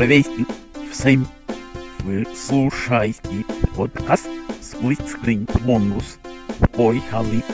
[0.00, 0.26] Привет
[0.90, 1.26] всем!
[2.04, 3.44] Вы слушаете
[3.76, 4.26] подкаст
[4.62, 6.16] Split Screen Bonus.
[6.74, 7.44] Поехали!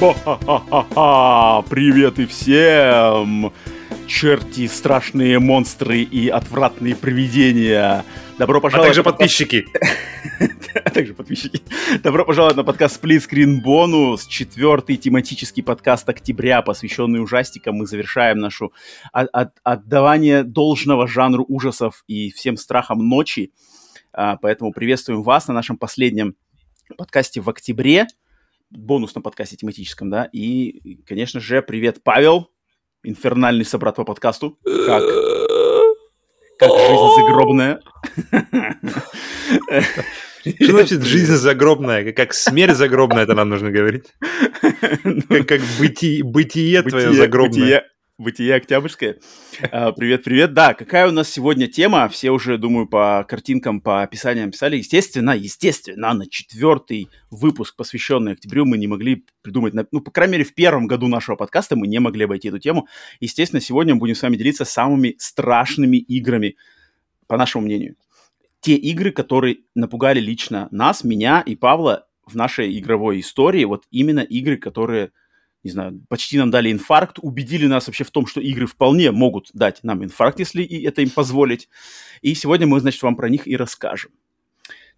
[0.00, 1.62] Ха-ха-ха-ха!
[1.70, 3.52] Привет и всем!
[4.08, 8.04] Черти, страшные монстры и отвратные привидения!
[8.38, 8.88] Добро А пожаловать...
[8.88, 9.66] также на подкаст- подписчики.
[10.84, 11.62] А также подписчики.
[12.02, 17.76] Добро пожаловать на подкаст Split Screen Bonus, четвертый тематический подкаст октября, посвященный ужастикам.
[17.76, 18.72] Мы завершаем нашу
[19.12, 23.52] от- от- отдавание должного жанру ужасов и всем страхам ночи.
[24.12, 26.36] А, Поэтому приветствуем вас на нашем последнем
[26.96, 28.06] подкасте в октябре,
[28.70, 30.28] бонусном подкасте тематическом, да.
[30.32, 32.50] И, конечно же, привет, Павел,
[33.02, 34.58] инфернальный собрат по подкасту.
[34.64, 35.02] Как,
[36.58, 37.80] как жизнь загробная.
[40.42, 42.12] Что значит жизнь загробная?
[42.12, 44.06] Как- смерть загробная, это нам нужно говорить.
[44.60, 47.84] Как, как быти- бытие твое загробное.
[48.18, 49.18] Бытие, октябрьское.
[49.72, 50.52] А, Привет, привет.
[50.52, 52.08] Да, какая у нас сегодня тема?
[52.08, 54.76] Все уже, думаю, по картинкам, по описаниям писали.
[54.76, 60.44] Естественно, естественно, на четвертый выпуск, посвященный октябрю, мы не могли придумать, ну, по крайней мере,
[60.44, 62.86] в первом году нашего подкаста мы не могли обойти эту тему.
[63.18, 66.56] Естественно, сегодня мы будем с вами делиться самыми страшными играми,
[67.26, 67.96] по нашему мнению.
[68.62, 74.20] Те игры, которые напугали лично нас, меня и Павла в нашей игровой истории, вот именно
[74.20, 75.12] игры, которые
[75.64, 79.50] не знаю, почти нам дали инфаркт, убедили нас вообще в том, что игры вполне могут
[79.52, 81.68] дать нам инфаркт, если и это им позволить.
[82.20, 84.10] И сегодня мы, значит, вам про них и расскажем.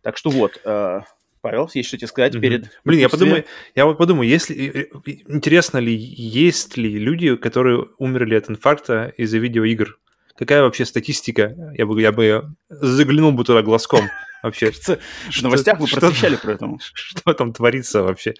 [0.01, 1.01] Так что вот, э,
[1.43, 2.43] Павел, есть что тебе сказать Мгм.
[2.43, 2.81] перед...
[2.85, 7.87] Блин, я подумаю, я вот подумаю, если э, э, интересно ли, есть ли люди, которые
[7.99, 9.99] умерли от инфаркта из-за видеоигр?
[10.37, 11.55] Какая вообще статистика?
[11.77, 14.09] Я бы, я бы заглянул бы туда глазком
[14.43, 14.73] вообще.
[14.73, 16.69] В новостях мы просвещали про это.
[16.95, 18.35] Что там творится вообще?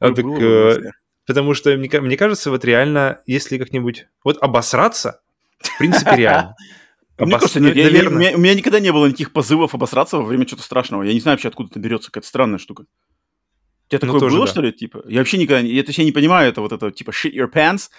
[0.00, 0.90] В э.
[1.24, 4.06] Потому что мне, ка- мне кажется, вот реально, если как-нибудь...
[4.24, 5.20] Вот обосраться,
[5.60, 6.56] в принципе, реально.
[7.18, 10.16] Мне кажется, нет, я- я- у, меня, у меня никогда не было никаких позывов обосраться
[10.16, 11.04] во время чего-то страшного.
[11.04, 12.82] Я не знаю вообще, откуда это берется, какая-то странная штука.
[12.82, 12.86] У
[13.90, 14.50] тебя Ну, такое тоже было, да.
[14.50, 15.04] что ли, типа?
[15.06, 17.90] Я вообще никогда, я точнее не понимаю это вот это, типа, shit your pants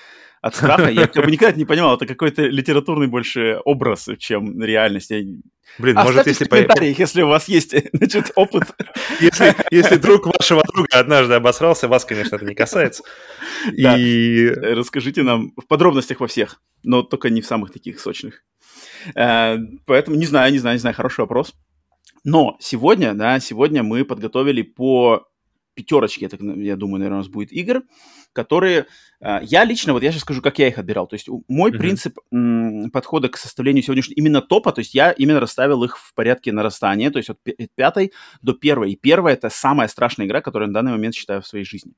[0.44, 0.90] от страха.
[0.90, 5.10] Я как бы никогда не понимал, это какой-то литературный больше образ, чем реальность.
[5.10, 5.24] Я...
[5.80, 8.64] Блин, может, если, в комментариях, если у вас есть, значит, опыт.
[9.22, 13.04] если, если друг вашего друга однажды обосрался, вас, конечно, это не касается.
[13.72, 13.98] Да.
[13.98, 18.44] И Расскажите нам в подробностях во всех, но только не в самых таких сочных.
[19.16, 21.54] Э, Поэтому не знаю, не знаю, не знаю, хороший вопрос.
[22.26, 25.26] Но сегодня, да, сегодня мы подготовили по
[25.74, 27.82] пятерочке, я, так, я думаю, наверное, у нас будет игр,
[28.34, 28.88] которые
[29.22, 31.08] э, я лично, вот я сейчас скажу, как я их отбирал.
[31.08, 31.80] То есть мой Мгм.
[31.80, 36.14] принцип м, подхода к составлению сегодняшнего именно топа, то есть я именно расставил их в
[36.14, 38.12] порядке нарастания, то есть от пя- от пятой
[38.42, 38.92] до первой.
[38.92, 41.94] И первая это самая страшная игра, которую я на данный момент считаю в своей жизни.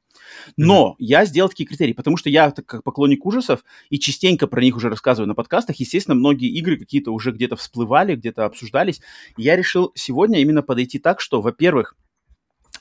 [0.58, 4.62] Но я сделал такие критерии, потому что я, так как поклонник ужасов, и частенько про
[4.62, 9.02] них уже рассказываю на подкастах, естественно, многие игры какие-то уже где-то всплывали, где-то обсуждались.
[9.38, 11.96] Я решил сегодня именно подойти так, что, во-первых,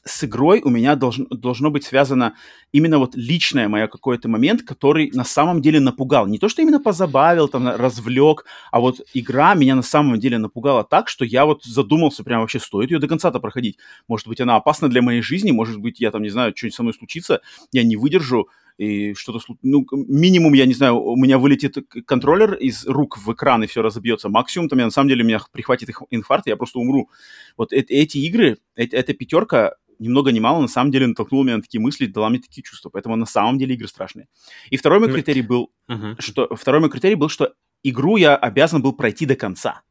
[0.04, 2.34] с игрой у меня должно, должно быть связано
[2.72, 6.26] именно вот личное мое какой-то момент, который на самом деле напугал.
[6.26, 10.84] Не то, что именно позабавил, там, развлек, а вот игра меня на самом деле напугала
[10.84, 13.78] так, что я вот задумался прям вообще, стоит ее до конца-то проходить.
[14.08, 16.82] Может быть, она опасна для моей жизни, может быть, я там, не знаю, что-нибудь со
[16.82, 17.40] мной случится,
[17.72, 21.76] я не выдержу, и что-то, ну, минимум, я не знаю, у меня вылетит
[22.06, 24.28] контроллер из рук в экран, и все разобьется.
[24.28, 27.08] Максимум, там, я, на самом деле, меня прихватит их- инфаркт, и я просто умру.
[27.56, 31.44] Вот э- эти игры, э- эта пятерка, ни много ни мало, на самом деле, натолкнула
[31.44, 32.90] меня на такие мысли, дала мне такие чувства.
[32.90, 34.26] Поэтому на самом деле игры страшные.
[34.70, 36.16] И второй мой Ну, критерий был, Мгм.
[36.18, 37.54] что второй мой критерий был, что
[37.84, 39.82] игру я обязан был пройти до конца.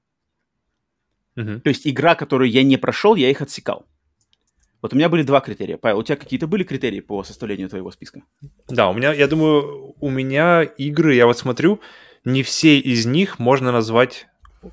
[1.36, 1.62] Мгм.
[1.62, 3.86] То есть игра, которую я не прошел, я их отсекал.
[4.84, 5.78] Вот у меня были два критерия.
[5.78, 8.24] Павел, у тебя какие-то были критерии по составлению твоего списка?
[8.68, 11.80] Да, у меня, я думаю, у меня игры, я вот смотрю,
[12.26, 14.28] не все из них можно назвать
[14.62, 14.68] э,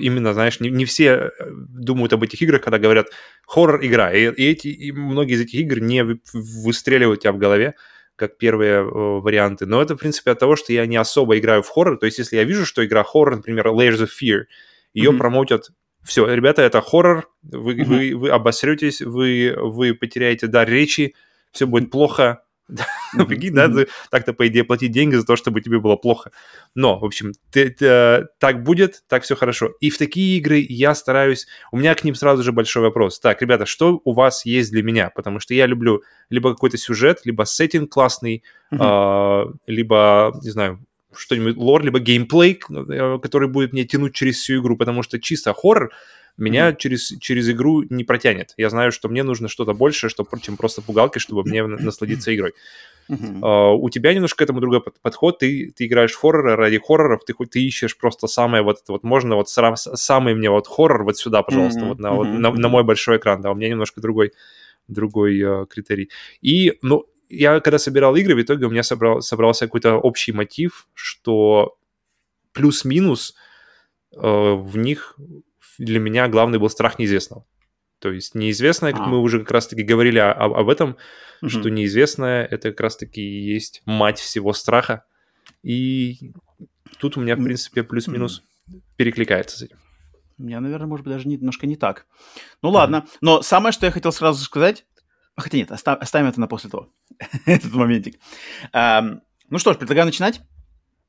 [0.00, 3.06] именно, знаешь, не, не все э, думают об этих играх, когда говорят
[3.46, 4.12] хоррор-игра.
[4.12, 7.74] И, и эти, и многие из этих игр не вы- выстреливают у тебя в голове,
[8.16, 9.66] как первые э, варианты.
[9.66, 11.98] Но это, в принципе, от того, что я не особо играю в хоррор.
[11.98, 14.46] То есть, если я вижу, что игра хоррор, например, Layers of Fear,
[14.92, 15.18] ее Мгм.
[15.20, 15.70] промоутят
[16.02, 17.84] все, ребята, это хоррор, вы, Мгм.
[17.84, 21.14] вы, вы обосретесь, вы, вы потеряете дар речи,
[21.52, 22.42] все будет плохо.
[22.68, 23.70] Мгм, Прикинь, да,
[24.10, 26.30] так-то, по идее, платить деньги за то, чтобы тебе было плохо.
[26.74, 29.72] Но, в общем, ты- ты, э, так будет, так все хорошо.
[29.80, 31.46] И в такие игры я стараюсь...
[31.70, 33.20] У меня к ним сразу же большой вопрос.
[33.20, 35.10] Так, ребята, что у вас есть для меня?
[35.10, 38.42] Потому что я люблю либо какой-то сюжет, либо сеттинг классный,
[38.78, 40.80] а, либо, не знаю,
[41.16, 45.52] что-нибудь лор, либо геймплей, э, который будет мне тянуть через всю игру, потому что чисто
[45.54, 45.92] хоррор
[46.36, 48.54] меня через, через игру не протянет.
[48.56, 52.54] Я знаю, что мне нужно что-то большее, что, чем просто пугалки, чтобы мне насладиться игрой.
[53.08, 53.44] Мгм.
[53.44, 55.40] Uh, у тебя немножко к этому другой под- подход.
[55.40, 59.02] Ты, ты играешь в хорроры ради хорроров, ты, ты ищешь просто самое вот это вот,
[59.02, 62.28] можно вот сра- с- самый мне вот хоррор вот сюда, пожалуйста, Мгм, вот, на, вот
[62.28, 64.32] на, на мой большой экран, да, у меня немножко другой,
[64.88, 66.10] другой э, критерий.
[66.40, 70.86] И, ну, я когда собирал игры, в итоге у меня собрал, собрался какой-то общий мотив,
[70.94, 71.76] что
[72.52, 73.34] плюс-минус
[74.14, 75.16] э, в них
[75.78, 77.44] для меня главный был страх неизвестного.
[77.98, 79.06] То есть неизвестное, как А.
[79.06, 80.96] мы уже как раз-таки говорили об, об этом,
[81.40, 81.50] Мгм.
[81.50, 85.04] что неизвестное это как раз-таки и есть мать всего страха.
[85.62, 86.32] И
[86.98, 88.42] тут у меня, в принципе, плюс-минус
[88.96, 89.78] перекликается с этим.
[90.38, 92.06] У меня, наверное, может быть, даже не- немножко не так.
[92.62, 93.06] Ну ладно.
[93.20, 94.84] Но самое, что я хотел сразу сказать...
[95.36, 96.88] Хотя нет, оста- оставим это на после того.
[97.46, 98.18] Этот моментик.
[98.72, 99.20] Ам,
[99.50, 100.40] Ну что ж, предлагаю начинать.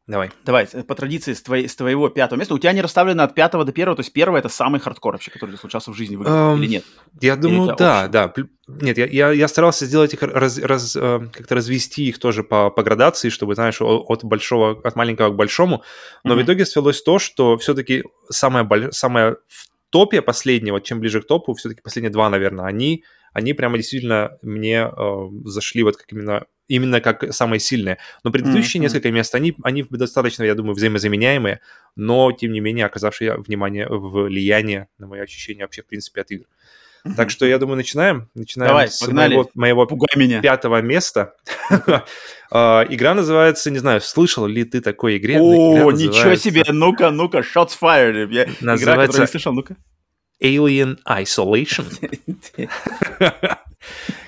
[0.05, 0.31] Давай.
[0.43, 2.53] Давай, э, по традиции, с, твоей- с твоего пятого места.
[2.53, 5.31] У тебя они расставлены от пятого до первого, то есть первое это самый хардкор вообще,
[5.31, 6.83] который случался в жизни в Эм, или нет?
[7.21, 8.33] Я думаю, да, да.
[8.67, 12.69] Нет, я, я, я старался сделать их, раз- раз, э, как-то развести их тоже по,
[12.69, 15.83] по градации, чтобы, знаешь, от большого, от маленького к большому.
[16.25, 16.45] Но в Мгм.
[16.45, 21.81] итоге свелось то, что все-таки самое, самое в топе последнего, чем ближе к топу, все-таки
[21.81, 27.33] последние два, наверное, они, они прямо действительно мне э, зашли вот как именно, именно как
[27.33, 27.97] самые сильные.
[28.23, 28.83] Но предыдущие Мгм.
[28.85, 31.59] несколько мест, они, они достаточно, я думаю, взаимозаменяемые,
[31.95, 36.45] но, тем не менее, оказавшие внимание, влияние на мои ощущения вообще, в принципе, от игр.
[37.17, 38.29] Так что, я думаю, начинаем.
[38.33, 39.35] Начинаем Давай, с погнали.
[39.35, 40.41] моего, моего Пугай меня.
[40.41, 41.35] пятого места.
[42.55, 45.39] А, Игра называется, не знаю, слышал ли ты такой игре?
[45.39, 48.25] О, ничего себе, ну-ка, ну-ка, shots fired.
[48.61, 49.75] Игра, которую не слышал, ну-ка.
[50.41, 51.85] Alien Isolation.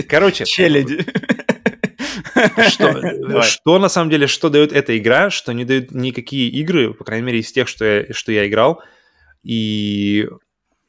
[0.09, 1.05] Короче, Челяди.
[2.69, 7.03] что, что на самом деле, что дает эта игра, что не дают никакие игры, по
[7.03, 8.81] крайней мере, из тех, что я, что я играл.
[9.43, 10.27] И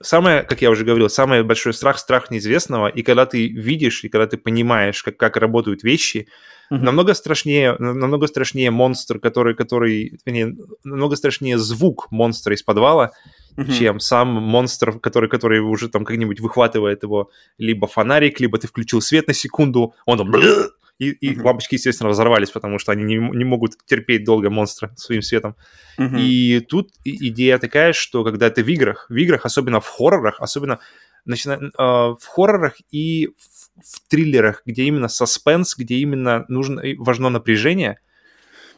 [0.03, 2.89] самое, как я уже говорил, самый большой страх– страх неизвестного.
[2.89, 6.29] И когда ты видишь, и когда ты понимаешь, как, как работают вещи,
[6.69, 6.85] Мгм.
[6.85, 13.13] намного страшнее, намного страшнее монстр, который, который, вернее, намного страшнее звук монстра из подвала,
[13.57, 13.73] Мгм.
[13.73, 19.01] чем сам монстр, который, который уже там как-нибудь выхватывает его либо фонарик, либо ты включил
[19.01, 20.33] свет на секунду, он там
[20.99, 21.45] и, и Мгм.
[21.47, 25.57] лампочки, естественно, разорвались, потому что они не, не могут терпеть долго монстра своим светом.
[25.99, 26.17] Мгм.
[26.19, 30.79] И тут идея такая, что когда ты в играх, в играх, особенно в хоррорах, особенно
[31.27, 37.29] начина- э, в хоррорах и в, в триллерах, где именно саспенс, где именно нужно важно
[37.31, 37.99] напряжение,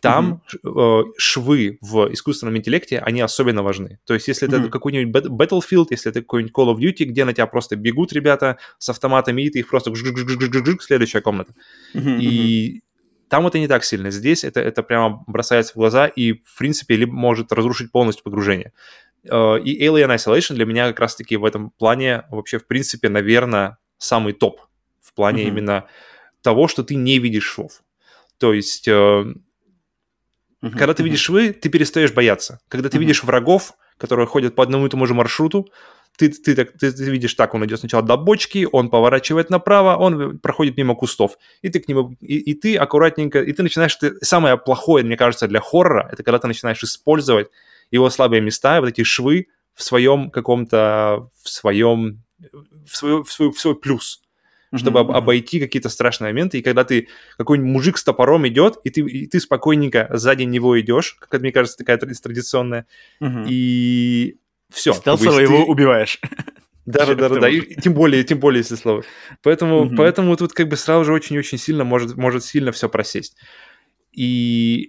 [0.00, 3.98] там э, швы в искусственном интеллекте, они особенно важны.
[4.04, 4.70] То есть, если это Мгм.
[4.70, 8.58] какой-нибудь Bat- Battlefield, если это какой-нибудь Call of Duty, где на тебя просто бегут ребята
[8.78, 9.92] с автоматами, и ты их просто
[10.80, 11.54] следующая комната.
[11.94, 12.18] Мгм.
[12.20, 12.82] И
[13.28, 14.10] там это не так сильно.
[14.10, 18.72] Здесь это, это прямо бросается в глаза и, в принципе, либо может разрушить полностью погружение.
[19.24, 23.76] Э, И Alien Isolation для меня как раз-таки в этом плане вообще, в принципе, наверное,
[23.98, 24.60] самый топ.
[25.00, 25.52] В плане Мгм.
[25.52, 25.84] именно
[26.42, 27.82] того, что ты не видишь швов.
[28.38, 28.88] То есть,
[30.60, 30.78] Мгм.
[30.78, 32.60] когда ты видишь швы, ты перестаешь бояться.
[32.68, 33.02] Когда ты Мгм.
[33.02, 35.68] видишь врагов, которые ходят по одному и тому же маршруту,
[36.16, 39.96] ты, ты, так, ты, ты видишь так, он идет сначала до бочки, он поворачивает направо,
[39.96, 43.94] он проходит мимо кустов, и ты к нему, и, и ты аккуратненько, и ты начинаешь,
[43.94, 47.48] ты, самое плохое, мне кажется, для хоррора, это когда ты начинаешь использовать
[47.92, 52.24] его слабые места, вот эти швы в своем каком-то, в своем,
[52.84, 54.20] в свой, в свой, в свой плюс
[54.74, 56.58] чтобы об- обойти какие-то страшные моменты.
[56.58, 60.78] И когда ты какой-нибудь мужик с топором идет, и ты, и ты спокойненько сзади него
[60.80, 62.86] идешь, как это, мне кажется, такая тради- традиционная,
[63.20, 63.44] Мгм.
[63.48, 64.36] и
[64.72, 64.92] все.
[64.92, 66.20] Стелсово его убиваешь.
[66.86, 67.48] Да, да, да, да, да.
[67.50, 69.04] И тем более, тем более, если слово.
[69.42, 69.96] Поэтому, Мгм.
[69.96, 73.36] поэтому тут как бы сразу же очень-очень сильно может, может сильно все просесть.
[74.12, 74.88] И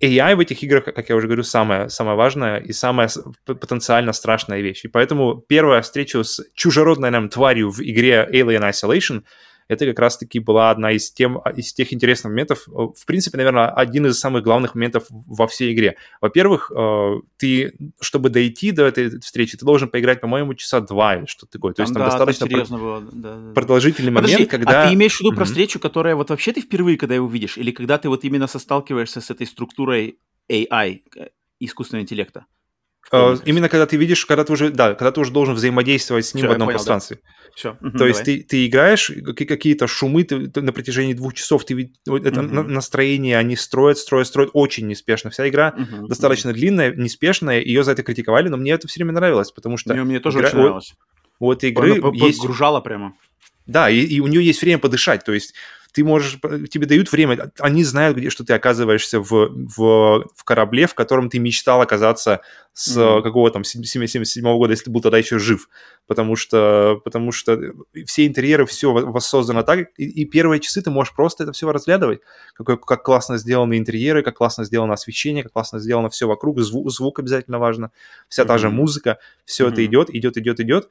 [0.00, 3.08] AI в этих играх, как я уже говорю, самое, самое важное и самая
[3.44, 4.84] потенциально страшная вещь.
[4.84, 9.24] И поэтому первая встреча с чужеродной нам тварью в игре Alien Isolation
[9.68, 12.66] это как раз-таки была одна из, тем, из тех интересных моментов.
[12.66, 15.96] В принципе, наверное, один из самых главных моментов во всей игре.
[16.20, 21.26] Во-первых, э, ты, чтобы дойти до этой встречи, ты должен поиграть, по-моему, часа два или
[21.26, 21.74] что-то такое.
[21.74, 23.00] То есть там да, достаточно там серьезно было.
[23.12, 24.84] да, да, продолжительный момент, Подожди, когда...
[24.84, 25.46] а ты имеешь в виду про Мгм.
[25.46, 29.20] встречу, которая вот вообще ты впервые, когда его видишь, или когда ты вот именно состалкиваешься
[29.20, 30.18] с этой структурой
[30.50, 31.28] AI, э,
[31.60, 32.46] искусственного интеллекта?
[33.10, 33.46] Комиксах?
[33.46, 36.42] Именно когда ты видишь, когда ты уже, да, когда ты уже должен взаимодействовать с ним
[36.42, 36.78] Всё, в одном понял, да.
[36.78, 37.20] пространстве.
[37.54, 41.64] Всё, То есть ты, ты играешь, какие- какие-то шумы ты, ты на протяжении двух часов,
[41.64, 45.30] ты вот это настроение, они строят, строят, строят очень неспешно.
[45.30, 45.74] Вся игра
[46.08, 49.94] достаточно длинная, неспешная, ее за это критиковали, но мне это все время нравилось, потому что
[49.94, 50.94] Мне, мне тоже игра- очень нравилось.
[51.40, 52.40] этой игры Она есть...
[52.40, 53.14] погружала прямо.
[53.66, 55.54] Да, и, и у нее есть время подышать, то есть
[55.98, 56.38] ты можешь,
[56.70, 61.28] тебе дают время, они знают, где, что ты оказываешься в, в, в корабле, в котором
[61.28, 62.40] ты мечтал оказаться
[62.72, 63.22] с mm-hmm.
[63.22, 65.68] какого там 77 года, если ты был тогда еще жив,
[66.06, 67.60] потому что, потому что
[68.06, 72.20] все интерьеры, все воссоздано так, и, и первые часы ты можешь просто это все разглядывать,
[72.54, 76.92] какой, как классно сделаны интерьеры, как классно сделано освещение, как классно сделано все вокруг, звук,
[76.92, 77.90] звук обязательно важно,
[78.28, 78.46] вся mm-hmm.
[78.46, 79.72] та же музыка, все mm-hmm.
[79.72, 80.88] это идет, идет, идет, идет,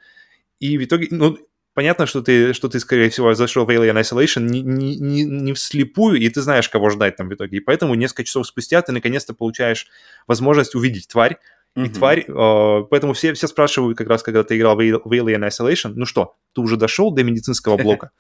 [0.59, 1.37] и в итоге, ну,
[1.77, 6.19] понятно, что ты, что ты, скорее всего, зашел в Alien Isolation не, не, не, вслепую,
[6.19, 7.57] и ты знаешь, кого ждать там в итоге.
[7.57, 9.85] И поэтому несколько часов спустя ты наконец-то получаешь
[10.25, 11.37] возможность увидеть тварь,
[11.75, 11.93] и mm-hmm.
[11.93, 15.91] тварь, э, поэтому все, все спрашивают как раз, когда ты играл в, в Alien Isolation,
[15.95, 18.09] ну что, ты уже дошел до медицинского блока?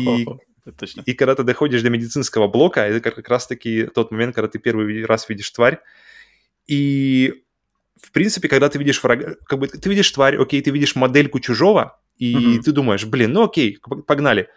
[0.00, 0.26] И,
[1.04, 5.04] и когда ты доходишь до медицинского блока, это как раз-таки тот момент, когда ты первый
[5.04, 5.80] раз видишь тварь,
[6.66, 7.42] и
[8.00, 11.40] в принципе, когда ты видишь врага, как бы ты видишь тварь, окей, ты видишь модельку
[11.40, 11.98] чужого,
[12.32, 12.62] и mm-hmm.
[12.62, 14.48] ты думаешь, блин, ну окей, погнали.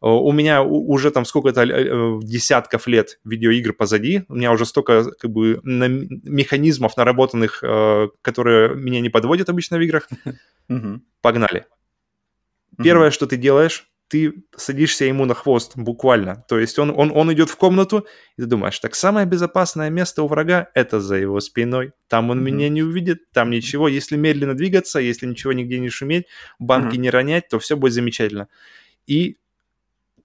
[0.00, 5.04] У меня уже там сколько-то э, э, десятков лет видеоигр позади, у меня уже столько
[5.18, 10.08] как бы механизмов наработанных, э, которые меня не подводят обычно в играх.
[10.68, 11.00] Mm-hmm.
[11.20, 11.64] Погнали.
[12.82, 13.12] Первое, mm-hmm.
[13.12, 16.44] что ты делаешь, ты садишься ему на хвост буквально.
[16.48, 20.22] То есть он, он, он идет в комнату, и ты думаешь, так самое безопасное место
[20.22, 21.92] у врага– это за его спиной.
[22.08, 22.42] Там он mm-hmm.
[22.42, 23.88] меня не увидит, там ничего.
[23.88, 26.26] Если медленно двигаться, если ничего нигде не шуметь,
[26.58, 27.00] банки mm-hmm.
[27.00, 28.48] не ронять, то все будет замечательно.
[29.06, 29.38] И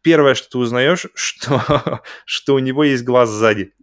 [0.03, 3.73] первое, что ты узнаешь, что, что у него есть глаз сзади.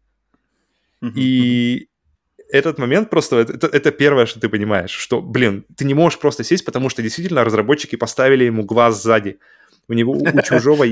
[1.03, 1.13] Mm-hmm.
[1.17, 1.89] И
[2.51, 6.45] этот момент просто, это, это первое, что ты понимаешь, что, блин, ты не можешь просто
[6.45, 9.41] сесть, потому что действительно разработчики поставили ему глаз сзади
[9.89, 10.85] у него у чужого,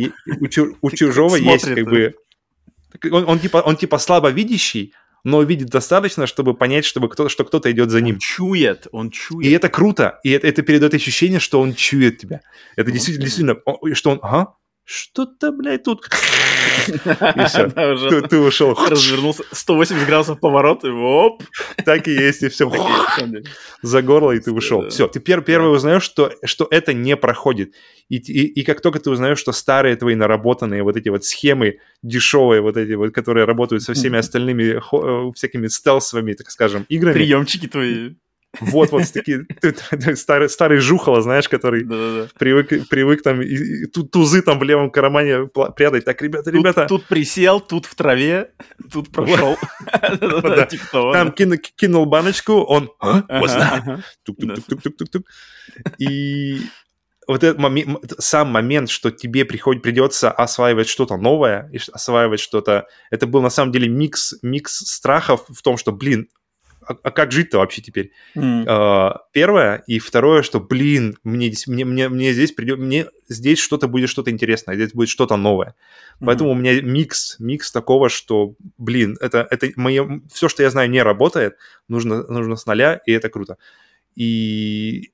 [0.81, 2.15] у, чужого есть как бы...
[3.11, 7.71] Он, он, типа, он типа слабовидящий, но видит достаточно, чтобы понять, чтобы кто, что кто-то
[7.71, 8.15] идет за ним.
[8.15, 9.47] Он чует, он чует.
[9.47, 12.41] И это круто, и это, это передает ощущение, что он чует тебя.
[12.77, 14.55] Это действительно, действительно, что он, ага,
[14.87, 16.07] что-то, блядь, тут...
[16.87, 18.79] И все, ты, ты ушел.
[18.89, 21.43] Развернулся, 180 градусов поворот, и оп.
[21.85, 22.71] Так и есть, и все.
[23.83, 24.89] За горло, и ты ушел.
[24.89, 27.75] Все, ты пер, первый узнаешь, что, что это не проходит.
[28.09, 31.81] И, и, и как только ты узнаешь, что старые твои наработанные вот эти вот схемы
[32.03, 37.15] дешевые, вот эти вот, которые работают со всеми остальными э, всякими стелсовыми, так скажем, играми.
[37.15, 38.15] Приемчики твои.
[38.61, 39.47] Вот, вот такие
[40.17, 41.85] старый, старый жухало, знаешь, который
[42.39, 45.47] привык, привык там и, и, тузы там в левом кармане
[45.77, 46.05] прятать.
[46.05, 46.87] Так, ребята, ребята.
[46.87, 48.51] Тут присел, тут в траве,
[48.93, 49.57] тут прошел.
[50.71, 52.91] Типа там кинул баночку, он
[54.25, 55.25] тук-тук-тук-тук-тук-тук.
[55.99, 56.61] И
[57.27, 63.27] вот этот момент, сам момент, что тебе приходит, придется осваивать что-то новое, осваивать что-то, это
[63.27, 66.29] был на самом деле микс, микс страхов в том, что, блин,
[66.87, 68.13] а, а как жить-то вообще теперь?
[68.37, 68.65] Mm.
[68.65, 69.83] Uh, первое.
[69.87, 74.31] И второе, что, блин, мне, мне, мне, мне здесь придет, мне здесь что-то будет что-то
[74.31, 75.75] интересное, здесь будет что-то новое.
[76.21, 76.27] Mm.
[76.27, 80.89] Поэтому у меня микс, микс такого, что, блин, это, это мое, все, что я знаю,
[80.91, 81.57] не работает,
[81.89, 83.57] нужно, нужно с нуля, и это круто.
[84.15, 85.13] И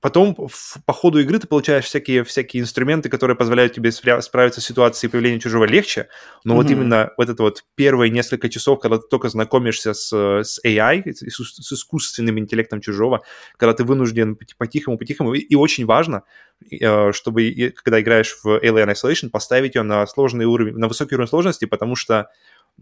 [0.00, 4.64] Потом в, по ходу игры ты получаешь всякие, всякие инструменты, которые позволяют тебе справиться с
[4.64, 6.08] ситуацией появления чужого легче,
[6.42, 6.56] но mm-hmm.
[6.56, 11.02] вот именно вот это вот первые несколько часов, когда ты только знакомишься с, с AI,
[11.12, 13.22] с, с искусственным интеллектом чужого,
[13.58, 16.22] когда ты вынужден по-тихому-по-тихому, и, и очень важно,
[16.70, 21.28] э, чтобы, когда играешь в Alien Isolation, поставить ее на сложный уровень, на высокий уровень
[21.28, 22.30] сложности, потому что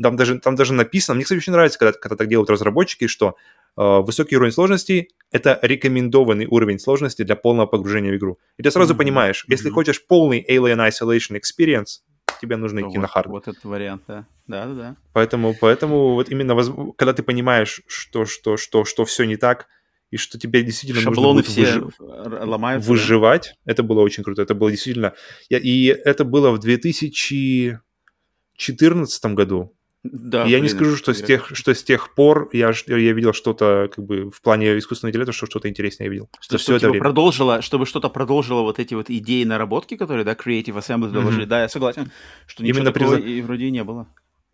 [0.02, 3.36] там даже, там даже написано, мне, кстати, очень нравится, когда, когда так делают разработчики, что
[3.78, 8.40] Э, высокий уровень сложности— это рекомендованный уровень сложности для полного погружения в игру.
[8.56, 8.98] И ты сразу mm-hmm.
[8.98, 9.52] понимаешь, mm-hmm.
[9.52, 12.00] если хочешь полный Alien Isolation Experience,
[12.40, 13.28] тебе нужно идти вот, на хард.
[13.28, 14.26] Вот этот вариант, да.
[14.48, 14.96] Да, да, да.
[15.12, 16.72] Поэтому, поэтому вот именно, воз...
[16.96, 19.68] когда ты понимаешь, что, что, что, что все не так,
[20.10, 21.94] и что тебе действительно Шаблоны нужно все выж...
[22.00, 22.90] ломаются.
[22.90, 23.54] Выживать.
[23.64, 23.72] Да?
[23.72, 24.42] Это было очень круто.
[24.42, 25.14] Это было действительно...
[25.50, 29.72] И это было в 2014 году.
[30.04, 33.32] Да, я блин, не скажу, что с, тех, что с тех пор я, я видел
[33.32, 36.28] что-то как бы в плане искусственного интеллекта, что что-то интересное я видел.
[36.40, 40.76] Что, что, типа, продолжило, чтобы что-то продолжило вот эти вот идеи наработки, которые, да, Creative
[40.76, 41.44] Assembly доложили.
[41.44, 41.48] Mm-hmm.
[41.48, 42.12] Да, я согласен,
[42.46, 43.38] что ничего Именно такого при...
[43.38, 44.06] и вроде и не было.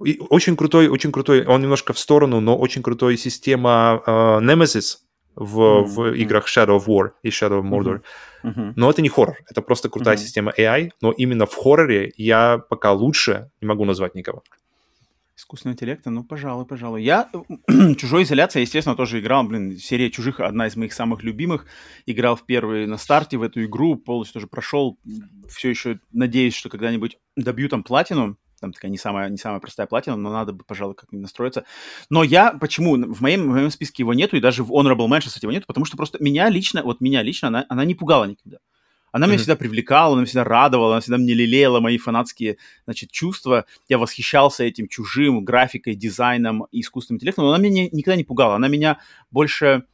[0.03, 4.97] И очень крутой, очень крутой, он немножко в сторону, но очень крутой система uh, Nemesis
[5.37, 5.85] в, mm-hmm.
[5.85, 8.01] в играх Shadow of War и Shadow of Mordor.
[8.43, 8.55] Mm-hmm.
[8.55, 8.73] Mm-hmm.
[8.77, 10.21] Но это не хоррор, это просто крутая mm-hmm.
[10.21, 14.43] система AI, но именно в хорроре я пока лучше не могу назвать никого.
[15.37, 17.03] Искусственного интеллекта, ну, пожалуй, пожалуй.
[17.03, 17.29] Я
[17.99, 21.67] «Чужой изоляция», естественно, тоже играл, блин, серия «Чужих» одна из моих самых любимых.
[22.07, 24.97] Играл в первый на старте в эту игру, полностью тоже прошел.
[25.49, 28.39] Все еще надеюсь, что когда-нибудь добью там платину.
[28.61, 31.65] Там такая не самая, не самая простая платина, но надо бы, пожалуй, как-нибудь настроиться.
[32.11, 32.95] Но я, почему?
[32.95, 35.85] В моем, в моем списке его нету, и даже в Honorable Mentions его нету, потому
[35.85, 38.59] что просто меня лично, вот меня лично, она, она не пугала никогда.
[39.15, 39.43] Она меня Мгм.
[39.43, 43.65] всегда привлекала, она меня всегда радовала, она всегда мне лелеяла мои фанатские, значит, чувства.
[43.89, 48.57] Я восхищался этим чужим графикой, дизайном и искусственным интеллектом, но она меня никогда не пугала.
[48.57, 48.99] Она меня
[49.31, 49.85] больше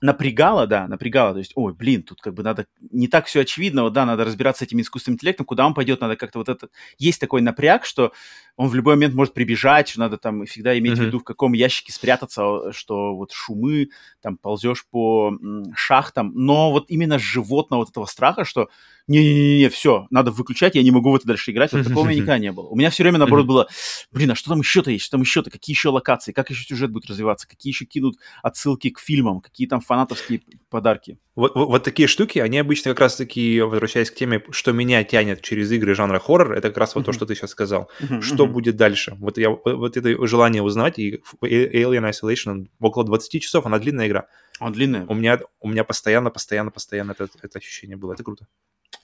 [0.00, 1.32] напрягала, да, напрягала.
[1.32, 2.66] То есть, ой, блин, тут как бы надо...
[2.90, 6.00] Не так все очевидно, вот, да, надо разбираться с этим искусственным интеллектом, куда он пойдет,
[6.00, 6.68] надо как-то вот это...
[6.98, 8.12] Есть такой напряг, что
[8.56, 11.06] он в любой момент может прибежать, надо там всегда иметь в Мгм.
[11.06, 13.90] виду, в каком ящике спрятаться, что вот шумы,
[14.22, 15.32] там ползешь по
[15.74, 18.68] шахтам, но вот именно животного вот этого страха, что
[19.08, 22.14] не-не-не, все, надо выключать, я не могу в это дальше играть, вот такого у меня
[22.16, 22.66] никогда не было.
[22.66, 23.68] У меня все время, наоборот, было,
[24.10, 26.90] блин, а что там еще-то есть, что там еще-то, какие еще локации, как еще сюжет
[26.90, 31.18] будет развиваться, какие еще кинут отсылки к фильмам, какие там фанатовские подарки.
[31.36, 35.42] Вот, вот- вот такие штуки, они обычно как раз-таки, возвращаясь к теме, что меня тянет
[35.42, 37.90] через игры жанра хоррор, это как раз вот то, что ты сейчас сказал.
[38.20, 39.14] Что будет дальше?
[39.18, 44.26] Вот я вот это желание узнать, и Alien Isolation около 20 часов, она длинная игра.
[44.58, 45.04] Он длинный.
[45.06, 48.14] У меня, у меня постоянно, постоянно, постоянно это, это ощущение было.
[48.14, 48.46] Это круто.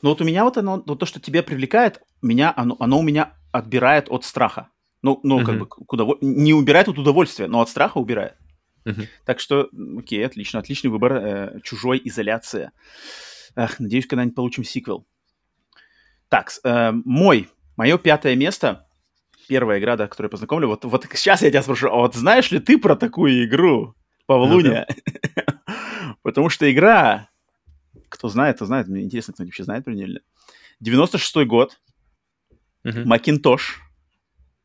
[0.00, 3.02] Но вот у меня вот оно, вот то, что тебя привлекает, меня, оно, оно у
[3.02, 4.68] меня отбирает от страха.
[5.02, 5.58] Ну, ну как Мгм.
[5.58, 8.36] бы, к удово- не убирает от удовольствия, но от страха убирает.
[8.84, 9.06] Мгм.
[9.24, 9.68] Так что,
[9.98, 11.12] окей, отлично, отличный выбор.
[11.12, 12.72] э, чужой изоляция.
[13.54, 15.06] Эх, надеюсь, когда-нибудь получим сиквел.
[16.28, 18.86] Так, э, мой, мое пятое место,
[19.48, 20.68] первая игра, да, которую я познакомлю.
[20.68, 23.94] Вот, вот сейчас я тебя спрошу, а вот знаешь ли ты про такую игру,
[24.26, 24.86] Павлуня?
[26.22, 27.28] Потому что игра,
[28.12, 28.88] кто знает, то знает.
[28.88, 30.12] Мне интересно, кто вообще знает про нее или
[30.82, 30.98] нет.
[31.00, 31.80] 96-й год.
[32.84, 33.78] Macintosh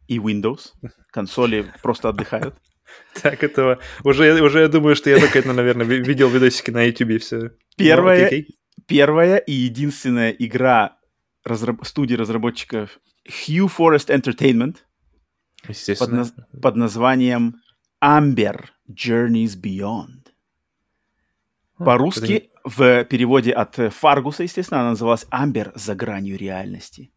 [0.07, 0.73] и Windows.
[1.11, 2.55] Консоли просто отдыхают.
[3.21, 3.79] Так, этого...
[4.05, 7.17] Уже, уже я думаю, что я только это, наверное, ви- видел видосики на YouTube и
[7.17, 7.51] все.
[7.75, 8.45] Первая,
[8.87, 10.97] первая и единственная игра
[11.45, 14.77] разраб- студии разработчиков Hugh Forest Entertainment
[15.99, 17.55] под, наз- под названием
[18.01, 20.31] Amber Journeys Beyond.
[21.77, 27.11] По-русски в переводе от Фаргуса, естественно, она называлась Амбер за гранью реальности.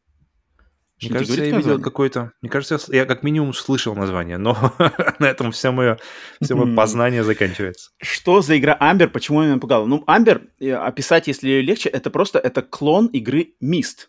[1.00, 2.32] Мне Что-нибудь кажется, я видел какой-то...
[2.42, 4.74] Мне кажется, я как минимум слышал название, но
[5.18, 5.98] на этом все мое,
[6.42, 7.90] все мое познание заканчивается.
[8.02, 9.08] Что за игра Амбер?
[9.08, 9.86] Почему меня напугала?
[9.86, 14.08] Ну, Амбер, э, описать, если легче, это просто это клон игры Mist.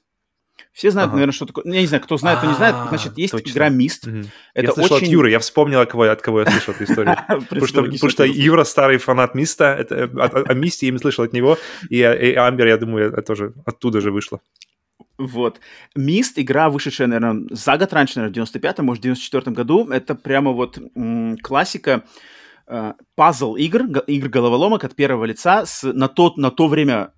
[0.74, 1.16] Все знают, Ага.
[1.16, 1.66] наверное, что такое.
[1.66, 2.76] Я не знаю, кто знает, кто не знает.
[2.78, 3.68] А, Значит, есть точно.
[3.68, 4.10] Mist.
[4.10, 4.28] Мгм.
[4.54, 5.08] Это я слышал очень...
[5.08, 7.18] от Юры, я вспомнил, от кого, от кого я слышал эту историю.
[7.50, 11.58] Потому что, Юра старый фанат Миста, э, о, Мисте я именно слышал от него,
[11.90, 14.40] и, Амбер, я думаю, это тоже оттуда же вышло.
[15.18, 15.60] Вот.
[15.96, 19.88] Мист, игра, вышедшая, наверное, за год раньше, наверное, в 95-м, может, в 94-м году.
[19.90, 20.80] Это прямо вот
[21.44, 22.04] классика
[22.68, 27.12] э, пазл игр, игр головоломок от первого лица с на то, на то время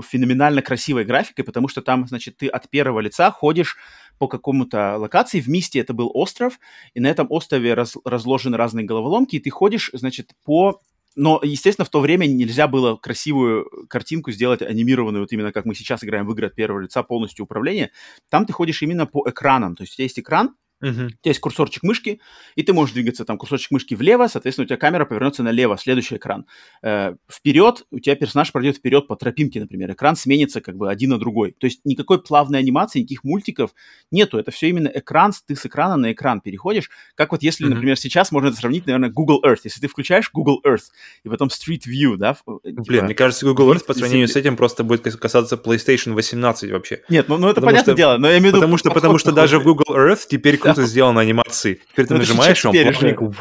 [0.00, 3.76] феноменально красивой графикой, потому что там, значит, ты от первого лица ходишь
[4.18, 5.40] по какому-то локации.
[5.40, 6.58] В Мисте это был остров,
[6.94, 10.80] и на этом острове раз- разложены разные головоломки, и ты ходишь, значит, по...
[11.18, 15.74] Но, естественно, в то время нельзя было красивую картинку сделать анимированную, вот именно как мы
[15.74, 17.90] сейчас играем в игры от первого лица, полностью управление.
[18.28, 19.76] Там ты ходишь именно по экранам.
[19.76, 21.06] То есть у тебя есть экран, Мгм.
[21.06, 22.20] у тебя есть курсорчик мышки,
[22.54, 26.16] и ты можешь двигаться там курсорчик мышки влево, соответственно, у тебя камера повернется налево, следующий
[26.16, 26.44] экран.
[26.82, 29.90] Э, вперед, у тебя персонаж пройдет вперед по тропинке, например.
[29.92, 31.52] Экран сменится как бы один на другой.
[31.58, 33.70] То есть никакой плавной анимации, никаких мультиков
[34.10, 34.38] нету.
[34.38, 36.90] Это все именно экран, ты с экрана на экран переходишь.
[37.14, 37.74] Как вот если, Мгм.
[37.74, 39.60] например, сейчас можно это сравнить, наверное, Google Earth.
[39.64, 40.90] Если ты включаешь Google Earth
[41.24, 42.36] и потом Street View, да?
[42.46, 45.56] э, Блин, типа- мне кажется, Google Earth по сравнению с этим просто будет кас- касаться
[45.56, 47.02] PlayStation 18 вообще.
[47.08, 48.56] Нет, ну, ну это Потому понятное что- дело, но я имею в виду...
[48.60, 51.74] Потому что, потому что даже в Google Earth теперь круто сделана анимация.
[51.92, 53.32] Теперь ты Ну, это нажимаешь, и он теперь плавненько.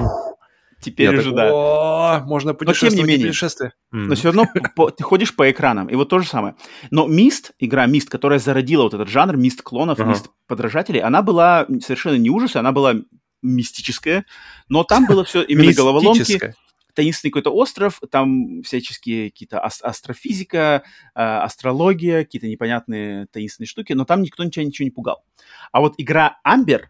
[0.82, 1.50] Теперь Я уже, так, да.
[1.52, 3.28] «О, Можно тем не путешествовать и менее.
[3.28, 3.74] путешествие.
[3.92, 6.56] Но все равно по- ты ходишь по экранам, и вот то же самое.
[6.92, 9.98] Но Мист, игра Мист, которая зародила вот этот жанр Мист клонов.
[10.10, 12.96] Мист подражателей, она была совершенно не ужас, она была
[13.42, 14.26] мистическая,
[14.70, 16.54] но там было все именно головоломки,
[16.94, 20.84] таинственный какой-то остров, там всяческие какие-то ас- астрофизика,
[21.14, 25.24] э, астрология, какие-то непонятные таинственные штуки, но там никто ничего, ничего не пугал.
[25.72, 26.90] А вот игра Амбер,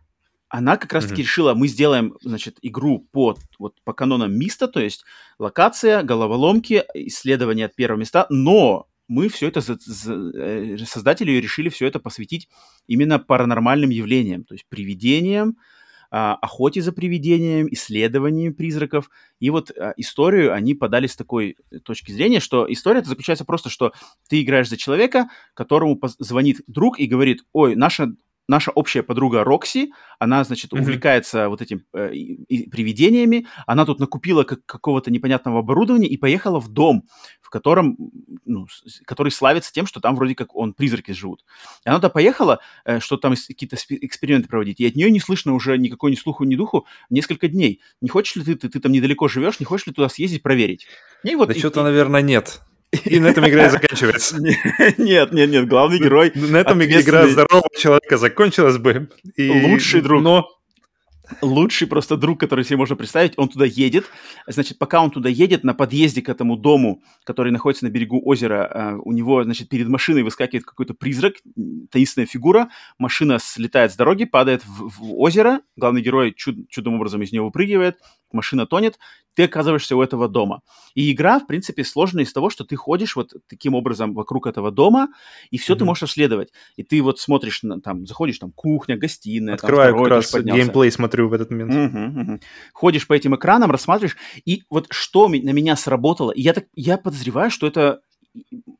[0.57, 1.23] она как раз-таки Мгм.
[1.23, 5.03] решила, мы сделаем, значит, игру по, вот, по канонам Миста, то есть
[5.37, 11.41] локация, головоломки, исследования от первого места, но мы все это, за- за- э, создатели ее
[11.41, 12.47] решили все это посвятить
[12.87, 15.57] именно паранормальным явлениям, то есть привидениям,
[16.09, 19.09] а, охоте за привидением, исследованием призраков.
[19.41, 23.69] И вот а, историю они подали с такой точки зрения, что история это заключается просто,
[23.69, 23.91] что
[24.29, 28.13] ты играешь за человека, которому звонит друг и говорит, ой, наша
[28.47, 34.43] наша общая подруга Рокси, она, значит, увлекается вот этим э, и- привидениями, она тут накупила
[34.43, 37.03] как- какого-то непонятного оборудования и поехала в дом,
[37.41, 37.97] в котором,
[38.45, 41.43] ну, с- который славится тем, что там вроде как он призраки живут.
[41.85, 45.19] И она туда поехала, э, что там какие-то спе- эксперименты проводить, и от нее не
[45.19, 47.81] слышно уже никакой ни слуху, ни духу несколько дней.
[48.01, 50.87] Не хочешь ли ты, ты, ты там недалеко живешь, не хочешь ли туда съездить проверить?
[51.23, 52.61] И вот Да и- что-то, и- наверное, нет.
[52.91, 54.37] И на этом игра и заканчивается.
[54.97, 56.31] Нет, нет, нет, главный герой...
[56.35, 59.09] На этом игра здорового человека закончилась бы.
[59.37, 60.21] Лучший друг.
[60.21, 60.47] Но
[61.41, 64.05] лучший просто друг, который себе можно представить, он туда едет.
[64.47, 68.69] Значит, пока он туда едет, на подъезде к этому дому, который находится на берегу озера,
[68.73, 71.35] э, у него, значит, перед машиной выскакивает какой-то призрак,
[71.91, 77.21] таинственная фигура, машина слетает с дороги, падает в, в озеро, главный герой чуд, чудом образом
[77.21, 77.97] из него выпрыгивает,
[78.31, 78.99] машина тонет,
[79.35, 80.61] ты оказываешься у этого дома.
[80.95, 84.71] И игра, в принципе, сложная из того, что ты ходишь вот таким образом вокруг этого
[84.71, 85.09] дома,
[85.51, 85.77] и все mm-hmm.
[85.77, 86.53] ты можешь расследовать.
[86.77, 89.55] И ты вот смотришь, на, там, заходишь, там, кухня, гостиная.
[89.55, 91.71] Открываю там, как раз геймплей, смотрю в этот момент.
[91.71, 92.41] Mm-hmm, mm-hmm.
[92.73, 97.51] Ходишь по этим экранам, рассматриваешь, и вот что на меня сработало, я, так, я подозреваю,
[97.51, 98.01] что это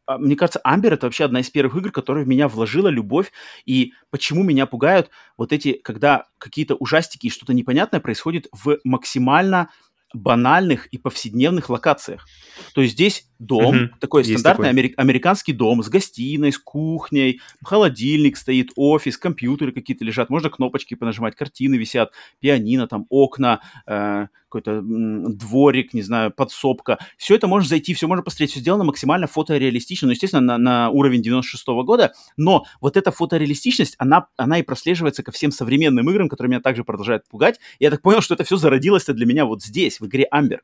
[0.05, 3.31] а, мне кажется, Амбер это вообще одна из первых игр, которая в меня вложила любовь.
[3.65, 9.69] И почему меня пугают вот эти, когда какие-то ужастики и что-то непонятное происходит в максимально
[10.15, 12.27] банальных и повседневных локациях.
[12.73, 13.89] То есть здесь дом, mm-hmm.
[13.99, 14.93] такой Есть стандартный такой.
[14.97, 21.35] американский дом с гостиной, с кухней, холодильник стоит, офис, компьютеры какие-то лежат, можно кнопочки понажимать,
[21.35, 26.97] картины висят, пианино, там окна, э, какой-то дворик, не знаю, подсобка.
[27.17, 30.89] Все это можно зайти, все можно посмотреть, все сделано максимально фотореалистично, ну, естественно, на, на
[30.89, 36.09] уровень 96 -го года, но вот эта фотореалистичность, она, она и прослеживается ко всем современным
[36.09, 37.59] играм, которые меня также продолжают пугать.
[37.79, 40.61] Я так понял, что это все зародилось-то для меня вот здесь, в игре Амбер.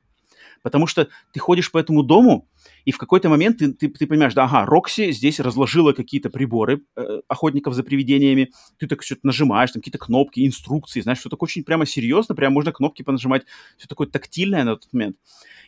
[0.61, 2.47] Потому что ты ходишь по этому дому,
[2.85, 6.81] и в какой-то момент ты, ты, ты понимаешь, да, ага, Рокси здесь разложила какие-то приборы
[6.95, 11.47] э, охотников за привидениями, ты так что-то нажимаешь, там какие-то кнопки, инструкции, знаешь, все такое
[11.47, 13.43] очень прямо серьезно, прямо можно кнопки понажимать,
[13.77, 15.17] все такое тактильное на тот момент.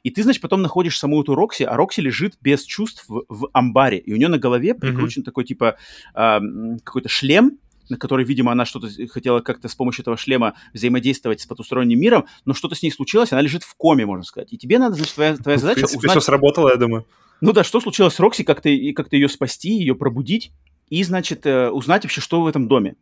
[0.03, 3.49] И ты, значит, потом находишь саму эту Рокси, а Рокси лежит без чувств в, в
[3.53, 5.25] амбаре, и у нее на голове прикручен mm-hmm.
[5.25, 5.77] такой, типа,
[6.13, 6.39] э,
[6.83, 7.57] какой-то шлем,
[7.93, 12.25] на которой, видимо, она что-то хотела как-то с помощью этого шлема взаимодействовать с потусторонним миром,
[12.43, 14.51] но что-то с ней случилось, она лежит в коме, можно сказать.
[14.51, 16.11] И тебе надо, значит, твоя, твоя задача в принципе, узнать...
[16.11, 17.05] все сработало, я думаю.
[17.39, 20.51] Ну да, что случилось с Рокси, как-то, как-то ее спасти, ее пробудить
[20.89, 22.95] и, значит, э, узнать вообще, что в этом доме.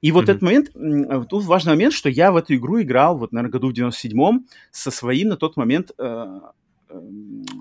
[0.00, 0.30] И вот mm-hmm.
[0.30, 3.72] этот момент, тут важный момент, что я в эту игру играл, вот, наверное, году в
[3.72, 6.40] 97-м со своим на тот момент э,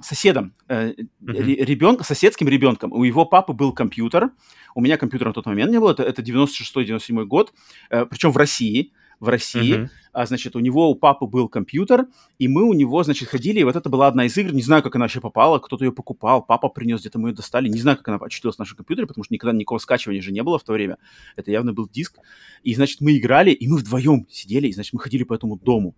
[0.02, 1.66] соседом, э, mm-hmm.
[1.66, 2.92] ребенком, соседским ребенком.
[2.94, 4.32] У его папы был компьютер,
[4.76, 7.54] у меня компьютера на тот момент не было, это, это 96-97 год,
[7.90, 9.90] э, причем в России, в России, mm-hmm.
[10.14, 12.08] а, значит, у него, у папы был компьютер,
[12.40, 14.82] и мы у него, значит, ходили, и вот это была одна из игр, не знаю,
[14.82, 17.98] как она вообще попала, кто-то ее покупал, папа принес, где-то мы ее достали, не знаю,
[17.98, 20.64] как она очутилась в нашем компьютере, потому что никогда никакого скачивания же не было в
[20.64, 20.98] то время,
[21.36, 22.18] это явно был диск,
[22.64, 25.96] и, значит, мы играли, и мы вдвоем сидели, и, значит, мы ходили по этому дому,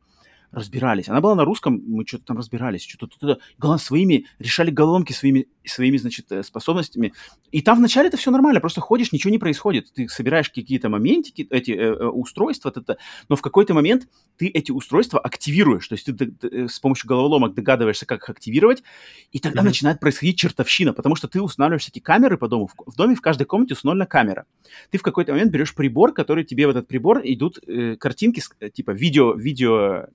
[0.53, 1.09] разбирались.
[1.09, 5.47] Она была на русском, мы что-то там разбирались, что-то тут, главное, своими, решали головоломки своими,
[5.65, 7.13] своими, значит, э, способностями.
[7.51, 9.91] И там вначале это все нормально, просто ходишь, ничего не происходит.
[9.93, 12.97] Ты собираешь какие-то моментики, эти э, э устройства, это,
[13.29, 16.79] но в какой-то момент ты эти устройства активируешь, то есть ты, ты, ты э, с
[16.79, 18.83] помощью головоломок догадываешься, как их активировать,
[19.31, 19.65] и тогда mm-hmm.
[19.65, 22.67] начинает происходить чертовщина, потому что ты устанавливаешь всякие камеры по дому.
[22.67, 24.45] В, в доме в каждой комнате установлена камера.
[24.91, 28.91] Ты в какой-то момент берешь прибор, который тебе в этот прибор идут э, картинки, типа
[28.91, 30.07] видео, видео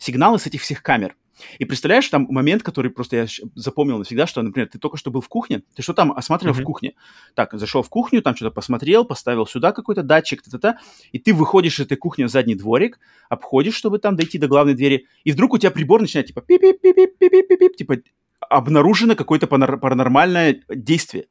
[0.00, 1.14] сигналы с этих всех камер.
[1.58, 5.20] И представляешь, там момент, который просто я запомнил навсегда, что, например, ты только что был
[5.20, 6.62] в кухне, ты что там осматривал mm-hmm.
[6.62, 6.94] в кухне?
[7.34, 10.78] Так, зашел в кухню, там что-то посмотрел, поставил сюда какой-то датчик, та-та-та,
[11.12, 14.74] и ты выходишь из этой кухни в задний дворик, обходишь, чтобы там дойти до главной
[14.74, 17.96] двери, и вдруг у тебя прибор начинает типа пип-пип-пип-пип-пип-пип, типа
[18.40, 21.26] обнаружено какое-то паранормальное действие.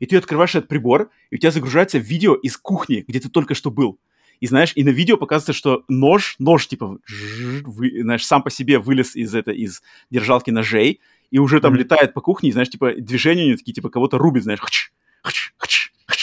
[0.00, 3.54] И ты открываешь этот прибор, и у тебя загружается видео из кухни, где ты только
[3.54, 4.00] что был.
[4.42, 6.98] И знаешь, и на видео показывается, что нож, нож типа,
[7.62, 10.98] вы, знаешь, сам по себе вылез из, это, из держалки ножей,
[11.30, 11.78] и уже там mm-hmm.
[11.78, 14.90] летает по кухне, и, знаешь, типа, движения у него такие, типа, кого-то рубит, знаешь, хч,
[15.22, 16.21] хч, хч, хч.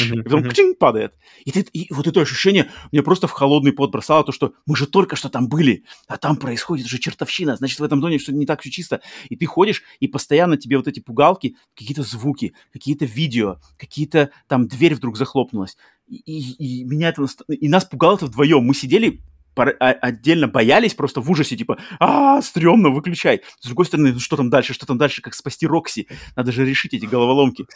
[0.00, 0.74] И потом mm-hmm.
[0.74, 1.14] падает.
[1.44, 4.76] И, ты, и вот это ощущение меня просто в холодный пот бросало, то, что мы
[4.76, 8.38] же только что там были, а там происходит уже чертовщина, значит, в этом доме что-то
[8.38, 9.00] не так все чисто.
[9.28, 14.68] И ты ходишь, и постоянно тебе вот эти пугалки, какие-то звуки, какие-то видео, какие-то там
[14.68, 15.76] дверь вдруг захлопнулась,
[16.08, 17.26] и, и меня это...
[17.48, 18.64] И нас пугало это вдвоем.
[18.64, 19.20] Мы сидели
[19.56, 23.42] отдельно боялись, просто в ужасе, типа, а, стрёмно, выключай.
[23.58, 26.06] С другой стороны, ну что там дальше, что там дальше, как спасти Рокси?
[26.36, 27.66] Надо же решить эти головоломки.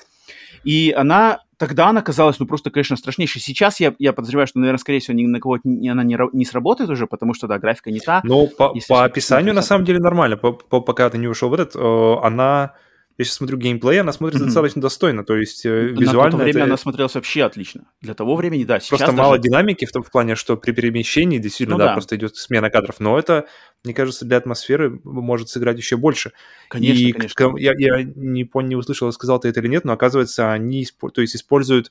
[0.65, 3.41] И она, тогда она казалась, ну, просто, конечно, страшнейшей.
[3.41, 6.45] Сейчас я, я подозреваю, что, наверное, скорее всего, ни на кого не, она не, не
[6.45, 8.21] сработает уже, потому что, да, графика не та.
[8.25, 10.37] Ну, по, по описанию, на самом деле, нормально.
[10.37, 12.75] По, по, пока ты не ушел в этот, э, она
[13.19, 14.47] я сейчас смотрю геймплей, она смотрится mm-hmm.
[14.47, 16.25] достаточно достойно, то есть э, визуально...
[16.25, 16.65] На то время это...
[16.65, 17.85] она смотрелась вообще отлично.
[18.01, 18.81] Для того времени, да.
[18.81, 19.19] Сейчас просто даже...
[19.19, 22.37] мало динамики в том в плане, что при перемещении действительно, ну, да, да, просто идет
[22.37, 23.47] смена кадров, но это,
[23.85, 26.33] мне кажется, для атмосферы может сыграть еще больше.
[26.69, 27.57] Конечно, И конечно.
[27.59, 31.21] Я, я не понял, не услышал, сказал ты это или нет, но оказывается, они то
[31.21, 31.91] есть используют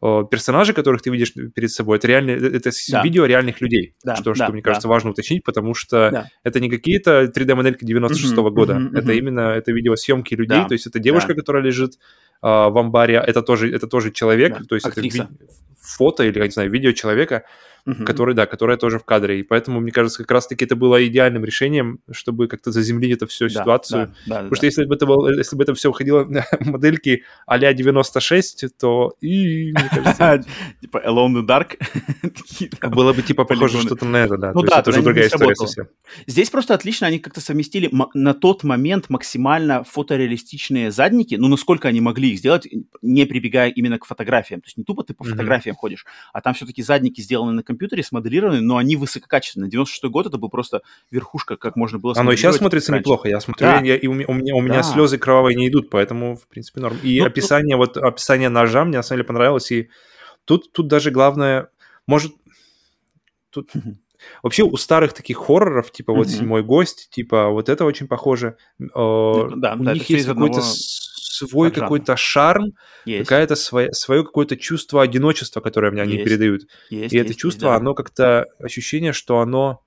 [0.00, 3.02] персонажи, которых ты видишь перед собой, это реально, э, это Да.
[3.02, 4.66] видео реальных людей, Да, что, да, что мне да.
[4.66, 6.28] кажется важно уточнить, потому что Да.
[6.44, 9.18] это не какие-то 3D-модельки 96-го Мгм, года, мгм, это мгм.
[9.18, 11.40] именно это видеосъемки людей, Да, то есть это девушка, да.
[11.40, 11.92] которая лежит
[12.42, 15.30] а, в амбаре, это тоже, это тоже человек, Да, то есть актриса.
[15.40, 17.44] это фото или, я не знаю, видео человека,
[17.86, 18.04] Мгм.
[18.04, 19.40] который, да, которая тоже в кадре.
[19.40, 23.44] И поэтому, мне кажется, как раз-таки это было идеальным решением, чтобы как-то заземлить эту всю
[23.48, 24.06] Да, ситуацию.
[24.06, 26.44] да, да, да, Потому что если бы это, был, если бы это все уходило на
[26.60, 30.44] модельки а-ля 96, то и, мне кажется,
[30.80, 31.78] Типа Alone in the Dark.
[32.80, 32.90] Там.
[32.90, 34.52] было бы типа похоже что-то на это, да.
[34.52, 35.86] Ну да, это уже другая история совсем.
[36.26, 42.00] Здесь просто отлично они как-то совместили на тот момент максимально фотореалистичные задники, ну, насколько они
[42.00, 42.66] могли их сделать,
[43.02, 44.60] не прибегая именно к фотографиям.
[44.60, 47.75] То есть не тупо ты по фотографиям ходишь, а там все-таки задники сделаны на компьютере,
[48.02, 49.70] смоделированы, но они высококачественные.
[49.70, 53.02] 96 год это был просто верхушка, как можно было Оно и сейчас смотрится раньше.
[53.02, 53.28] неплохо.
[53.28, 53.80] Я смотрю, Да.
[53.80, 54.82] я- и у меня, у меня, у меня Да.
[54.82, 56.96] слезы кровавые не идут, поэтому, в принципе, норм.
[57.02, 59.70] И Ну, ну- описание, вот описание ножа мне на самом деле понравилось.
[59.72, 59.88] И
[60.44, 61.68] тут, тут даже главное,
[62.06, 62.32] может,
[63.50, 63.70] тут.
[64.42, 66.36] Вообще у старых таких хорроров, типа вот Мгм.
[66.36, 68.56] «Седьмой гость», типа вот это очень похоже.
[68.80, 70.62] Э, да, у да, них есть какой-то одного
[71.36, 72.72] свой какой-то шарм,
[73.28, 76.62] какое-то свое, свое какое-то чувство одиночества, которое мне они передают.
[76.90, 77.76] есть, И это есть, чувство, да.
[77.76, 79.82] оно как-то ощущение, что оно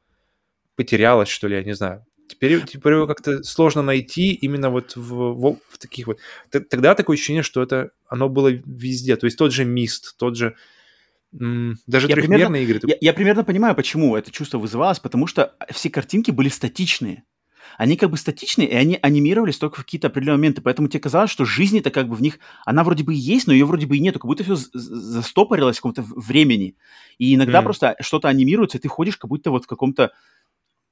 [0.75, 2.05] потерялось, что ли, я не знаю.
[2.27, 6.19] Теперь, теперь его как-то сложно найти именно вот в, в- в таких вот.
[6.51, 9.15] Т- Тогда такое ощущение, что это оно было везде.
[9.15, 10.55] То есть тот же мист, тот же
[11.31, 12.79] даже Я трехмерные игры.
[12.87, 17.23] Я, я примерно понимаю, почему это чувство вызывалось, потому что все картинки были статичные.
[17.77, 20.61] Они как бы статичные, и они анимировались только в какие-то определенные моменты.
[20.61, 22.39] Поэтому тебе казалось, что жизнь-то как бы в них...
[22.65, 24.19] Она вроде бы и есть, но ее вроде бы и нету.
[24.19, 26.75] Как будто все застопорилось в каком-то времени.
[27.17, 27.65] И иногда Мгм.
[27.65, 30.11] просто что-то анимируется, и ты ходишь как будто вот в каком-то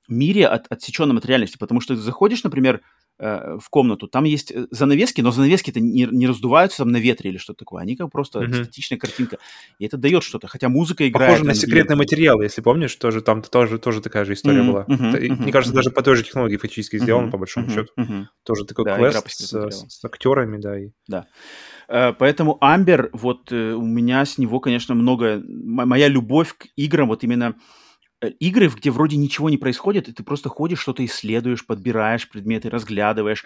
[0.08, 1.58] мире от, отсеченном от реальности.
[1.58, 2.82] Потому что ты заходишь, например,
[3.20, 7.32] э, в комнату, там есть э, занавески, но занавески-то не, не раздуваются там на ветре
[7.32, 7.82] или что-то такое.
[7.82, 8.54] Они как просто Мгм.
[8.64, 9.38] статичная картинка.
[9.80, 10.48] И это дает что-то.
[10.48, 11.28] Хотя музыка играет.
[11.30, 14.72] Похоже на секретный где- материал, если помнишь, тоже там тоже, тоже такая же история Мгм,
[14.72, 14.86] была.
[14.88, 15.78] Это, и, мгм, мне кажется, мгм.
[15.84, 17.92] даже по той же технологии фактически сделано, Мгм, по большому мгм, счету.
[17.96, 18.30] мгм.
[18.44, 19.90] Тоже такой Да, квест с, материалу.
[19.90, 20.80] с актерами, да.
[20.80, 20.92] И...
[21.90, 25.42] Э, Поэтому Амбер, вот э, у меня с него, конечно, много...
[25.48, 27.56] Моя любовь к играм, вот именно
[28.40, 33.46] игры, где вроде ничего не происходит, и ты просто ходишь, что-то исследуешь, подбираешь предметы, разглядываешь.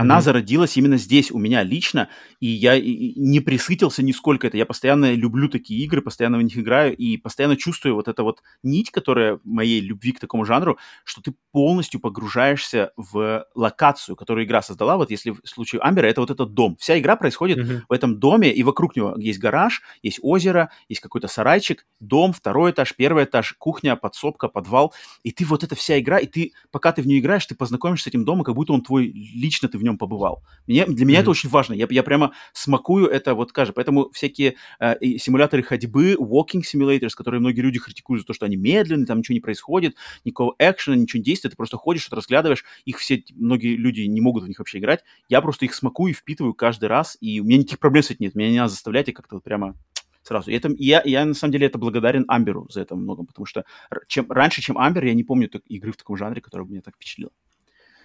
[0.00, 0.20] Она Мгм.
[0.20, 2.08] зародилась именно здесь, у меня лично,
[2.38, 4.56] и я не присытился нисколько это.
[4.56, 8.40] Я постоянно люблю такие игры, постоянно в них играю, и постоянно чувствую вот эту вот
[8.62, 14.62] нить, которая моей любви к такому жанру, что ты полностью погружаешься в локацию, которую игра
[14.62, 14.96] создала.
[14.98, 16.76] Вот если в случае Амбера, это вот этот дом.
[16.78, 17.86] Вся игра происходит Мгм.
[17.88, 22.70] в этом доме, и вокруг него есть гараж, есть озеро, есть какой-то сарайчик, дом, второй
[22.70, 24.94] этаж, первый этаж, кухня, подсобка, подвал.
[25.24, 28.04] И ты вот эта вся игра, и ты, пока ты в нее играешь, ты познакомишься
[28.04, 30.42] с этим домом, как будто он твой, лично ты в нем побывал.
[30.66, 31.32] Мне, для меня это Мгм.
[31.32, 31.74] очень важно.
[31.74, 33.74] Я, я прямо смакую это, вот скажем.
[33.74, 38.56] Поэтому всякие э, симуляторы ходьбы, walking simulators, которые многие люди критикуют за то, что они
[38.56, 42.64] медленные, там ничего не происходит, никакого экшена, ничего не действует, ты просто ходишь, что-то разглядываешь.
[42.84, 45.04] Их все, многие люди не могут в них вообще играть.
[45.28, 48.24] Я просто их смакую и впитываю каждый раз, и у меня никаких проблем с этим
[48.26, 48.34] нет.
[48.34, 49.74] Меня не надо заставлять, и как-то вот прямо
[50.22, 50.50] сразу.
[50.50, 53.64] И это, я, я на самом деле это благодарен Амберу за это многом, потому что
[54.08, 56.82] чем, раньше, чем Амбер, я не помню так- игры в таком жанре, которая бы меня
[56.82, 57.30] так впечатлила.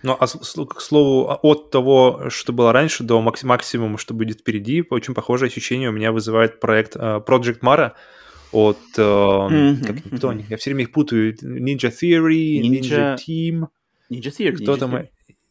[0.03, 4.41] Ну, а к слову, а от того, что было раньше, до макс- максимума, что будет
[4.41, 7.93] впереди, очень похожее ощущение у меня вызывает проект э, Project Mara
[8.51, 8.77] от...
[8.97, 10.45] Мгм, как, кто они?
[10.49, 11.33] Я все время их путаю.
[11.35, 13.67] Ninja Theory, Ninja, Ninja- Team.
[14.11, 14.51] Ninja Theory.
[14.57, 14.95] Кто Ninja там?
[14.95, 15.07] Theory.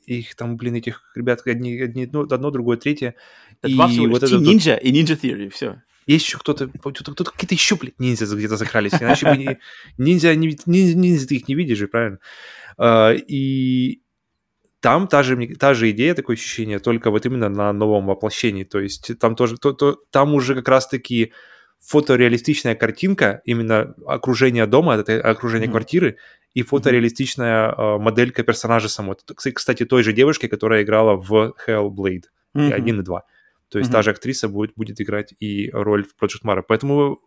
[0.07, 3.15] Их там, блин, этих ребят, одни, одни, одно, другое, третье.
[3.63, 3.77] Это И
[4.09, 5.81] вот это Ninja и Ninja Theory, все.
[6.07, 8.93] Есть еще кто-то, кто-то, какие-то еще, блин, ниндзя где-то закрались.
[9.01, 9.59] Иначе бы не-
[9.99, 12.19] ниндзя, не- ниндзя, ниндзя ты их не видишь же, правильно?
[12.77, 14.02] А, И
[14.83, 18.65] там та же, та же идея, такое ощущение, только вот именно на новом воплощении.
[18.65, 21.33] То есть там тоже, то, то- там уже как раз-таки
[21.81, 25.73] фотореалистичная картинка, именно окружение дома, это окружение Мгм.
[25.73, 26.17] квартиры,
[26.55, 29.17] и фотореалистичная э, моделька персонажа самой.
[29.55, 32.73] Кстати, той же девушки, которая играла в Hellblade Мгм.
[32.73, 33.23] один и два.
[33.73, 33.97] То есть Мгм.
[33.99, 36.63] та же актриса будет, будет играть и роль в Project Mara.
[36.67, 37.21] Поэтому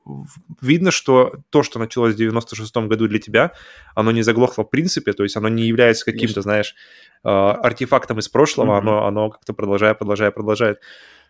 [0.62, 3.52] видно, что то, что началось в 96 году для тебя,
[3.96, 6.76] оно не заглохло в принципе, то есть оно не является каким-то, знаешь,
[7.24, 8.90] э, артефактом из прошлого, Мгм.
[8.90, 10.78] оно, оно как-то продолжает, продолжает, продолжает.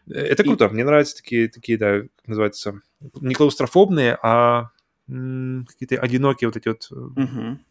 [0.08, 2.82] Э, Это И- круто, мне нравятся такие, такие, да, как называется,
[3.22, 4.70] не клаустрофобные, а
[5.08, 6.88] какие-то одинокие вот эти вот...
[6.92, 6.96] э,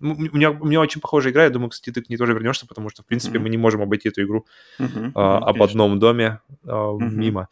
[0.01, 2.33] ну, У меня, у меня очень похожая игра, я думаю, кстати, ты к ней тоже
[2.33, 3.43] вернешься, потому что, в принципе, Мгм.
[3.45, 4.47] мы не можем обойти эту игру
[4.79, 5.13] Мгм.
[5.15, 5.65] а, об конечно.
[5.65, 7.19] одном доме а, Мгм.
[7.21, 7.49] мимо.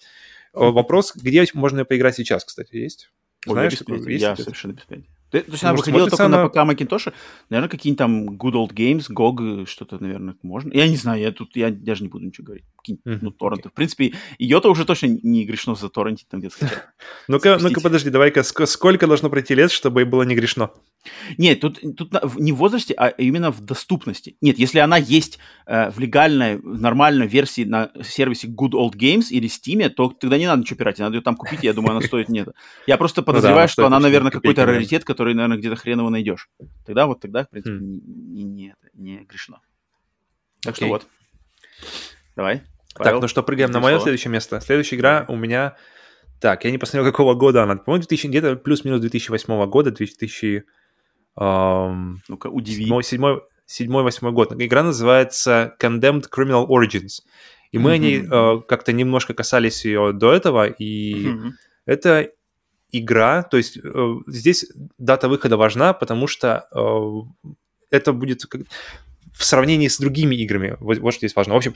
[0.54, 3.10] А, Вопрос, где можно поиграть сейчас, кстати, есть?
[3.46, 3.96] Ой, я Знаешь, без такое?
[3.98, 5.08] понятия, Есть я совершенно без понятия.
[5.30, 7.12] То, есть она выходила только смотрится на она- ПК Macintosh?
[7.48, 10.70] Наверное, какие-нибудь там Good Old Games, GOG, что-то, наверное, можно.
[10.74, 12.66] Я не знаю, я тут, я даже не буду ничего говорить.
[12.82, 13.68] Какие-нибудь, ну, торренты.
[13.68, 16.56] В принципе, ее-то уже точно не грешно за торрентить там где-то.
[17.28, 20.70] Ну-ка, ну-ка, подожди, давай-ка, ск- сколько должно пройти лет, чтобы было не грешно?
[21.38, 24.36] Нет, тут, тут не в возрасте, а именно в доступности.
[24.40, 29.26] Нет, если она есть э, в легальной, в нормальной версии на сервисе Good Old Games
[29.30, 32.06] или Steam, то тогда не надо ничего пирать, надо ее там купить, я думаю, она
[32.06, 32.48] стоит нет.
[32.86, 36.48] Я просто подозреваю, она что она, наверное, какой-то раритет, который, наверное, где-то хрен его найдешь.
[36.84, 38.00] Тогда вот тогда, в принципе, Хм.
[38.94, 39.60] не, грешно.
[40.62, 41.06] Так что вот.
[42.36, 42.62] Давай.
[42.94, 44.02] Так, Павел, ну что, прыгаем на мое слово.
[44.04, 44.60] следующее место.
[44.60, 45.76] Следующая игра у меня...
[46.40, 47.76] Так, я не посмотрел, какого года она.
[47.76, 50.64] По-моему, 2000, где-то плюс-минус 2008 года, 2000...
[51.38, 52.82] эм, Ну-ка, удиви.
[52.84, 54.52] седьмой, седьмой, седьмой, восьмой год.
[54.60, 57.20] Игра называется Condemned Criminal Origins.
[57.70, 58.32] И мы о ней Мгм.
[58.32, 61.52] э, как-то немножко касались ее до этого, и Мгм.
[61.86, 62.28] это
[62.90, 64.66] игра, то есть э, здесь
[64.98, 67.54] дата выхода важна, потому что э,
[67.90, 68.62] это будет как-
[69.32, 70.76] в сравнении с другими играми.
[70.80, 71.54] Вот, вот что здесь важно.
[71.54, 71.74] В общем,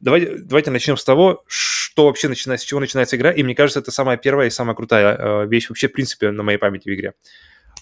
[0.00, 3.30] давайте, давайте начнем с того, что вообще начинается, с чего начинается игра.
[3.30, 6.42] И мне кажется, это самая первая и самая крутая э, вещь вообще, в принципе, на
[6.42, 7.14] моей памяти в игре.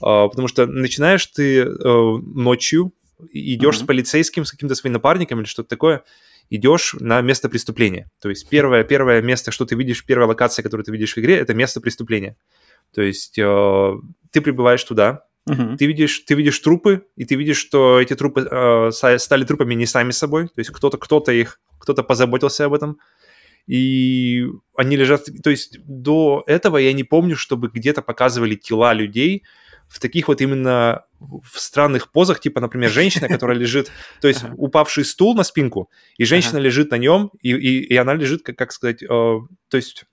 [0.00, 2.92] Э, потому что начинаешь ты э, ночью,
[3.32, 3.84] идешь Мгм.
[3.84, 6.02] с полицейским, с каким-то своим напарником или что-то такое,
[6.50, 8.10] идешь на место преступления.
[8.20, 11.36] То есть первое, первое место, что ты видишь, первая локация, которую ты видишь в игре,
[11.36, 12.36] это место преступления.
[12.94, 13.92] То есть э,
[14.30, 15.24] ты прибываешь туда,
[15.76, 19.86] Ты видишь, ты видишь трупы, и ты видишь, что эти трупы э, стали трупами не
[19.86, 22.98] сами собой, то есть кто-то, кто-то их, кто-то позаботился об этом,
[23.66, 29.44] и они лежат, то есть до этого я не помню, чтобы где-то показывали тела людей
[29.88, 35.04] в таких вот именно в странных позах, типа, например, женщина, которая лежит, то есть упавший
[35.04, 38.72] стул на спинку, и женщина лежит на нем, и, и, и она лежит, как, как
[38.72, 40.04] сказать, э, то есть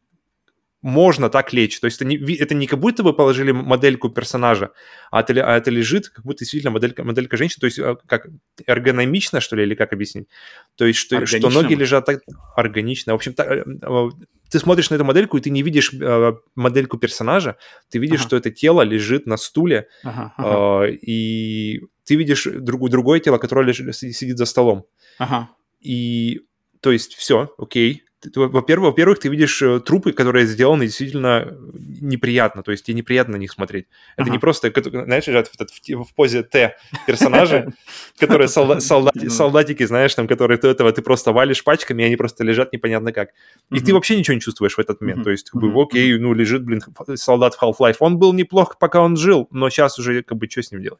[0.85, 1.79] можно так лечь.
[1.79, 4.69] То есть это не, это не как будто вы положили модельку персонажа,
[5.09, 7.59] а это, а это лежит как будто действительно моделька, моделька женщины.
[7.61, 8.27] То есть э, как
[8.67, 10.27] эргономично, что ли, или как объяснить?
[10.75, 12.19] То есть что, что ноги лежат так
[12.55, 13.13] органично.
[13.13, 14.09] В общем, та- э, э,
[14.51, 17.57] ты смотришь на эту модельку, и ты не видишь э, модельку персонажа,
[17.89, 18.27] ты видишь, Ага.
[18.27, 23.39] что это тело лежит на стуле, Ага, ага, э, и ты видишь друг- другое тело,
[23.39, 24.85] которое лежит, сидит за столом.
[25.17, 25.49] ага.
[25.81, 26.41] И,
[26.81, 28.03] то есть, все, окей.
[28.33, 31.55] Во-первых, во-первых, ты видишь э, трупы, которые сделаны действительно
[32.01, 33.85] неприятно, то есть тебе неприятно на них смотреть.
[34.15, 34.31] Это Ага.
[34.31, 34.71] не просто,
[35.05, 36.75] знаешь, лежат в, в позе Т
[37.05, 37.73] персонажи,
[38.19, 39.29] которые Ну.
[39.29, 43.11] солдатики, знаешь, там, которые ты этого ты просто валишь пачками, и они просто лежат непонятно
[43.11, 43.29] как.
[43.71, 45.23] И ты вообще ничего не чувствуешь в этот момент.
[45.23, 46.81] То есть, как бы, окей, ну, лежит, блин,
[47.15, 47.97] солдат в Half-Life.
[47.99, 50.99] Он был неплох, пока он жил, но сейчас уже, как бы, что с ним делать?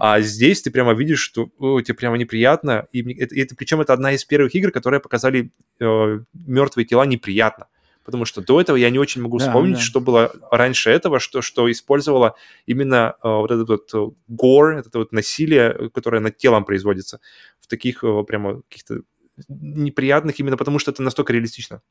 [0.00, 1.50] А здесь ты прямо видишь, что
[1.82, 2.86] тебе прямо неприятно.
[2.92, 7.66] И это- причем это одна из первых игр, которые показали э, мертвые тела неприятно.
[8.04, 9.82] Потому что до этого я не очень могу Да, вспомнить, да.
[9.82, 14.98] что было раньше этого, что, что использовало именно э, вот этот вот э, гор, это
[14.98, 17.20] вот насилие, которое над телом производится
[17.60, 19.02] в таких э, прямо каких-то
[19.48, 21.82] неприятных, именно потому что это настолько реалистично.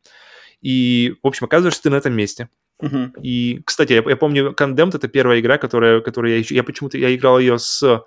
[0.60, 2.50] И, в общем, оказываешься ты на этом месте.
[2.80, 3.13] Мгм.
[3.22, 6.56] И, кстати, я, я помню, Condemned это первая игра, которая, которую я еще...
[6.56, 8.02] Я почему-то я играл ее с...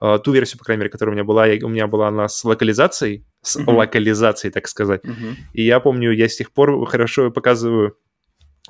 [0.00, 2.44] э, ту версию, по крайней мере, которая у меня была, у меня была она с
[2.44, 3.76] локализацией, с Мгм.
[3.76, 5.04] локализацией, так сказать.
[5.04, 5.36] Мгм.
[5.52, 7.96] И я помню, я с тех пор хорошо показываю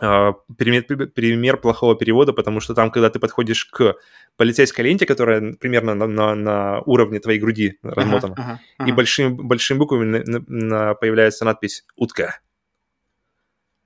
[0.00, 0.82] э, пример,
[1.14, 3.94] пример плохого перевода, потому что там, когда ты подходишь к
[4.36, 8.42] полицейской ленте, которая примерно на, на- на уровне твоей груди размотана, Ага,
[8.78, 8.94] ага, и ага.
[8.96, 12.40] большими, большими буквами на- на- на- появляется надпись «Утка».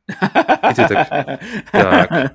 [0.08, 1.40] И ты так,
[1.70, 2.32] так.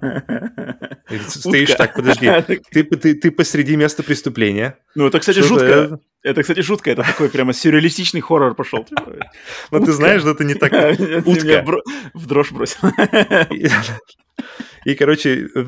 [1.09, 1.77] И ты стоишь Утка.
[1.83, 2.27] так, подожди.
[2.71, 4.77] Ты, ты, ты посреди места преступления.
[4.95, 5.65] Ну, это, кстати, жутко.
[5.65, 6.91] это- Это, кстати, жутко.
[6.91, 8.83] Это такой прямо сюрреалистичный хоррор пошел.
[8.83, 9.03] типа.
[9.71, 10.71] Но ты знаешь, что это не так.
[11.25, 11.63] Утка.
[11.65, 11.81] бро-
[12.13, 12.79] в дрожь бросил.
[13.51, 13.67] И,
[14.85, 15.65] и, короче, э,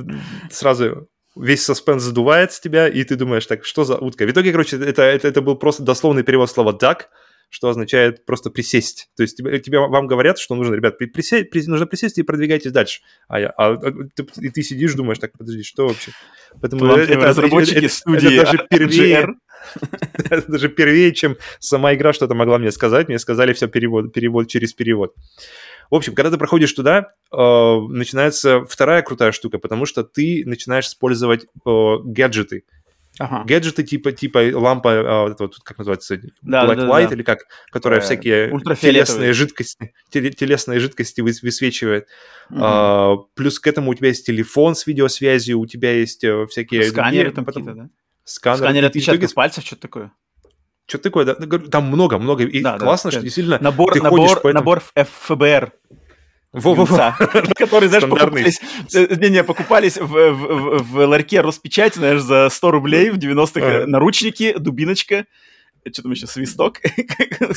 [0.52, 4.26] сразу весь саспенс задувает с тебя, и ты думаешь, так, что за утка?
[4.26, 7.04] В итоге, короче, это, это, это был просто дословный перевод слова duck,
[7.50, 9.10] что означает просто присесть.
[9.16, 12.24] То есть тебе, тебе- вам говорят, что нужно, ребят, при- присесть, при- нужно присесть и
[12.24, 13.02] продвигайтесь дальше.
[13.28, 16.12] А, я, а, а ты, и ты сидишь, думаешь, так, подожди, что вообще?
[16.62, 19.34] Поэтому Талантливые разработчики это- студии это даже первее, RGR.
[20.30, 23.08] это даже первее, чем сама игра что-то могла мне сказать.
[23.08, 25.14] Мне сказали все перевод, перевод через перевод.
[25.92, 27.38] В общем, когда ты проходишь туда, э,
[27.90, 32.64] начинается вторая крутая штука, потому что ты начинаешь использовать э, гаджеты.
[33.18, 33.44] Ага.
[33.48, 37.16] Гаджеты типа, типа лампа, э, вот вот, как называется, Да, black да, да, light да.
[37.16, 37.40] или как,
[37.72, 38.52] которая Э, всякие
[38.82, 42.08] телесные жидкости, теле- телесные жидкости выс- высвечивает.
[42.50, 42.62] Мгм.
[42.64, 46.84] А, плюс к этому у тебя есть телефон с видеосвязью, у тебя есть э, всякие...
[46.84, 47.90] Сканеры другие- там потом- какие-то, да?
[48.26, 48.64] Сканеры.
[48.66, 50.12] Сканеры отпечатков пальцев, что-то такое.
[50.88, 51.36] что такое, да?
[51.40, 52.44] Ну, Там много, много.
[52.44, 53.24] И Да, да, классно, что да.
[53.24, 55.72] действительно Набор, ты ходишь набор, по этому- набор ФБР.
[56.56, 57.16] Во-во-во.
[57.56, 58.60] Которые, знаешь, покупались,
[58.94, 63.60] э, не-не, покупались в, в, в- ларьке Роспечать, знаешь, за 100 рублей в 90-х.
[63.62, 63.86] э.
[63.86, 65.26] Наручники, дубиночка,
[65.92, 66.80] что там еще, свисток.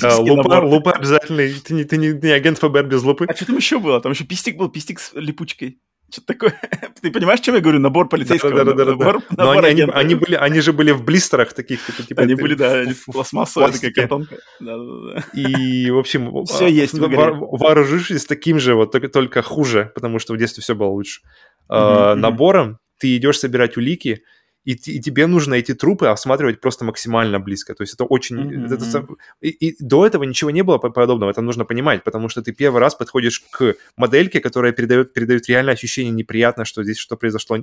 [0.03, 1.55] А, Лупа, лупа обязательный.
[1.55, 3.26] Ты не, ты не, не агент ФБР без лупы.
[3.28, 4.01] А что там еще было?
[4.01, 5.78] Там еще пистик был, пистик с липучкой.
[6.11, 6.61] Что-то такое.
[7.03, 7.81] Ты понимаешь, о чем я говорю?
[7.81, 8.53] Набор полицейского.
[8.53, 9.05] Да-да-да-да-да.
[9.05, 12.23] Набор, Но набор они, они, они были, они же были в блистерах таких, типа, типа
[12.23, 14.37] Они были, да, пластмассовая такая картонка.
[14.59, 15.25] Да-да-да.
[15.35, 20.33] И, в общем, Всё а, есть вооружившись таким же, вот только, только хуже, потому что
[20.33, 21.21] в детстве все было лучше,
[21.69, 24.23] а, набором, ты идешь собирать улики,
[24.69, 27.75] и, и тебе нужно эти трупы осматривать просто максимально близко.
[27.75, 28.37] То есть это очень...
[28.37, 29.07] Мгм, это
[29.41, 32.53] и, и до этого ничего не было по- подобного, это нужно понимать, потому что ты
[32.53, 37.57] первый раз подходишь к модельке, которая передает, передает реальное ощущение неприятно, что здесь что произошло,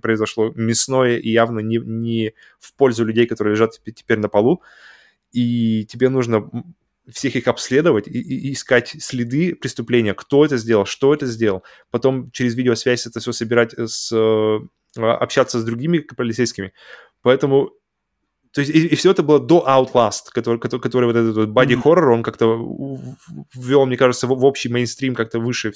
[0.00, 4.62] произошло мясное и явно не, не в пользу людей, которые лежат теп- теперь на полу.
[5.32, 6.48] И тебе нужно
[7.08, 11.62] всех их обследовать и, и- и искать следы преступления, кто это сделал, что это сделал.
[11.90, 14.60] Потом через видеосвязь это все собирать, с, э,
[14.96, 16.72] общаться с другими полицейскими.
[17.22, 17.72] Поэтому
[18.56, 21.74] то есть, и, все это было до Outlast, который, который, который вот этот вот body
[21.82, 22.46] horror, он как-то
[23.54, 25.74] ввел, мне кажется, в, в общий мейнстрим как-то выше.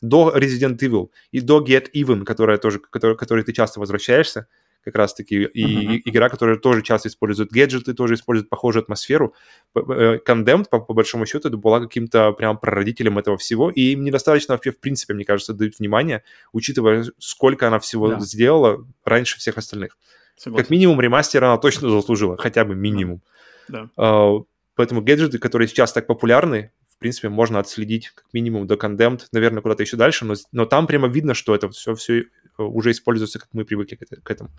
[0.00, 4.46] До Resident Evil и до Get Even, которая тоже, который, который ты часто возвращаешься,
[4.84, 9.34] как раз-таки, и, и игра, которая тоже часто использует гаджеты, тоже использует похожую атмосферу.
[9.74, 14.04] Э, Condemned, по, по большому счету, это была каким-то прям прародителем этого всего, и им
[14.04, 16.22] недостаточно вообще, в принципе, мне кажется, дают внимание,
[16.52, 18.20] учитывая, сколько она всего Да.
[18.20, 19.96] сделала раньше всех остальных.
[20.36, 20.62] Согласен.
[20.64, 23.22] Как минимум ремастер она точно заслужила, хотя бы минимум.
[23.68, 23.88] Да.
[23.96, 24.38] А,
[24.74, 29.60] Поэтому гаджеты, которые сейчас так популярны, в принципе, можно отследить как минимум до Condemned, наверное,
[29.60, 32.24] куда-то еще дальше, но, но там прямо видно, что это все, все
[32.58, 34.50] уже используется, как мы привыкли к, это- к этому.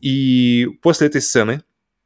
[0.00, 1.62] И после этой сцены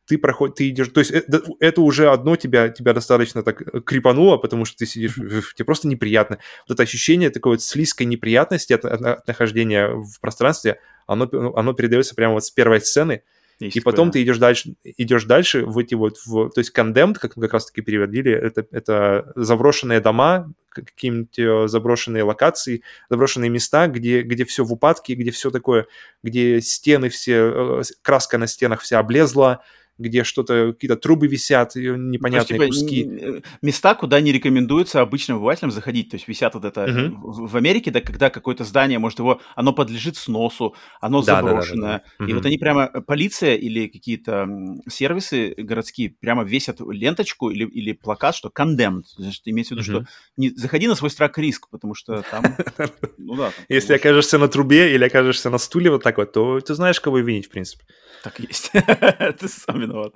[0.07, 3.81] ты проходишь, ты идешь, то есть это, это уже одно тебя, тебя достаточно так э,
[3.81, 6.39] крипануло, потому что ты сидишь, тебе просто неприятно.
[6.69, 11.73] Вот это ощущение такой вот слизкой неприятности от, от- от нахождения в пространстве, оно, оно
[11.73, 13.23] передается прямо вот с первой сцены,
[13.59, 16.77] Есть и такое, потом ты идешь дальше, идешь дальше в эти вот, в, то есть
[16.77, 23.49] condemned, как мы как раз-таки переводили, это, это заброшенные дома, какие-нибудь э, заброшенные локации, заброшенные
[23.49, 25.87] места, где, где все в упадке, где все такое,
[26.23, 29.63] где стены все, э, краска на стенах вся облезла,
[29.99, 33.43] где что-то, какие-то трубы висят, и То есть, непонятные типа, куски.
[33.63, 36.11] места, куда не рекомендуется обычным обывателям заходить.
[36.11, 37.21] То есть висят вот это Мгм.
[37.23, 41.43] в, Америке, да, когда какое-то здание, может, его, оно подлежит сносу, оно Да, да, да,
[41.43, 42.03] да, заброшенное.
[42.19, 42.27] да.
[42.27, 44.47] И вот они прямо, э, полиция или какие-то
[44.89, 49.05] сервисы городские прямо весят ленточку или, или плакат, что condemned.
[49.17, 50.07] Значит, имеется в виду, что Мгм.
[50.37, 52.43] не, заходи на свой страх риск, потому что там,
[53.19, 53.51] ну да.
[53.69, 57.19] Если окажешься на трубе или окажешься на стуле вот так вот, то ты знаешь, кого
[57.19, 57.85] винить, в принципе.
[58.23, 58.73] Так есть.
[59.41, 60.15] Ты сам виноват.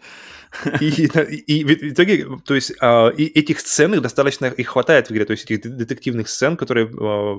[0.80, 1.06] И,
[1.46, 5.24] и в итоге, то есть, а, и этих сцен их достаточно их хватает в игре,
[5.24, 7.36] то есть этих детективных сцен, которые а,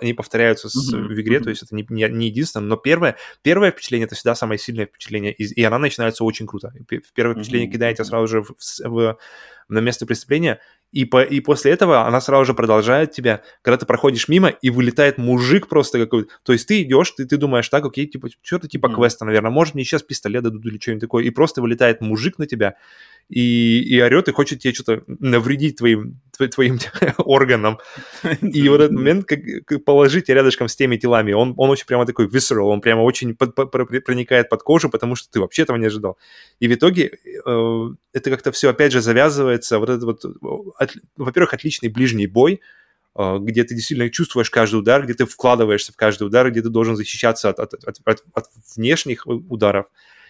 [0.00, 3.70] они повторяются с- в игре, то есть это не, не, не единственное, но первое, первое
[3.70, 6.72] впечатление это всегда самое сильное впечатление, и, и она начинается очень круто.
[6.78, 8.10] И пе- Первое впечатление Мгм, кидает тебя мгм.
[8.10, 8.54] сразу же в,
[8.88, 9.18] в-
[9.68, 10.60] на место преступления,
[10.94, 14.70] и, по, и после этого она сразу же продолжает тебя, когда ты проходишь мимо, и
[14.70, 16.32] вылетает мужик просто какой-то.
[16.44, 19.74] То есть ты идешь, ты, ты думаешь, так, окей, типа, что-то типа квеста, наверное, может,
[19.74, 22.76] мне сейчас пистолет дадут или что-нибудь такое, и просто вылетает мужик на тебя,
[23.28, 26.78] и, и орет, и хочет тебе что-то навредить твоим, тво- твоим
[27.18, 27.78] органам.
[28.42, 32.06] И вот этот момент, как, как положить рядышком с теми телами, он, он очень прямо
[32.06, 35.62] такой visceral, он прямо очень под- под- про- проникает под кожу, потому что ты вообще
[35.62, 36.18] этого не ожидал.
[36.60, 37.12] И в итоге
[37.46, 40.24] э, это как-то все опять же завязывается, вот этот вот,
[40.78, 42.60] от- во-первых, отличный ближний бой,
[43.16, 46.68] э, где ты действительно чувствуешь каждый удар, где ты вкладываешься в каждый удар, где ты
[46.68, 48.44] должен защищаться от, от, от- от
[48.76, 49.86] внешних ударов,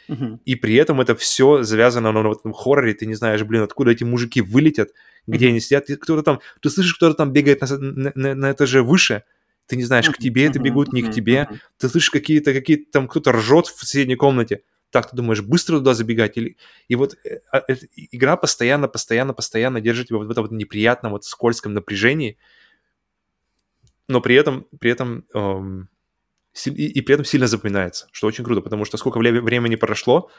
[0.08, 0.40] Мгм.
[0.44, 3.90] и при этом это все завязано на вот этом хорроре, ты не знаешь, блин, откуда
[3.90, 4.90] эти мужики вылетят,
[5.26, 8.82] где они сидят, кто-то там, ты слышишь, кто-то там бегает на, на, на- на этаже
[8.82, 9.22] выше,
[9.66, 11.48] ты не знаешь, к тебе это бегут, не к тебе,
[11.78, 15.94] ты слышишь какие-то, какие там кто-то ржет в соседней комнате, так ты думаешь, быстро туда
[15.94, 16.56] забегать или...
[16.86, 17.76] И вот э, а, э,
[18.12, 22.38] игра постоянно, постоянно, постоянно держит тебя вот в этом вот неприятном, вот скользком напряжении,
[24.06, 25.88] но при этом, при этом эм,
[26.66, 30.30] и, и при этом сильно запоминается, что очень круто, потому что сколько времени прошло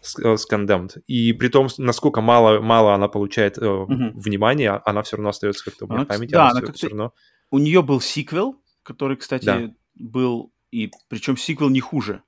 [0.00, 4.18] с, э, с Condemned, и при том, насколько мало, мало она получает э, Мгм.
[4.18, 7.12] внимания, она все равно остается как-то в моей памяти, да, она, она все, равно...
[7.50, 9.70] У нее был сиквел, который, кстати, Да.
[9.94, 12.22] был, и причем сиквел не хуже.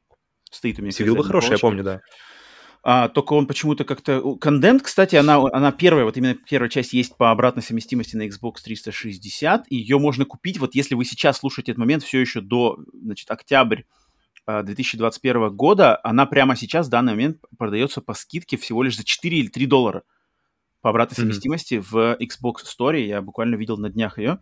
[0.51, 0.91] Стоит у меня.
[0.91, 2.01] Сивил был хороший, я помню, да.
[2.83, 4.19] А, только он почему-то как-то...
[4.41, 8.55] Condemned, кстати, она, она первая, вот именно первая часть есть по обратной совместимости на Xbox
[8.65, 9.67] 360.
[9.69, 13.31] и Ее можно купить, вот если вы сейчас слушаете этот момент, все еще до, значит,
[13.31, 13.83] октябрь
[14.47, 19.05] а, 2021 года, она прямо сейчас, в данный момент, продается по скидке всего лишь за
[19.05, 20.03] 4 или 3 доллара
[20.81, 21.33] по обратной Мгм.
[21.33, 22.99] совместимости в Xbox Store.
[22.99, 24.39] Я буквально видел на днях ее.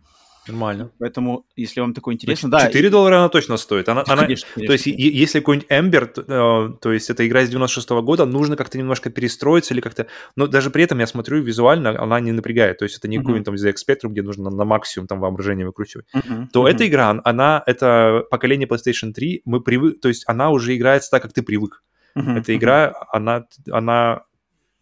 [0.47, 0.89] Нормально.
[0.99, 2.65] Поэтому, если вам такое Ну, интересно, да.
[2.65, 3.87] 4 доллара она точно стоит.
[3.87, 7.49] Она, она- Конечно, то есть, если какой-нибудь Ember, т- э, то есть это игра из
[7.49, 10.07] 96 года, нужно как-то немножко перестроиться или как-то...
[10.35, 12.79] Но даже при этом я смотрю визуально, она не напрягает.
[12.79, 13.25] То есть это не Мгм.
[13.25, 16.07] какой-нибудь там ZX Spectrum, где нужно на максимум там воображение выкручивать.
[16.13, 16.67] Мгм, То мгм.
[16.67, 20.01] эта игра, она, это поколение PlayStation 3, мы привык...
[20.01, 21.83] То есть она уже играется так, как ты привык.
[22.15, 24.23] Мгм, Эта игра, она, она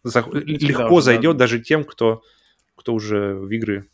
[0.06, 1.00] зах- Всегда легко да.
[1.02, 2.22] зайдет даже тем, кто,
[2.74, 3.86] кто уже в игры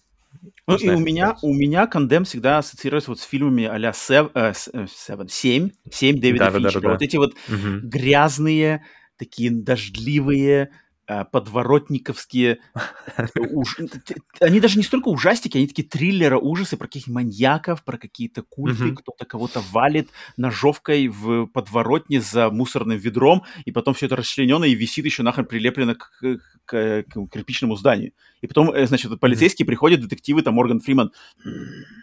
[0.66, 4.52] Ну, и у меня, у меня Кондем всегда ассоциируется вот с фильмами а-ля Сев- э,
[4.54, 6.70] с- э, Seven, 7, 7 Дэвида Да-да-да-да-да.
[6.70, 6.90] Финчера.
[6.92, 7.80] Вот эти вот Мгм.
[7.88, 8.84] грязные,
[9.18, 10.70] такие дождливые,
[11.06, 12.60] э, подворотниковские.
[13.54, 17.98] уж- т- Они даже не столько ужастики, они такие триллеры, ужасы про каких-то маньяков, про
[17.98, 18.96] какие-то культы, Мгм.
[18.96, 20.08] кто-то кого-то валит
[20.38, 25.44] ножовкой в подворотне за мусорным ведром, и потом все это расчленено и висит еще нахрен
[25.44, 26.10] прилеплено к,
[26.64, 28.12] к- к- к кирпичному зданию.
[28.40, 31.12] И потом, э, значит, полицейские приходят, детективы, там Морган Фриман.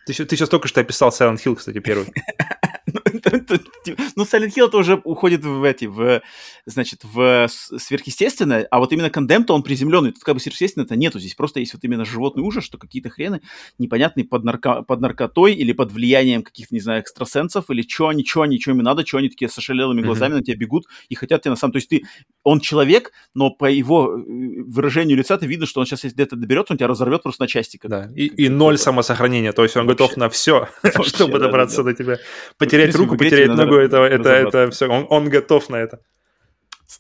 [0.06, 2.08] Ты, ты сейчас только что описал Silent Hill, кстати, первый.
[4.16, 6.22] Ну, Silent Hill это уже уходит в эти, в,
[6.66, 10.12] значит, в сверхъестественное, а вот именно Condemned, он приземленный.
[10.12, 11.20] Тут как бы сверхъестественного-то нету.
[11.20, 13.42] Здесь просто есть вот именно животный ужас, что какие-то хрены
[13.80, 18.26] непонятные под, нарко- под наркотой или под влиянием каких-то, не знаю, экстрасенсов, или что они,
[18.26, 21.16] что они, что им надо, что они такие с ошалелыми глазами на тебя бегут и
[21.16, 21.74] хотят тебя на самом...
[21.74, 22.04] То есть ты,
[22.44, 24.22] он человек, но по его э,
[24.66, 27.48] выражению лица ты видно, что он сейчас, если где-то доберется, он тебя разорвет просто на
[27.48, 27.78] части.
[27.78, 28.10] Как, Да.
[28.16, 30.04] И, как- и ноль самосохранения, то есть он Вообще.
[30.04, 30.68] готов на все,
[31.04, 32.18] чтобы добраться до тебя.
[32.58, 34.88] Потерять принципе, руку, потерять ногу, это, это, это все.
[34.88, 36.00] Он, он готов на это.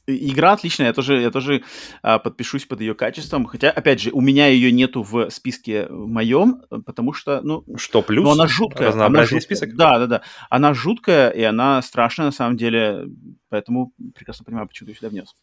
[0.07, 1.63] Игра отличная, я тоже, я тоже
[2.01, 3.45] а, подпишусь под ее качеством.
[3.45, 8.23] Хотя, опять же, у меня ее нету в списке моем, потому что, ну, Что плюс?
[8.23, 8.87] ну, она жуткая.
[8.87, 9.57] она Разнообразнее жуткая.
[9.57, 9.75] список.
[9.75, 10.21] Да, да, да.
[10.49, 13.05] Она жуткая, и она страшная на самом деле.
[13.49, 15.35] Поэтому прекрасно понимаю, почему ты сюда внес.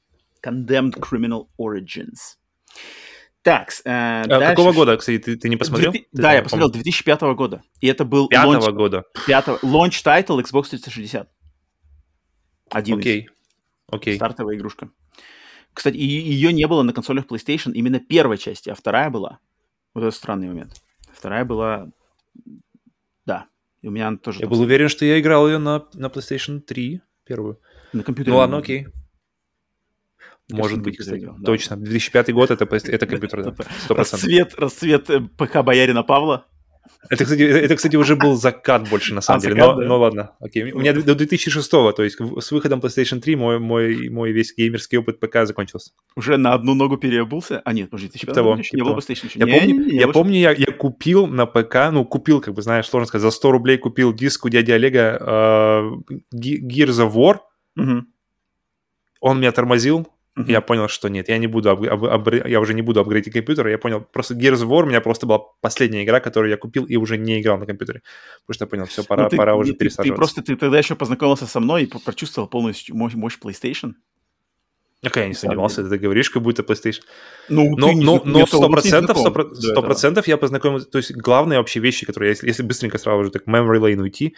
[0.45, 2.39] Condemned Criminal Origins.
[3.43, 5.93] Так, э, А дальше какого года, кстати, ты, ты не посмотрел?
[5.93, 7.63] Две- Ты да, я посмотрел, 2005 года.
[7.81, 9.05] И это был по-моему, launch, Пятого года.
[9.27, 11.31] пятого, launch title Xbox 360.
[12.71, 13.01] Один из.
[13.01, 13.29] Окей.
[13.91, 14.17] Окей.
[14.17, 14.91] Стартовая игрушка.
[15.73, 19.39] Кстати, ее не было на консолях PlayStation именно первой части, а вторая была.
[19.95, 20.75] Вот это странный момент.
[21.13, 21.89] Вторая была...
[23.25, 23.47] Да.
[23.83, 26.61] И у меня она тоже Я был уверен, что я играл ее на, на PlayStation
[26.61, 27.61] 3 первую.
[27.93, 28.33] на компьютере.
[28.33, 28.89] Ну ладно, окей.
[30.51, 31.25] Может быть, кстати.
[31.25, 31.35] да.
[31.45, 31.77] Точно.
[31.77, 33.51] 2005 год это, это компьютер, да.
[33.59, 33.97] Это 100%.
[33.97, 36.47] Расцвет, расцвет э, ПК Боярина Павла.
[37.11, 39.55] Это, кстати, это, кстати, уже был закат больше, на самом А, деле.
[39.55, 39.87] закат, но, да.
[39.89, 40.31] но ладно.
[40.41, 40.73] Окей.
[40.73, 44.99] У меня до 2006 то есть с выходом PlayStation 3 мой, мой, мой весь геймерский
[44.99, 45.93] опыт ПК закончился.
[46.17, 47.61] Уже на одну ногу переобулся.
[47.65, 48.97] А нет, подожди, ты Типа того, типа не было.
[48.97, 49.39] PlayStation еще.
[49.39, 50.19] Я Не, помню, не, не, я, лучше.
[50.19, 53.51] помню я, я купил на ПК, ну, купил, как бы, знаешь, сложно сказать, за 100
[53.53, 57.39] рублей купил диск у дяди Олега э, Ge- Gears of War.
[57.77, 58.09] Мгм,
[59.21, 60.09] Он меня тормозил,
[60.39, 60.51] мгм.
[60.51, 63.33] я понял, что нет, я не буду, ап- ап- апгрей- я уже не буду апгрейдить
[63.33, 66.57] компьютер, я понял, просто Gears of War у меня просто была последняя игра, которую я
[66.57, 68.03] купил и уже не играл на компьютере,
[68.47, 70.17] потому что я понял, все, пора, Ну, ты- пора уже ты- ты, пересаживаться.
[70.17, 73.93] просто ты тогда еще познакомился со мной и прочувствовал полностью мощь, мощь PlayStation.
[75.03, 77.03] Ну, я не сомневался, ты говоришь, как будто PlayStation.
[77.49, 79.93] Ну, Но, ты не но, но не особо 100%, с ней знаком 100%, до этого.
[79.95, 83.31] 100% я познакомился, то есть главные вообще вещи, которые, я- если, если быстренько сразу же
[83.31, 84.35] так Memory Lane уйти,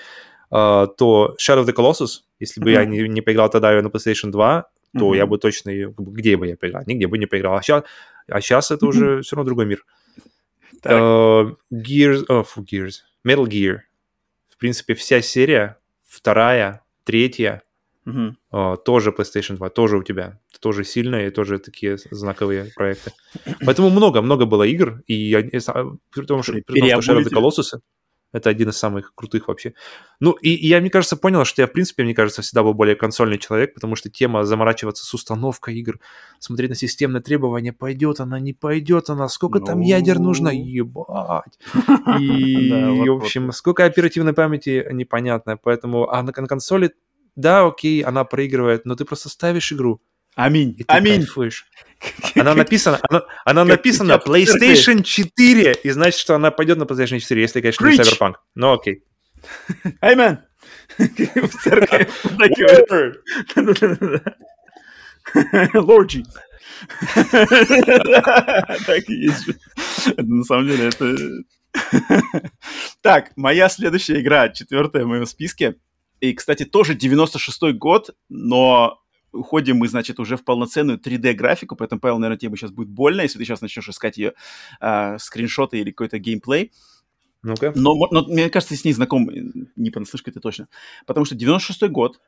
[0.50, 2.90] а, то Shadow of the Colossus, если бы я Мгм.
[2.90, 4.68] не, не поиграл тогда ее на PlayStation 2,
[4.98, 5.16] то Мгм.
[5.16, 7.56] я бы точно где бы я поиграл, нигде бы не поиграл.
[7.56, 7.84] А сейчас,
[8.28, 9.84] а сейчас это уже все равно другой мир.
[10.84, 13.78] Э, Gears, фу, Gears, Metal Gear.
[14.48, 15.76] В принципе, вся серия,
[16.06, 17.62] вторая, третья,
[18.06, 18.38] Мгм.
[18.50, 20.38] а, тоже PlayStation 2, тоже у тебя.
[20.60, 23.12] Тоже сильные, и тоже такие знаковые проекты.
[23.64, 27.24] Поэтому много-много было игр, и не знаю, при том, что, при том, что Shadow of
[27.24, 27.78] the Colossus
[28.32, 29.74] это один из самых крутых вообще.
[30.20, 32.74] Ну, и, и я, мне кажется, понял, что я, в принципе, мне кажется, всегда был
[32.74, 35.98] более консольный человек, потому что тема заморачиваться с установкой игр,
[36.38, 39.86] смотреть на системные требования, пойдет она, не пойдет она, сколько там Ну.
[39.86, 41.58] ядер нужно, ебать.
[42.20, 45.56] И, в общем, сколько оперативной памяти, непонятно.
[45.56, 46.92] Поэтому, а на консоли,
[47.36, 50.00] да, окей, она проигрывает, но ты просто ставишь игру,
[50.34, 50.74] Аминь.
[50.78, 51.20] и ты Аминь.
[51.20, 51.66] кайфуешь.
[52.34, 54.20] Она написана, она, она написана.
[54.24, 58.18] PlayStation 4, и значит, что она пойдет на PlayStation 4, если, конечно, не Preach.
[58.18, 58.34] Cyberpunk.
[58.54, 59.04] Ну, окей.
[60.00, 60.38] Amen.
[60.96, 62.08] В церкви.
[65.78, 66.24] Лорджи.
[68.86, 69.48] Так и есть.
[70.16, 71.16] На самом деле, это...
[73.02, 75.76] Так, моя следующая игра, четвертая в моем списке.
[76.20, 79.00] И, кстати, тоже 96-й год, но
[79.32, 83.38] уходим мы, значит, уже в полноценную 3D-графику, поэтому, Павел, наверное, тебе сейчас будет больно, если
[83.38, 84.34] ты сейчас начнешь искать ее
[84.80, 86.72] а, скриншоты или какой-то геймплей.
[87.42, 87.72] Ну-ка.
[87.74, 90.68] Но, но мне кажется, ты с ней знаком, э, не понаслышке ты точно.
[91.06, 92.20] Потому что 96-й год,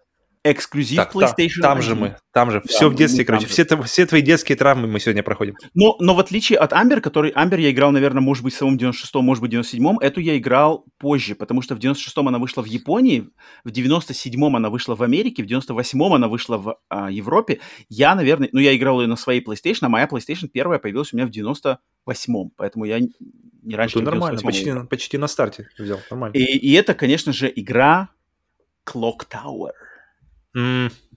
[0.44, 1.82] эксклюзив Так, та- PlayStation там 1.
[1.82, 2.60] же мы, там же.
[2.66, 3.46] все в детстве, там короче.
[3.46, 5.54] Все, все твои детские травмы мы сегодня проходим.
[5.74, 8.76] Но, но в отличие от Амбер, который Амбер я играл, наверное, может быть, в самом
[8.76, 12.66] 96-м, может быть, 97-м, эту я играл позже, потому что в 96-м она вышла в
[12.66, 13.28] Японии,
[13.64, 17.60] в 97-м она вышла в Америке, в 98-м она вышла в а, Европе.
[17.88, 21.16] Я, наверное, ну, я играл ее на своей PlayStation, а моя PlayStation первая появилась у
[21.16, 25.28] меня в 98-м, поэтому я не раньше, Тут чем в нормально, 98-м почти, почти на
[25.28, 26.00] старте взял.
[26.10, 26.34] Нормально.
[26.34, 28.08] И, и это, конечно же, игра
[28.84, 29.70] Clock Tower.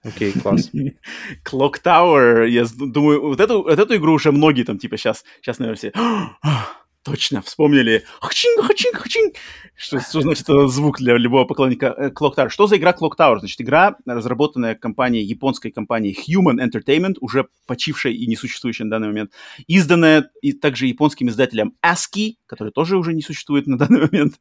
[0.04, 0.70] Окей, класс.
[1.44, 5.60] Clock Tower, я думаю, вот эту, вот эту игру уже многие там, типа, сейчас, сейчас,
[5.60, 6.68] наверное, все, «А,
[7.06, 9.36] точно, вспомнили, хачинг, хачинг, хачинг,
[9.76, 12.49] что, что значит этот звук для любого поклонника э, Clock Tower.
[12.49, 13.39] Что за игра Clock Tower?
[13.39, 19.32] Значит, игра, разработанная компанией, японской компанией Human Entertainment, уже почившая и несуществующая на данный момент,
[19.68, 24.39] изданная и также японским издателем ASCII, который тоже уже не существует на данный момент.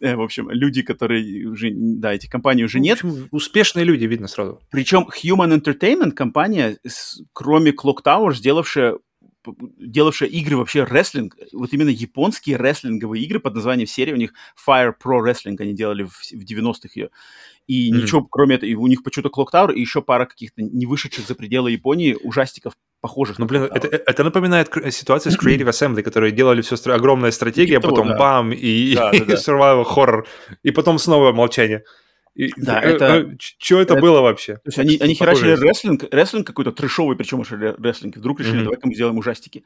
[0.00, 3.02] Э, В общем, люди, которые уже, да, этих компаний уже нет.
[3.02, 4.60] В общем, успешные люди, видно сразу.
[4.70, 6.78] Причем Human Entertainment компания,
[7.32, 8.98] кроме Clock Tower, сделавшая
[9.78, 14.32] делавшая игры вообще рестлинг, вот именно японские рестлинговые игры под названием серия, у них
[14.66, 17.10] Fire Pro Wrestling они делали в, в 90-х ее.
[17.66, 18.02] И Мгм.
[18.02, 21.26] ничего, кроме этого, и у них почему-то Clock Tower и еще пара каких-то не вышедших
[21.26, 26.32] за пределы Японии ужастиков, похожих Ну, блин, это, это напоминает ситуацию с Creative Assembly, которые
[26.32, 28.18] делали все огромная стратегия, Типа того, потом да.
[28.18, 29.34] бам, и, Да, да, и да.
[29.34, 30.24] survival horror,
[30.62, 31.84] и потом снова молчание.
[32.34, 34.54] И, Да, это- Что это это- было вообще?
[34.56, 38.16] То есть они, они херачили рестлинг, рестлинг какой-то трешовый, причем уж ре- рестлинг.
[38.16, 38.64] И вдруг решили, Мгм.
[38.64, 39.64] давай-ка мы сделаем ужастики.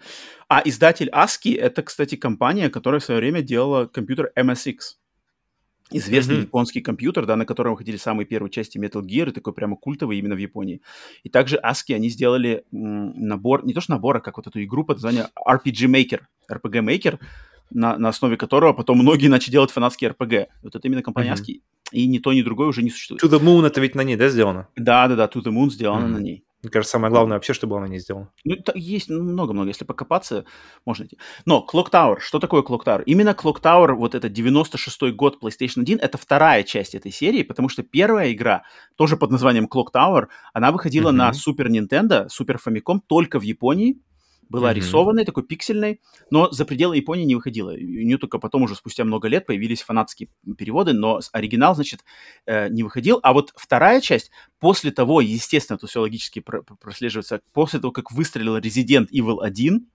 [0.48, 4.98] А издатель ASCII— это, кстати, компания, которая в свое время делала компьютер MSX.
[5.90, 6.42] Известный Мгм.
[6.42, 10.18] японский компьютер, да, на котором выходили самые первые части Metal Gear, и такой прямо культовый
[10.18, 10.82] именно в Японии.
[11.22, 14.84] И также ASCII, они сделали набор, не то что набор, а как вот эту игру
[14.84, 16.20] под названием RPG Maker,
[16.52, 17.18] RPG Maker,
[17.70, 20.46] на, на основе которого потом многие начали делать фанатские RPG.
[20.62, 21.32] Вот это именно компания.
[21.32, 21.60] ASCII.
[21.92, 23.22] И ни то, ни другое уже не существует.
[23.22, 24.68] To the Moon это ведь на ней, да, сделано?
[24.76, 26.12] Да-да-да, To the Moon сделано Мгм.
[26.14, 26.44] на ней.
[26.60, 28.30] Мне кажется, самое главное вообще, что было на ней сделано.
[28.44, 30.44] Ну, есть много-много, если покопаться,
[30.84, 31.16] можно найти.
[31.46, 33.04] Но Clock Tower, что такое Clock Tower?
[33.06, 37.68] Именно Clock Tower, вот это 96-й год PlayStation 1, это вторая часть этой серии, потому
[37.68, 38.64] что первая игра,
[38.96, 41.36] тоже под названием Clock Tower, она выходила на Мгм.
[41.36, 44.00] Super Nintendo, Super Famicom только в Японии,
[44.48, 44.76] была Мгм.
[44.76, 47.70] рисованной, такой пиксельной, но за пределы Японии не выходила.
[47.70, 52.04] У нее только потом, уже спустя много лет, появились фанатские переводы, но оригинал, значит,
[52.46, 53.20] э, не выходил.
[53.22, 57.92] А вот вторая часть, после того, естественно, это все логически про- про- прослеживается, после того,
[57.92, 59.86] как выстрелил Resident Evil 1,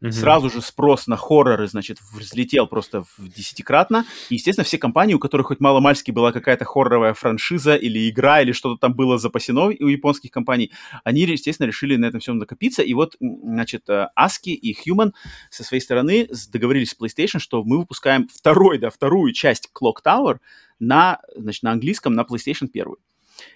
[0.00, 0.12] Мгм.
[0.12, 4.04] сразу же спрос на хорроры, значит, взлетел просто в десятикратно.
[4.30, 8.52] И, естественно, все компании, у которых хоть мало-мальски была какая-то хорроровая франшиза или игра, или
[8.52, 10.72] что-то там было запасено у японских компаний,
[11.04, 12.82] они, естественно, решили на этом всем накопиться.
[12.82, 15.12] И вот, значит, э, ASCII и Human
[15.50, 20.38] со своей стороны договорились с PlayStation, что мы выпускаем второй, да, вторую часть Clock Tower
[20.78, 22.94] на, значит, на английском, на PlayStation 1.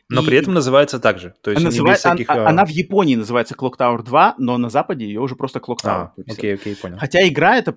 [0.09, 1.35] Но И- при этом называется так же.
[1.43, 2.28] То есть она, называет- всяких...
[2.30, 5.59] она- а, она в Японии называется Clock Tower 2, но на Западе ее уже просто
[5.59, 6.11] Clock Tower.
[6.11, 6.99] А, окей, окей, понял.
[6.99, 7.76] Хотя игра это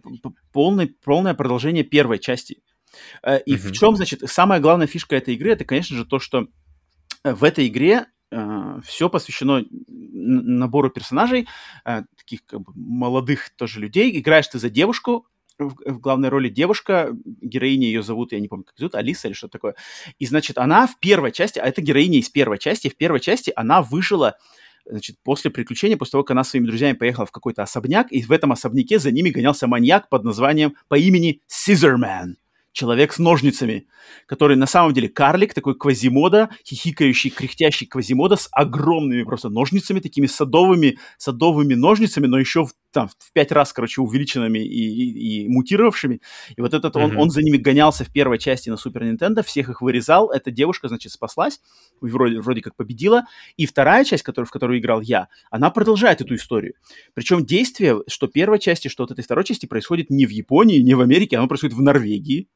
[0.52, 2.62] полный, полное продолжение первой части.
[3.24, 3.74] Э, И в Мгм.
[3.74, 6.48] чем, значит, самая главная фишка этой игры, это, конечно же, то, что
[7.24, 8.06] э, в этой игре
[8.84, 11.48] все посвящено набору персонажей,
[11.86, 14.18] э, таких как бы молодых тоже людей.
[14.20, 15.26] Играешь ты за девушку,
[15.60, 17.10] в, в главной роли девушка,
[17.42, 19.76] героиня ее зовут, я не помню, как зовут, Алиса или что такое.
[20.20, 23.52] И, значит, она в первой части, а это героиня из первой части, в первой части
[23.56, 24.36] она выжила
[24.86, 28.22] значит, после приключения, после того, как она с своими друзьями поехала в какой-то особняк, и
[28.22, 32.36] в этом особняке за ними гонялся маньяк под названием по имени Scissorman.
[32.72, 33.88] Человек с ножницами,
[34.26, 40.28] который на самом деле карлик, такой квазимода, хихикающий, кряхтящий квазимода с огромными просто ножницами, такими
[40.28, 45.48] садовыми, садовыми ножницами, но еще в, там, в пять раз, короче, увеличенными и, и, и
[45.50, 46.22] мутировавшими.
[46.56, 47.20] И вот этот он, Мгм.
[47.20, 50.32] он за ними гонялся в первой части на Супер Нинтендо, всех их вырезал.
[50.32, 51.60] Эта девушка, значит, спаслась,
[52.00, 53.26] вроде, вроде как победила.
[53.58, 56.74] И вторая часть, которую, в которую играл я, она продолжает эту историю.
[57.14, 60.94] Причем действие, что первой части, что от этой второй части происходит не в Японии, не
[60.96, 62.48] в Америке, оно происходит в Норвегии.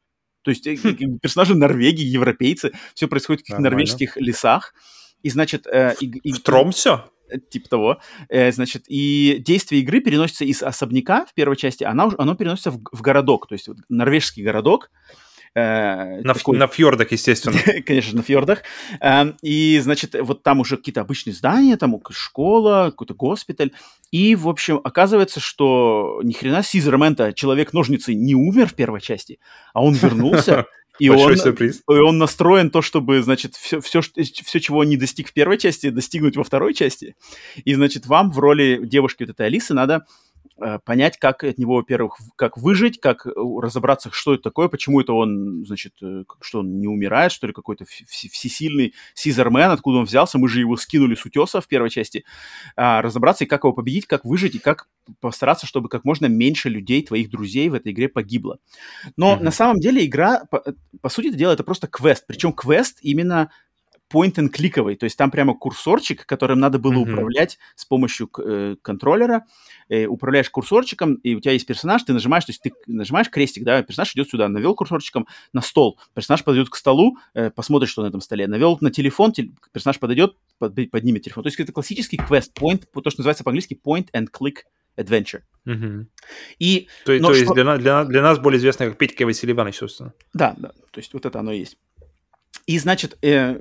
[0.44, 4.74] То есть э, э, персонажи Норвегии, европейцы, все происходит в каких-то норвежских лесах.
[5.22, 5.68] И, значит...
[5.68, 7.02] э, и- и- В Тромсе?
[7.30, 7.98] Э, типа того.
[8.30, 12.72] Э, значит, и действие игры переносится из особняка в первой части, она, уж- оно переносится
[12.72, 14.92] в, в городок, то есть вот норвежский городок.
[15.56, 17.58] э, На, такой- на фьордах, естественно.
[17.86, 18.62] конечно, на фьордах.
[19.02, 23.72] Эм, И, значит, вот там уже какие-то обычные здания, там школа, какой-то госпиталь.
[24.12, 29.40] И, в общем, оказывается, что ни хрена Сизермента человек-ножницы не умер в первой части,
[29.74, 30.66] а он вернулся,
[31.00, 31.82] и Большой он, сюрприз.
[31.90, 35.58] и он настроен то, чтобы, значит, все, все, все, чего он не достиг в первой
[35.58, 37.16] части, достигнуть во второй части.
[37.64, 40.06] И, значит, вам в роли девушки вот этой Алисы надо
[40.86, 43.32] понять, как от него, во-первых, как выжить, как э,
[43.62, 47.54] разобраться, что это такое, почему это он, значит, э, что он не умирает, что ли,
[47.54, 51.68] какой-то вс- вс- всесильный Сизермен, откуда он взялся, мы же его скинули с утеса в
[51.68, 52.24] первой части,
[52.76, 54.88] А, разобраться и как его победить, как выжить, и как
[55.22, 58.60] постараться, чтобы как можно меньше людей, твоих друзей в этой игре погибло.
[59.18, 59.46] Но Мгм.
[59.46, 60.64] на самом деле игра, по,
[61.02, 63.52] по сути дела, это просто квест, причем квест именно
[64.12, 67.02] point-and-кликовый, то есть там прямо курсорчик, которым надо было Мгм.
[67.14, 69.46] управлять с помощью э, контроллера,
[69.90, 73.64] э, управляешь курсорчиком, и у тебя есть персонаж, ты нажимаешь, то есть ты нажимаешь крестик,
[73.64, 78.04] да, персонаж идет сюда, навел курсорчиком на стол, персонаж подойдет к столу, э, посмотрит, что
[78.04, 81.44] на этом столе, навел на телефон, тел- персонаж подойдет, под- поднимет телефон.
[81.44, 84.58] То есть это классический квест, point, то, что называется по-английски point-and-click
[84.98, 85.42] adventure.
[85.66, 86.10] Мгм.
[86.58, 89.24] И То, Но то есть что- для, на- для, для нас более известно как Петька
[89.26, 90.14] Василий Иванович, собственно.
[90.34, 91.78] Да, да, то есть вот это оно и есть.
[92.70, 93.60] И, значит, э,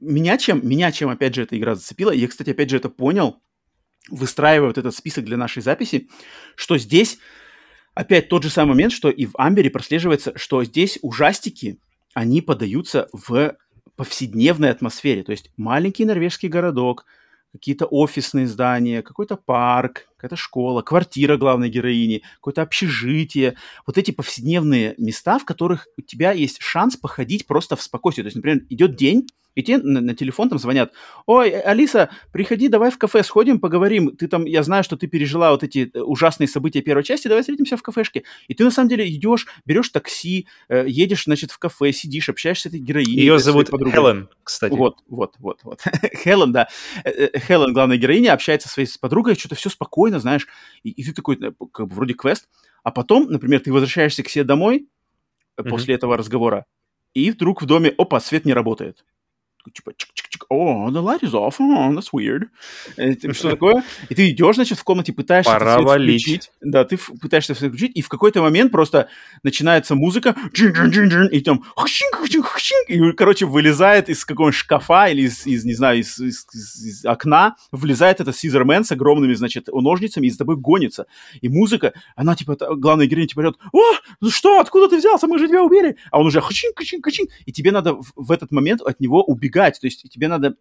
[0.00, 3.42] меня чем, меня чем, опять же, эта игра зацепила, я, кстати, опять же, это понял,
[4.08, 6.08] выстраивая вот этот список для нашей записи,
[6.54, 7.18] что здесь
[7.94, 11.80] опять тот же самый момент, что и в Амбере прослеживается, что здесь ужастики,
[12.14, 13.56] они подаются в
[13.96, 17.04] повседневной атмосфере, то есть маленький норвежский городок,
[17.50, 23.56] какие-то офисные здания, какой-то парк, какая-то школа, квартира главной героини, какое-то общежитие,
[23.86, 28.22] вот эти повседневные места, в которых у тебя есть шанс походить просто в спокойствии.
[28.22, 30.92] То есть, например, идет день, и тебе на, на телефон там звонят,
[31.26, 35.50] ой, Алиса, приходи, давай в кафе сходим, поговорим, ты там, я знаю, что ты пережила
[35.50, 38.24] вот эти э, ужасные события первой части, давай встретимся в кафешке.
[38.48, 42.62] И ты на самом деле идешь, берешь такси, э, едешь, значит, в кафе, сидишь, общаешься
[42.62, 43.18] с этой героиней.
[43.18, 43.92] Ее зовут подругой.
[43.92, 44.72] Хелен, кстати.
[44.72, 45.80] Вот, вот, вот, вот.
[46.24, 46.68] Хелен, да.
[47.04, 50.48] Э, э, Хелен, главная героиня, общается со своей подругой, что-то все спокойно, знаешь,
[50.82, 51.38] и, и ты такой,
[51.72, 52.48] как бы вроде квест,
[52.82, 54.88] а потом, например, ты возвращаешься к себе домой
[55.64, 55.70] Мгм.
[55.70, 56.66] после этого разговора,
[57.14, 59.04] и вдруг в доме, опа, свет не работает.
[59.70, 62.48] Типа, чик-чик-чик, о, the light is off, oh, that's weird.
[62.96, 63.84] Э, ты- Что такое?
[64.08, 66.22] И ты идешь, значит, в комнате, пытаешься Пора свет валить.
[66.22, 66.50] включить.
[66.60, 69.08] Да, ты пытаешься свет включить, и в какой-то момент просто
[69.42, 70.34] начинается музыка,
[71.30, 71.64] и там
[72.88, 77.56] и, короче, вылезает из какого-нибудь шкафа или из, из, не знаю, из, из- из- окна,
[77.70, 81.06] влезает этот Сизермен с огромными, значит, ножницами и за тобой гонится.
[81.40, 83.80] И музыка, она, типа, главная героиня, типа, орет, о,
[84.20, 85.96] ну что, откуда ты взялся, мы же тебя убили.
[86.10, 89.22] А он уже хшинг, хшинг, хшинг, и тебе надо в, в этот момент от него
[89.22, 90.56] убегать, то есть тебе надо,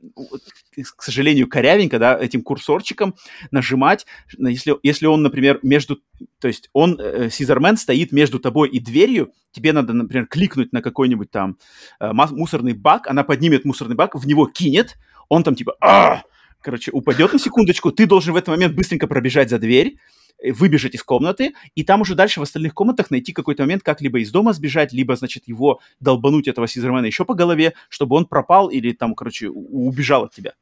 [0.95, 3.15] к сожалению, корявенько, да, этим курсорчиком
[3.51, 4.05] нажимать,
[4.37, 5.99] на- если, если он, например, между,
[6.39, 10.81] то есть он, э, Сизермен стоит между тобой и дверью, тебе надо, например, кликнуть на
[10.81, 11.57] какой-нибудь там
[11.99, 14.97] э, мусорный бак, она поднимет мусорный бак, в него кинет,
[15.29, 16.23] он там типа, «А!»
[16.61, 20.95] короче, упадет на секундочку, ты должен в этот момент быстренько пробежать за дверь, э, выбежать
[20.95, 24.31] из комнаты, и там уже дальше в остальных комнатах найти какой-то момент, как либо из
[24.31, 28.91] дома сбежать, либо, значит, его долбануть, этого Сизермена, еще по голове, чтобы он пропал или
[28.91, 30.53] там, короче, убежал от тебя.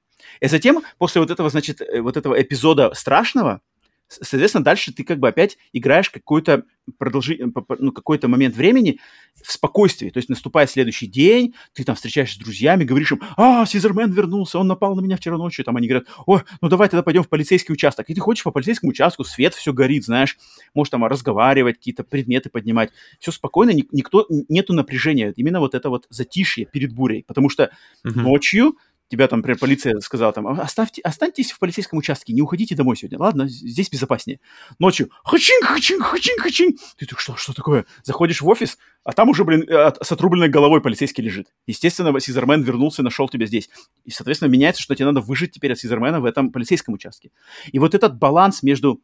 [0.41, 3.61] И затем, после вот этого, значит, э, вот этого эпизода страшного,
[4.09, 6.63] соответственно, дальше ты как бы опять играешь какой-то
[6.97, 7.35] продолжи...
[7.35, 7.45] э,
[7.79, 8.99] ну, какой-то момент времени
[9.43, 10.09] в спокойствии.
[10.09, 14.57] То есть наступает следующий день, ты там встречаешься с друзьями, говоришь им, а, Сизермен вернулся,
[14.59, 15.63] он напал на меня вчера ночью.
[15.63, 18.09] Там они говорят, ой, ну давай тогда пойдем в полицейский участок.
[18.09, 20.37] И ты ходишь по полицейскому участку, свет все горит, знаешь,
[20.73, 22.91] можешь там разговаривать, какие-то предметы поднимать.
[23.19, 25.33] Все спокойно, ни- никто, нету напряжения.
[25.35, 27.23] Именно вот это вот затишье перед бурей.
[27.27, 27.71] Потому что
[28.03, 28.23] Мгм.
[28.23, 28.75] ночью
[29.09, 32.95] тебя там, например, полиция сказала там, «А, оставьте, останьтесь в полицейском участке, не уходите домой
[32.95, 34.39] сегодня, ладно, здесь безопаснее.
[34.77, 36.77] Ночью хачин, хачин, хачин, хачин.
[36.97, 37.85] Ты так, что, что такое?
[38.03, 41.47] Заходишь в офис, а там уже, блин, э, с отрубленной головой полицейский лежит.
[41.65, 43.69] Естественно, Сизермен вернулся и нашел тебя здесь.
[44.05, 47.31] И, соответственно, меняется, что тебе надо выжить теперь от Сизермена в этом полицейском участке.
[47.71, 49.01] И вот этот баланс между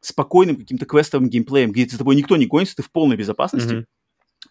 [0.00, 3.86] спокойным каким-то квестовым геймплеем, где за тобой никто не гонится, ты в полной безопасности, Мгм.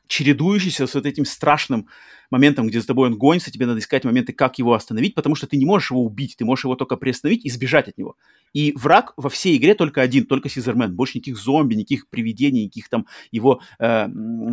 [0.07, 1.87] Чередующийся с вот этим страшным
[2.31, 5.47] моментом, где за тобой он гонится, тебе надо искать моменты, как его остановить, потому что
[5.47, 8.15] ты не можешь его убить, ты можешь его только приостановить и сбежать от него.
[8.53, 10.95] И враг во всей игре только один, только Сизермен.
[10.95, 14.07] Больше никаких зомби, никаких привидений, никаких там его э,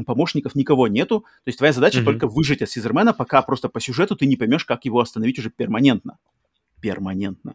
[0.07, 1.21] помощников, никого нету.
[1.21, 2.05] То есть твоя задача Мгм.
[2.07, 5.51] только выжить от Сизермена, пока просто по сюжету ты не поймешь, как его остановить уже
[5.51, 6.19] перманентно.
[6.81, 7.55] Перманентно.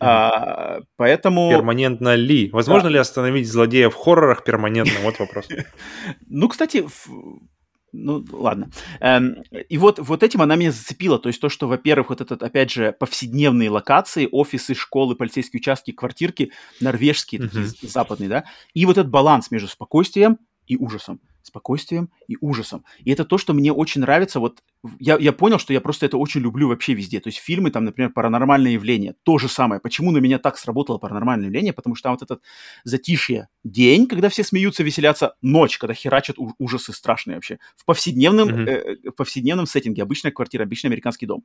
[0.00, 1.50] А, поэтому...
[1.50, 2.50] Перманентно ли?
[2.50, 5.00] Возможно ли остановить злодея в хоррорах перманентно?
[5.02, 5.48] Вот вопрос.
[6.28, 6.84] Ну, кстати,
[7.92, 8.70] ну, ладно.
[9.00, 9.36] Эм,
[9.68, 11.18] и вот, вот этим она меня зацепила.
[11.18, 15.92] То есть то, что, во-первых, вот этот, опять же, повседневные локации, офисы, школы, полицейские участки,
[15.92, 21.20] квартирки, норвежские, такие западные, да, и вот этот баланс между спокойствием и ужасом.
[21.46, 22.84] Спокойствием и ужасом.
[23.04, 24.40] И это то, что мне очень нравится.
[24.40, 24.62] Вот
[24.98, 27.20] я, я понял, что я просто это очень люблю вообще везде.
[27.20, 29.14] То есть фильмы, там, например, «Паранормальное явление».
[29.24, 29.80] То же самое.
[29.80, 31.72] Почему на меня так сработало «Паранормальное явление»?
[31.74, 32.42] Потому что там вот этот
[32.84, 37.58] затишье день, когда все смеются, веселятся, ночь, когда херачат ужасы страшные вообще.
[37.76, 38.68] В повседневном, Мгм.
[38.68, 40.02] э, в повседневном сеттинге.
[40.02, 41.44] Обычная квартира, обычный американский дом.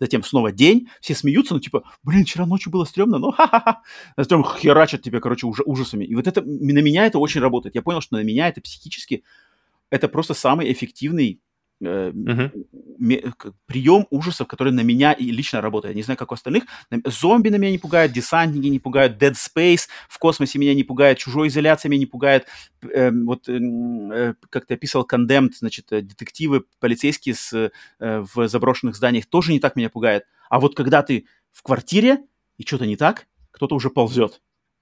[0.00, 3.82] Затем снова день, все смеются, ну, типа, блин, вчера ночью было стрёмно, ну, ха-ха-ха.
[4.16, 6.04] Затем херачат тебя, короче, уже ужасами.
[6.04, 7.74] И вот это, на меня это очень работает.
[7.74, 9.22] Я понял, что на меня это психически,
[9.90, 11.40] это просто самый эффективный
[11.82, 12.12] э,
[13.36, 15.96] к- прием ужасов, который на меня и лично работает.
[15.96, 16.64] Не знаю, как у остальных.
[17.04, 21.18] Зомби на меня не пугают, десантники не пугают, Dead Space в космосе меня не пугает,
[21.18, 22.46] чужой изоляция меня не пугает.
[22.82, 27.70] Э, вот м, э, как ты описал, Condemned, значит, э, детективы, полицейские с, э,
[28.34, 30.24] в заброшенных зданиях тоже не так меня пугает.
[30.48, 32.18] А вот когда ты в квартире
[32.58, 34.40] и что-то не так, кто-то уже ползет.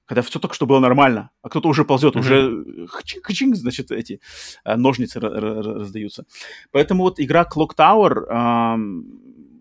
[0.09, 2.21] Когда все только что было нормально, а кто-то уже ползет, Мгм.
[2.25, 4.21] уже хчинг-хчинг, значит, эти
[4.65, 6.25] а, ножницы ра- ра- ра- раздаются.
[6.73, 9.05] Поэтому вот игра Clock Tower ам,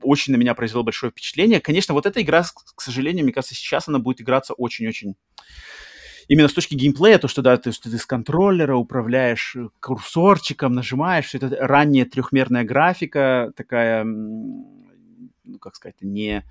[0.02, 1.60] очень на меня произвела большое впечатление.
[1.60, 2.44] Конечно, вот эта игра,
[2.76, 5.16] к сожалению, мне кажется, сейчас она будет играться очень-очень...
[6.30, 10.74] Именно с точки геймплея, то, что, да, ты, что ты с контроллера управляешь э, курсорчиком,
[10.74, 16.44] нажимаешь, все это ранняя трехмерная графика, такая, ну, как сказать, не,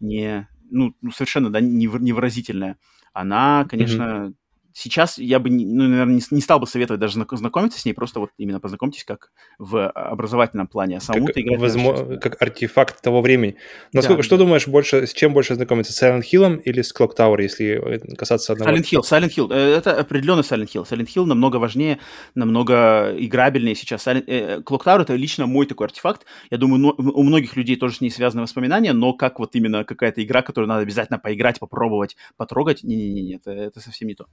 [0.00, 2.76] не ну, ну, совершенно, да, невы- невыразительная.
[3.12, 4.32] Она, конечно,
[4.74, 7.92] сейчас я бы, ну, наверное, не, не стал бы советовать даже знак- знакомиться с ней,
[7.92, 10.98] просто вот именно познакомьтесь как в образовательном плане.
[10.98, 13.56] А саму как, играть как артефакт того времени.
[13.92, 14.44] Насколько, Да, что да.
[14.44, 18.16] думаешь больше, с чем больше знакомиться, с Silent Hill или с Clock Tower, если э,
[18.16, 18.70] касаться одного?
[18.72, 19.52] Silent Hill, Silent Hill.
[19.52, 20.88] Э, Это определенно Silent Hill.
[20.88, 21.98] Silent Hill намного важнее,
[22.34, 24.06] намного играбельнее сейчас.
[24.06, 26.26] Silent, э, Clock Tower это лично мой такой артефакт.
[26.50, 30.22] Я думаю, у многих людей тоже с ней связаны воспоминания, но как вот именно какая-то
[30.22, 34.26] игра, которую надо обязательно поиграть, попробовать, потрогать, не-не-не, это, это совсем не то.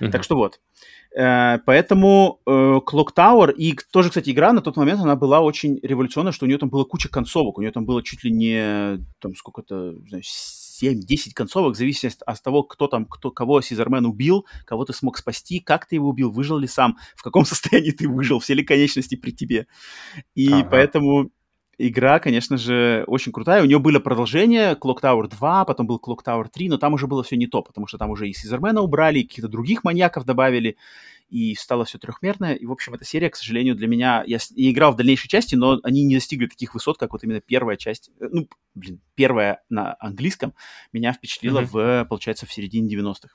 [0.00, 0.10] Мгм.
[0.12, 0.60] Так что вот.
[1.14, 5.78] Э, Поэтому э, Clock Tower, и тоже, кстати, игра на тот момент, она была очень
[5.82, 9.04] революционная, что у нее там было куча концовок, у нее там было чуть ли не,
[9.18, 14.06] там, сколько-то, не знаю, 7-10 концовок, в зависимости от того, кто там, кто, кого Сизермен
[14.06, 17.90] убил, кого ты смог спасти, как ты его убил, выжил ли сам, в каком состоянии
[17.90, 19.66] ты выжил, все ли конечности при тебе.
[20.34, 20.68] И Ага.
[20.70, 21.30] поэтому
[21.88, 23.62] игра, конечно же, очень крутая.
[23.62, 27.06] У нее было продолжение, Clock Tower 2, потом был Clock Tower 3, но там уже
[27.06, 30.24] было все не то, потому что там уже и Сизермена убрали, и каких-то других маньяков
[30.24, 30.76] добавили,
[31.28, 32.54] и стало все трехмерное.
[32.54, 34.24] И, в общем, эта серия, к сожалению, для меня...
[34.26, 37.40] Я не играл в дальнейшей части, но они не достигли таких высот, как вот именно
[37.40, 38.10] первая часть.
[38.20, 40.54] Э, Ну, блин, первая на английском
[40.92, 41.68] меня впечатлила Мгм.
[41.70, 43.34] в, получается, в середине 90-х.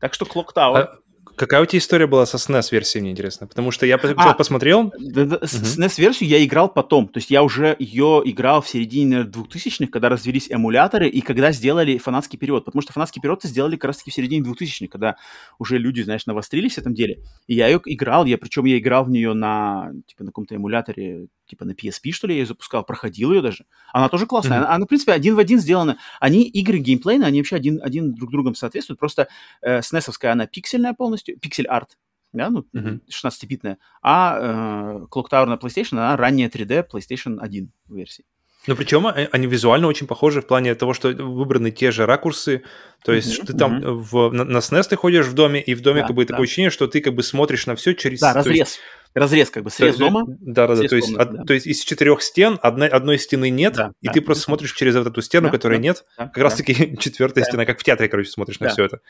[0.00, 0.76] Так что Clock Tower...
[0.78, 0.98] А
[1.34, 3.46] какая у тебя история была со SNES версией, мне интересно?
[3.46, 4.34] Потому что я А.
[4.34, 7.08] посмотрел, Да, да, с- SNES-версию я играл потом.
[7.08, 11.52] То есть я уже ее играл в середине наверное, 2000-х, когда развелись эмуляторы и когда
[11.52, 12.64] сделали фанатский период.
[12.64, 15.16] Потому что фанатский период сделали как раз-таки в середине 2000-х, когда
[15.58, 17.22] уже люди, знаешь, навострились в этом деле.
[17.46, 21.26] И я ее играл, я, причем я играл в нее на, типа, на каком-то эмуляторе,
[21.46, 23.64] типа на PSP, что ли, я ее запускал, проходил ее даже.
[23.92, 24.58] Она тоже классная.
[24.58, 24.66] Мгм.
[24.66, 25.98] Она, она, в принципе, один в один сделана.
[26.20, 28.98] Они, игры геймплейные, они вообще один, один друг другом соответствуют.
[28.98, 29.28] Просто
[29.62, 31.96] э, SNES-овская, она пиксельная полностью, пиксель-арт,
[32.32, 33.00] да, ну, Мгм.
[33.08, 38.24] 16-битная, а э, Clock Tower на PlayStation, она ранняя 3D PlayStation 1 версии.
[38.66, 42.62] Ну, причем э, они визуально очень похожи в плане того, что выбраны те же ракурсы.
[43.04, 43.98] То есть Мгм, ты там мгм.
[44.02, 46.28] в, на, на SNES ты ходишь в доме, и в доме Да, как бы да.
[46.32, 48.20] такое ощущение, что ты как бы смотришь на все через...
[48.20, 48.80] Да, то есть-
[49.20, 49.50] разрез.
[49.50, 50.24] Как бы, срез то есть, дома.
[50.40, 50.88] Да, да, да.
[50.88, 51.44] То есть, комнаты, од- да.
[51.44, 54.12] то есть из четырех стен одной, одной стены нет, Да, и да.
[54.12, 56.04] ты просто смотришь через вот эту стену, Да, которой да, нет.
[56.18, 56.50] Да, Как да.
[56.50, 57.50] таки четвертая Да.
[57.50, 58.72] стена, как в театре, короче, смотришь на Да.
[58.72, 59.00] все это.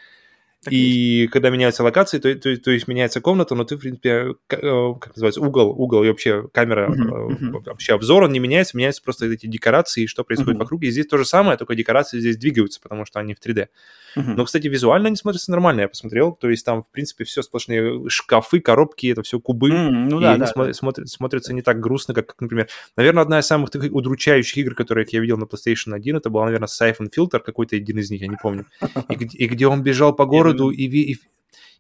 [0.65, 1.33] Так и есть.
[1.33, 5.15] Когда меняются локации, то, то, то есть меняется комната, но ты, в принципе, э, как
[5.15, 7.63] называется, угол, угол и вообще камера, мгм.
[7.63, 10.61] вообще обзор, он не меняется, меняются просто эти декорации, что происходит Мгм.
[10.61, 10.83] вокруг.
[10.83, 13.69] И здесь то же самое, только декорации здесь двигаются, потому что они в 3D.
[14.17, 16.33] Но, кстати, визуально они смотрятся нормально, я посмотрел.
[16.33, 19.71] То есть там, в принципе, все сплошные шкафы, коробки, это все кубы.
[19.71, 20.73] М, Ну и да, они да, смо- да.
[20.73, 24.75] смотрят- смотрятся не так грустно, как, как, например, наверное, одна из самых таких удручающих игр,
[24.75, 28.21] которые я видел на PlayStation 1, это была, наверное, Siphon Filter, какой-то один из них,
[28.23, 28.67] я не помню.
[29.09, 31.17] И, где- и где он бежал по городу, и, и,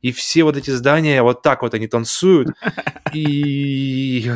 [0.03, 2.49] и все вот эти здания вот так вот они танцуют.
[3.15, 4.31] И...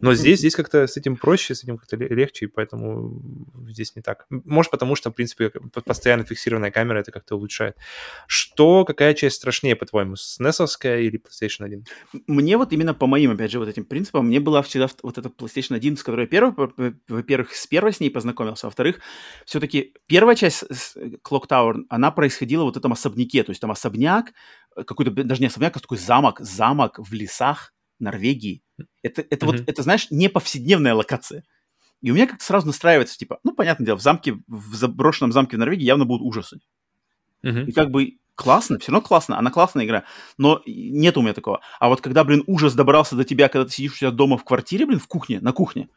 [0.00, 3.22] Но здесь, здесь как-то с этим проще, с этим как-то ле- легче, и поэтому
[3.68, 4.26] здесь не так.
[4.28, 5.50] Может, потому что, в принципе,
[5.84, 7.76] постоянно фиксированная камера это как-то улучшает.
[8.26, 11.84] Что, какая часть страшнее, по-твоему, SNES или PlayStation 1?
[12.26, 15.28] Мне вот именно по моим, опять же, вот этим принципам, мне была всегда вот эта
[15.28, 16.54] PlayStation 1, с которой я первый,
[17.08, 19.00] во-первых, с первой с ней познакомился, а во-вторых,
[19.46, 20.64] все-таки первая часть
[21.24, 24.32] Clock Tower, она происходила вот в этом особняке, то есть там особняк,
[24.74, 28.62] какой-то, даже не особняк, а такой замок, замок в лесах Норвегии.
[29.02, 29.64] Это, это вот, Мгм.
[29.66, 31.44] это, знаешь, не повседневная локация.
[32.00, 35.56] И у меня как-то сразу настраивается, типа, ну, понятное дело, в замке, в заброшенном замке
[35.56, 36.60] в Норвегии явно будут ужасы.
[37.42, 37.64] Мгм.
[37.66, 40.04] И как бы классно, все равно классно, она классная игра,
[40.38, 41.60] но нет у меня такого.
[41.78, 44.44] А вот когда, блин, ужас добрался до тебя, когда ты сидишь у себя дома в
[44.44, 45.90] квартире, блин, в кухне, на кухне,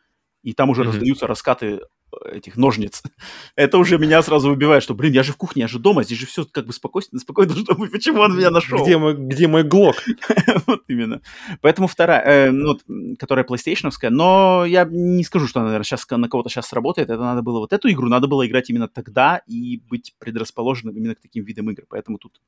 [0.43, 0.91] и там уже Мгм.
[0.91, 1.79] раздаются раскаты
[2.25, 3.01] э, этих ножниц.
[3.55, 6.19] Это уже меня сразу выбивает, что, блин, я же в кухне, я же дома, здесь
[6.19, 7.91] же все как бы спокойно, спокойно должно быть.
[7.91, 8.83] Почему он меня нашел?
[8.83, 9.95] Где мой, где мой глок?
[10.67, 11.21] вот именно.
[11.61, 12.77] Поэтому вторая, э, ну,
[13.17, 17.09] которая PlayStation, но я не скажу, что она, наверное, сейчас на кого-то сейчас сработает.
[17.09, 21.15] Это надо было, вот эту игру надо было играть именно тогда и быть предрасположенным именно
[21.15, 21.83] к таким видам игр.
[21.89, 22.39] Поэтому тут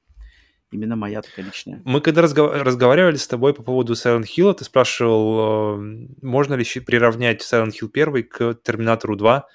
[0.71, 1.81] именно моя такая личная.
[1.85, 6.63] Мы когда разгов- разговаривали с тобой по поводу Silent Hill, ты спрашивал, э, можно ли
[6.79, 9.47] приравнять Silent Hill 1 к Терминатору 2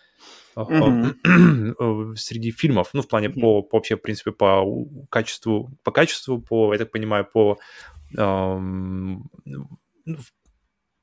[0.56, 3.40] э, э, среди фильмов, ну, в плане Мгм.
[3.40, 4.64] по, по вообще, в принципе, по
[5.10, 7.58] качеству, по качеству, по, я так понимаю, по
[8.16, 10.18] эм, ну,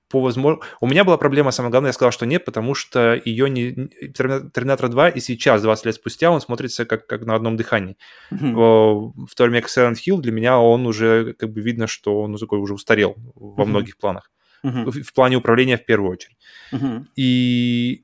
[0.10, 0.62] по возможно...
[0.80, 3.74] У меня была проблема, самое главное, я сказал, что нет, потому что ее не...
[4.14, 7.98] Термина- Терминатор 2 и сейчас, 20 лет спустя, он смотрится как, как на одном дыхании.
[8.32, 12.22] О, в то время как Silent Hill для меня он уже как бы видно, что
[12.22, 13.70] он такой уже устарел во Мгм.
[13.72, 14.32] многих планах.
[14.64, 14.86] Мгм.
[14.86, 16.38] В, в плане управления в первую очередь.
[16.72, 17.08] Мгм.
[17.16, 18.04] И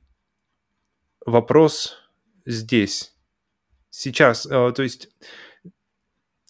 [1.26, 1.96] вопрос
[2.46, 3.14] здесь.
[3.90, 5.08] Сейчас, э, то есть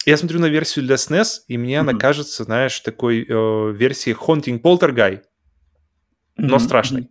[0.07, 2.01] я смотрю на версию для SNES, и мне она Мгм.
[2.01, 5.23] кажется, знаешь, такой э, версией Haunting Poltergeist,
[6.37, 6.59] но Мгм.
[6.65, 7.09] страшной.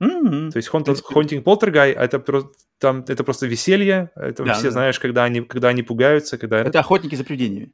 [0.00, 0.52] Мгм.
[0.52, 1.14] То есть принципе.
[1.14, 4.70] Haunting Poltergeist это просто там это просто веселье, это Да, все да.
[4.70, 7.72] знаешь, когда они когда они пугаются, когда Это охотники за привидениями.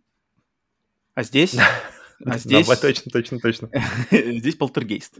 [1.15, 1.55] А здесь?
[2.25, 2.79] А Да, здесь?
[2.79, 3.69] точно, точно, точно.
[4.11, 5.19] Здесь полтергейст.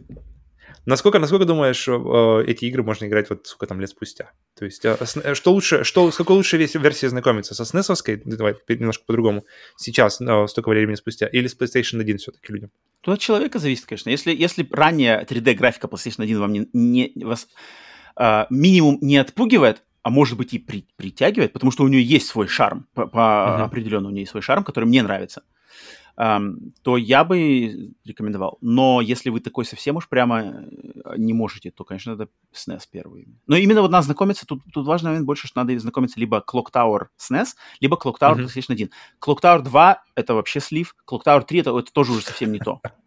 [0.85, 4.31] Насколько, насколько думаешь, э, эти игры можно играть вот сколько там лет спустя?
[4.57, 7.55] То есть, э, э, что лучше, что, с какой лучшей версией знакомиться?
[7.55, 9.45] Со SNES-овской, давай пе- немножко по-другому,
[9.77, 12.71] сейчас, э, столько времени спустя, или с PlayStation 1 все-таки людям?
[13.01, 14.09] Тут от человека зависит, конечно.
[14.09, 17.47] Если, если ранее 3D-графика PlayStation 1 вам не, не- вас
[18.15, 22.27] а, минимум не отпугивает, а может быть и при- притягивает, потому что у нее есть
[22.27, 23.63] свой шарм, по, по Мгм.
[23.63, 25.43] определенно у нее есть свой шарм, который мне нравится,
[26.15, 28.57] то я бы рекомендовал.
[28.61, 33.27] Но если вы такой совсем уж прямо э, не можете, то, конечно, надо SNES первый.
[33.47, 36.67] Но именно вот надо знакомиться, тут, тут важный момент больше, что надо знакомиться либо Clock
[36.73, 38.37] Tower SNES, либо Clock Tower.
[38.37, 38.89] PlayStation 1.
[39.21, 42.59] Clock Tower 2— это вообще слив, Clock Tower 3 это, это тоже уже совсем не
[42.59, 42.81] то.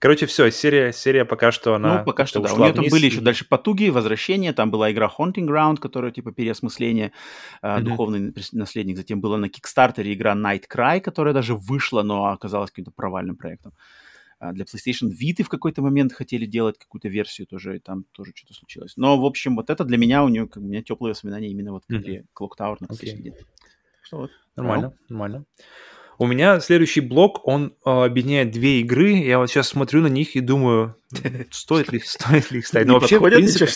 [0.00, 2.54] Короче, все, серия, серия пока что она ну, пока что да.
[2.54, 4.52] У нее там были еще дальше потуги, возвращения.
[4.52, 7.12] Там была игра Haunting Ground, которая типа переосмысление,
[7.62, 7.84] Мгм.
[7.84, 8.96] духовный наследник.
[8.96, 13.72] Затем была на Кикстартере игра Night Cry, которая даже вышла, но оказалась каким-то провальным проектом.
[14.38, 18.32] А Для PlayStation Vita в какой-то момент хотели делать какую-то версию тоже, и там тоже
[18.36, 18.96] что-то случилось.
[18.96, 21.72] Но, в общем, вот это для меня, у нее, как у меня теплые воспоминания именно
[21.72, 22.86] вот к игре Clock Tower на.
[22.86, 23.34] PlayStation 1.
[24.02, 24.30] Что вот.
[24.54, 25.44] Нормально, нормально.
[26.18, 29.12] У меня следующий блок, он э, объединяет две игры.
[29.12, 30.96] Я вот сейчас смотрю на них и думаю,
[31.50, 32.88] стоит ли, стоит ли их ставить.
[32.88, 33.66] Но вообще, в принципе,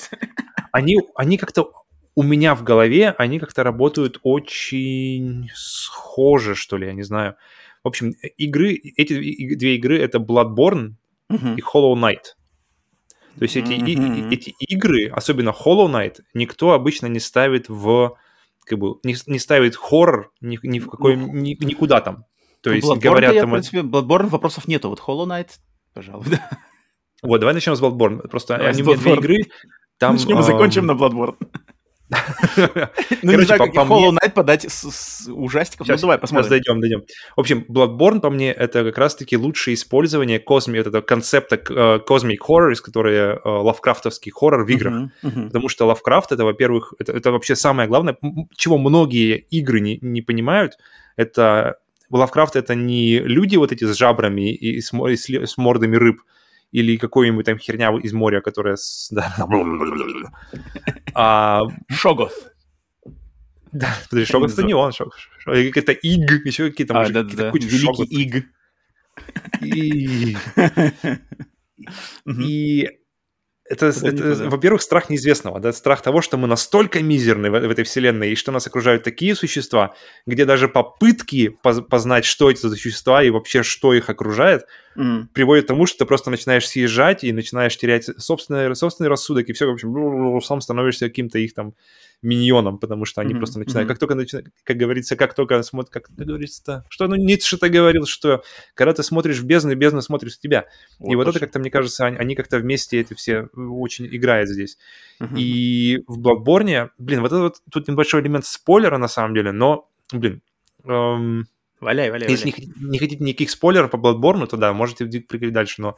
[0.72, 1.72] они, они как-то
[2.14, 7.36] у меня в голове, они как-то работают очень схоже, что ли, я не знаю.
[7.84, 9.14] В общем, игры, эти
[9.57, 10.95] две игры это Bloodborne
[11.30, 12.34] и Hollow Knight.
[13.38, 14.28] То есть эти, Мгм.
[14.30, 18.16] и- эти игры, особенно Hollow Knight, никто обычно не ставит в
[18.64, 22.24] как бы не, не ставит хоррор ни, ни в какой Ну, ни- никуда там.
[22.62, 24.88] То Ну, есть Bloodborne-то говорят я, там в принципе, Bloodborne вопросов нету.
[24.88, 25.50] Вот Hollow Knight,
[25.94, 26.48] пожалуй, да.
[27.22, 28.28] вот давай начнем с Bloodborne.
[28.28, 29.18] Просто Давай они у меня две Bloodborne.
[29.18, 29.36] игры.
[29.98, 31.36] Там Начнем и ам, закончим на Bloodborne.
[33.22, 35.88] Ну, не знаю, как Hollow Knight подать с, ужастиков.
[35.88, 36.50] Ну, давай посмотрим.
[36.50, 37.02] дойдем, дойдем.
[37.36, 41.98] В общем, Bloodborne по мне это как раз-таки лучшее использование косми, вот этого концепта э,
[42.08, 45.10] Cosmic Horror, из которой э, лавкрафтовский хоррор в играх.
[45.22, 48.16] Потому что Лавкрафт это, во-первых, это, вообще самое главное,
[48.56, 50.78] чего многие игры не, понимают,
[51.16, 51.76] это
[52.10, 56.20] Лавкрафт это не люди вот эти с жабрами и с, и с с мордами рыб,
[56.72, 58.76] или какой-нибудь там херня из моря, которая...
[59.10, 59.36] да.
[61.14, 62.32] А, Шогоth.
[63.72, 65.14] да, подожди, Шогот это не он, Шогот.
[65.46, 68.04] Это Иг, еще какие-то, А, да, да, Великий.
[68.04, 68.46] Иг.
[69.60, 70.36] И,
[72.26, 72.88] и
[73.72, 77.84] это, это, во-первых, страх неизвестного, да, страх того, что мы настолько мизерны в, в этой
[77.84, 79.94] вселенной, и что нас окружают такие существа,
[80.26, 84.66] где даже попытки поз- познать, что эти за существа и вообще, что их окружает,
[84.96, 85.28] М.
[85.32, 89.52] приводит к тому, что ты просто начинаешь съезжать и начинаешь терять собственный, собственный рассудок, и
[89.52, 91.74] все, в общем, сам становишься каким-то их там
[92.22, 93.94] миньоном, потому что они Мгм, просто начинают, мгм.
[93.94, 98.06] как только начинают, как говорится, как только смотрят, как это говорится-то, что, ну, Ницше-то говорил,
[98.06, 98.42] что
[98.74, 100.66] когда ты смотришь в бездну, бездна смотрит в тебя.
[101.00, 101.40] и вот это точно.
[101.40, 104.78] как-то, мне кажется, они, они как-то вместе это все очень играют здесь.
[105.18, 105.36] Мгм.
[105.36, 109.88] И в Bloodborne, блин, вот это вот тут небольшой элемент спойлера на самом деле, но,
[110.12, 110.42] блин,
[110.84, 111.46] эм,
[111.80, 112.66] Валяй, валяй, если не валяй.
[112.66, 115.96] хотите, не хотите никаких спойлеров по Bloodborne, то да, можете прыгать дальше, но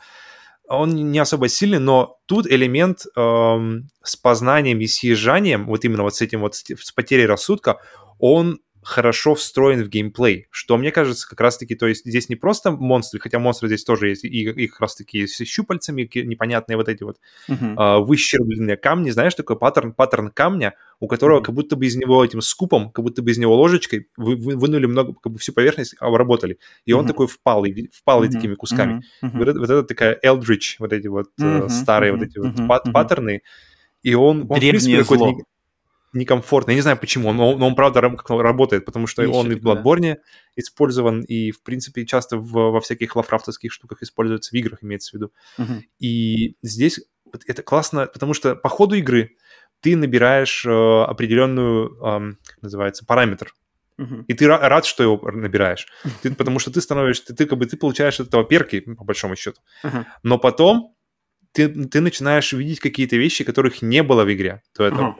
[0.68, 6.14] он не особо сильный, но тут элемент эм, с познанием и съезжанием, вот именно вот
[6.14, 7.78] с этим вот, с, потерей рассудка,
[8.18, 12.70] он хорошо встроен в геймплей, что мне кажется как раз-таки, то есть здесь не просто
[12.70, 17.02] монстры, хотя монстры здесь тоже есть, и, и как раз-таки с щупальцами непонятные вот эти
[17.02, 17.18] вот
[17.76, 21.44] а, выщербленные камни, знаешь, такой паттерн, паттерн камня, у которого Мгм.
[21.44, 24.56] как будто бы из него этим скупом, как будто бы из него ложечкой вы, вы-
[24.56, 27.08] вынули много, как бы всю поверхность обработали, и он Мгм.
[27.08, 28.36] такой впалый, впалый Мгм.
[28.36, 29.02] такими кусками.
[29.22, 29.38] Мгм.
[29.38, 32.38] Вот, это, вот это такая Eldritch, вот эти вот э, Мгм, старые мгм, вот эти
[32.38, 32.92] вот мгм, пат- мгм.
[32.92, 33.42] паттерны,
[34.02, 35.34] и он, он в Древнее зло.
[36.14, 36.72] Не- некомфортный.
[36.74, 39.34] Я не знаю почему, но он, но он, правда как он работает, потому что Есть
[39.34, 39.82] он и в всё-таки, да.
[39.82, 40.16] Bloodborne
[40.56, 45.14] использован, и, в принципе, часто в- во всяких лавкрафтовских штуках используется, в играх имеется в
[45.14, 45.32] виду.
[45.58, 45.82] Мгм.
[45.98, 47.00] И здесь
[47.46, 49.30] это классно, потому что по ходу игры
[49.80, 53.52] ты набираешь э, определенную, ам, как называется, параметр.
[53.98, 54.22] Мгм.
[54.28, 55.86] И ты ра- рад, что его набираешь.
[56.22, 59.04] Ты, потому что ты становишься, ты, ты как бы ты получаешь от этого перки, по
[59.04, 59.60] большому счету.
[59.84, 60.06] Ага.
[60.24, 60.94] Но потом
[61.52, 65.06] ты, ты начинаешь видеть какие-то вещи, которых не было в игре до этого.
[65.10, 65.16] Ага.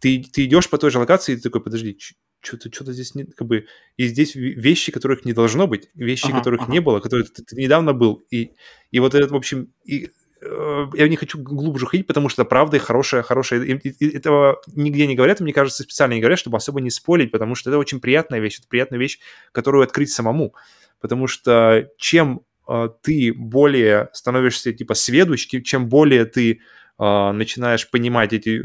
[0.00, 1.98] Ты, ты идешь по той же локации, и ты такой, подожди,
[2.40, 6.26] что-то что здесь не, как бы, и здесь ве- вещи, которых не должно быть, вещи,
[6.26, 6.72] Ага, которых ага.
[6.72, 8.52] не было, которые ты, ты недавно был, и,
[8.92, 12.48] и вот этот, в общем, и, э, я не хочу глубже ходить, потому что это
[12.48, 16.38] правда и хорошая, хорошая, и- и- этого нигде не говорят, мне кажется, специально не говорят,
[16.38, 19.18] чтобы особо не спорить, потому что это очень приятная вещь, это приятная вещь,
[19.50, 20.54] которую открыть самому,
[21.00, 26.60] потому что чем э, ты более становишься типа сведущ, тем- чем более ты
[26.98, 28.62] начинаешь понимать эти э,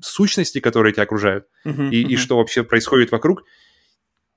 [0.00, 1.90] сущности, которые тебя окружают, Мгм.
[1.90, 2.16] и, и Мгм.
[2.16, 3.44] что вообще происходит вокруг,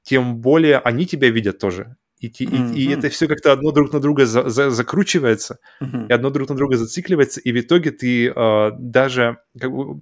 [0.04, 1.96] тем более они тебя видят тоже.
[2.20, 3.00] И, и- и Мгм.
[3.00, 6.08] это все как-то одно друг на друга за- за- закручивается, Мгм.
[6.08, 10.02] и одно друг на друга зацикливается, и в итоге ты э, даже, как бы,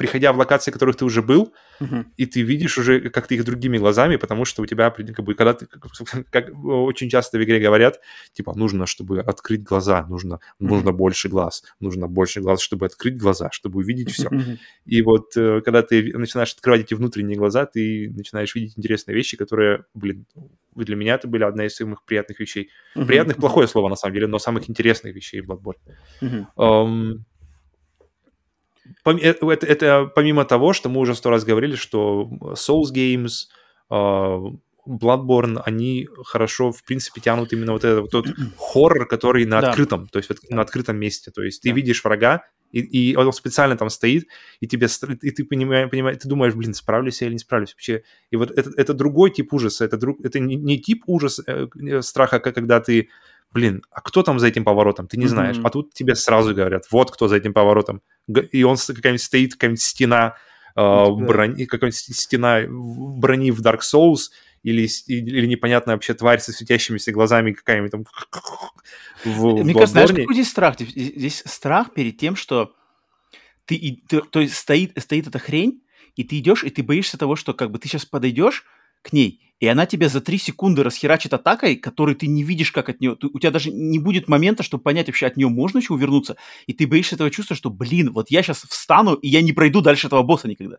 [0.00, 2.10] приходя в локации, в которых ты уже был, Мгм.
[2.16, 5.52] и ты видишь уже как-то их другими глазами, потому что у тебя, как бы, когда
[5.52, 5.66] ты,
[6.30, 8.00] как очень часто в игре говорят,
[8.32, 13.50] типа, нужно, чтобы открыть глаза, нужно, нужно больше глаз, нужно больше глаз, чтобы открыть глаза,
[13.52, 14.30] чтобы увидеть все.
[14.30, 14.58] Мгм.
[14.86, 19.36] И вот э, когда ты начинаешь открывать эти внутренние глаза, ты начинаешь видеть интересные вещи,
[19.36, 20.24] которые, блин,
[20.74, 22.70] для меня это были одна из самых приятных вещей.
[22.94, 23.06] Мгм.
[23.06, 26.46] Приятных плохое слово, на самом деле, но самых интересных вещей в Bloodborne.
[26.56, 27.18] Пом- э,
[29.04, 33.46] Это, это помимо того, что мы уже сто раз говорили, что Souls Games,
[33.90, 34.40] а,
[34.88, 38.26] Bloodborne, они хорошо, в принципе, тянут именно вот этот вот тот
[38.56, 39.68] хоррор, который на Да.
[39.70, 41.30] открытом, то есть вот на открытом месте.
[41.30, 41.74] То есть ты Да.
[41.74, 44.26] видишь врага, и, и он специально там стоит,
[44.60, 44.86] и тебе
[45.22, 48.04] и ты понимаешь, понимаешь, ты думаешь, блин, справлюсь я или не справлюсь вообще.
[48.30, 51.66] И вот это, это другой тип ужаса, это, друг, это не, не тип ужаса, э,
[51.80, 53.08] э, страха, как когда ты,
[53.52, 55.56] блин, а кто там за этим поворотом, ты не знаешь.
[55.64, 58.02] А тут тебе сразу говорят, вот кто за этим поворотом.
[58.52, 60.34] И он какая-нибудь стоит, какая-нибудь стена,
[60.76, 60.80] э,
[61.10, 64.30] брони, какая-нибудь стена брони в Dark Souls,
[64.62, 68.04] или, или непонятная вообще тварь со светящимися глазами какая-нибудь там
[69.24, 70.76] в, Мне в кажется, знаешь, какой здесь страх?
[70.78, 72.74] Здесь- страх перед тем, что
[73.64, 75.82] ты, ты- то есть стоит, стоит эта хрень,
[76.14, 78.64] и ты идешь, и ты боишься того, что как бы ты сейчас подойдешь
[79.02, 82.88] к ней, и она тебя за три секунды расхерачит атакой, которую ты не видишь, как
[82.88, 83.16] от нее.
[83.16, 86.36] Ты- у тебя даже не будет момента, чтобы понять вообще, от нее можно еще увернуться,
[86.66, 89.80] и ты боишься этого чувства, что, блин, вот я сейчас встану, и я не пройду
[89.82, 90.78] дальше этого босса никогда.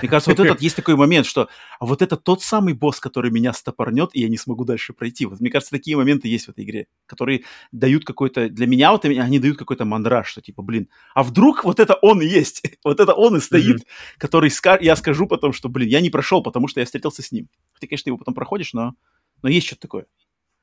[0.00, 3.30] Мне кажется, вот этот есть такой момент, что а вот это тот самый босс, который
[3.30, 5.24] меня стопорнет, и я не смогу дальше пройти.
[5.26, 8.48] Вот мне кажется, такие моменты есть в этой игре, которые дают какой-то...
[8.48, 12.20] Для меня вот они дают какой-то мандраж, что типа, блин, а вдруг вот это он
[12.20, 12.62] и есть?
[12.84, 13.86] вот это он и стоит,
[14.18, 17.32] который ска- я скажу потом, что, блин, я не прошел, потому что я встретился с
[17.32, 17.48] ним.
[17.78, 18.94] Ты, конечно, его потом проходишь, но,
[19.42, 20.06] но есть что-то такое.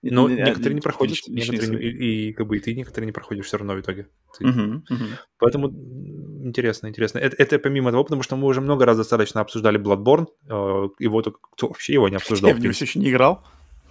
[0.04, 3.12] Но Я- некоторые не проходят, некоторые не- и, и как бы и ты некоторые не
[3.12, 4.08] проходишь все равно в итоге.
[4.38, 5.08] Ты- Мгм, мгм.
[5.40, 7.18] Поэтому интересно, интересно.
[7.20, 11.22] Это, это помимо того, потому что мы уже много раз достаточно обсуждали Bloodborne, э, его
[11.22, 12.52] только кто вообще его не обсуждал.
[12.52, 13.44] Я в него все еще не играл.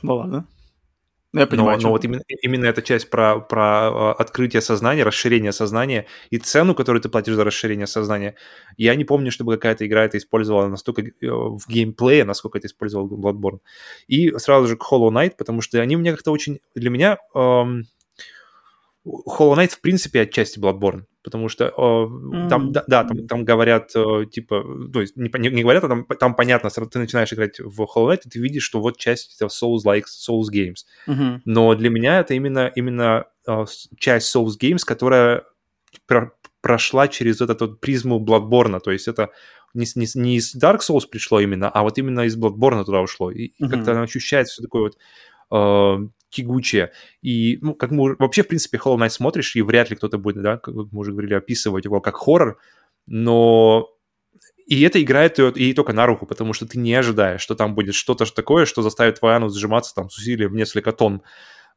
[0.02, 0.46] Ну ладно.
[1.32, 4.62] Ну, я Но, понимаю, но чём вот именно, именно эта часть про, про э, открытие
[4.62, 8.36] сознания, расширение сознания и цену, которую ты платишь за расширение сознания,
[8.76, 13.08] я не помню, чтобы какая-то игра это использовала настолько э, в геймплее, насколько это использовал
[13.08, 13.58] Bloodborne.
[14.06, 16.60] И сразу же к Hollow Knight, потому что они мне как-то очень...
[16.74, 17.84] Для меня эм,
[19.06, 22.72] Hollow Knight, в принципе, отчасти Bloodborne, потому что э, там, М.
[22.72, 26.34] да, да, там, там говорят, э, типа, то есть не, не- говорят, а там, там
[26.36, 30.04] понятно, ты начинаешь играть в Hollow Knight, и ты видишь, что вот часть этого Souls-like,
[30.04, 30.84] Souls Games.
[31.08, 31.42] Мгм.
[31.44, 33.64] Но для меня это именно, именно э,
[33.98, 35.42] часть Souls Games, которая
[36.06, 38.78] про- прошла через вот эту вот призму Bloodborne.
[38.80, 39.30] То есть это
[39.74, 43.30] не, не, не из Dark Souls пришло именно, а вот именно из Bloodborne туда ушло.
[43.32, 43.70] И, Мгм.
[43.70, 44.96] как-то ощущается все такое вот
[45.50, 46.92] э, тягучее.
[47.22, 50.42] И, ну, как мы вообще, в принципе, Hollow Knight смотришь, и вряд ли кто-то будет,
[50.42, 52.58] да, как мы уже говорили, описывать его как хоррор,
[53.06, 53.88] но
[54.66, 57.94] и это играет ей только на руку, потому что ты не ожидаешь, что там будет
[57.94, 61.22] что-то такое, что заставит твою анус сжиматься там с усилием несколько тонн.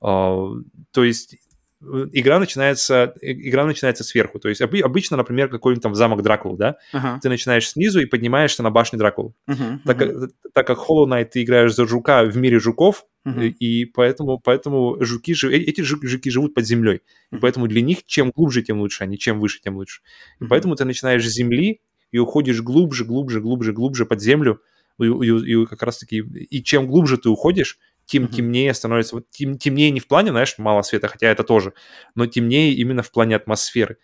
[0.02, 0.48] А,
[0.92, 1.36] то есть
[1.82, 4.40] игра начинается, э, игра начинается сверху.
[4.40, 6.76] То есть обычно, например, какой-нибудь там замок Дракулы, да?
[6.92, 7.20] Ага.
[7.22, 9.34] Ты начинаешь снизу и поднимаешься на башню Дракулы.
[9.48, 13.06] Мгм, Так, мгм, как, так как Hollow Knight ты играешь за жука в мире жуков,
[13.24, 17.02] мгм, и, поэтому, поэтому жуки, э- эти жу- жуки живут под землей.
[17.32, 20.02] И поэтому для них чем глубже, тем лучше, а не чем выше, тем лучше.
[20.40, 20.50] И Мгм.
[20.50, 21.82] поэтому ты начинаешь с земли
[22.12, 24.60] и уходишь глубже, глубже, глубже, глубже под землю.
[25.00, 27.78] И, и- и как раз-таки, и чем глубже ты уходишь,
[28.10, 28.32] тем Мгм.
[28.32, 29.16] темнее становится.
[29.16, 31.74] Вот тем, темнее не в плане, знаешь, мало света, хотя это тоже,
[32.16, 33.98] но темнее именно в плане атмосферы.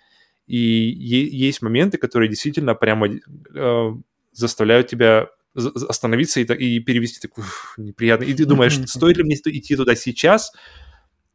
[0.46, 3.92] И есть моменты, которые действительно прямо э,
[4.32, 8.26] заставляют тебя остановиться и, и перевести так «Уф, неприятно.
[8.26, 8.88] И ты думаешь, Мгм.
[8.88, 10.52] стоит ли мне идти туда сейчас,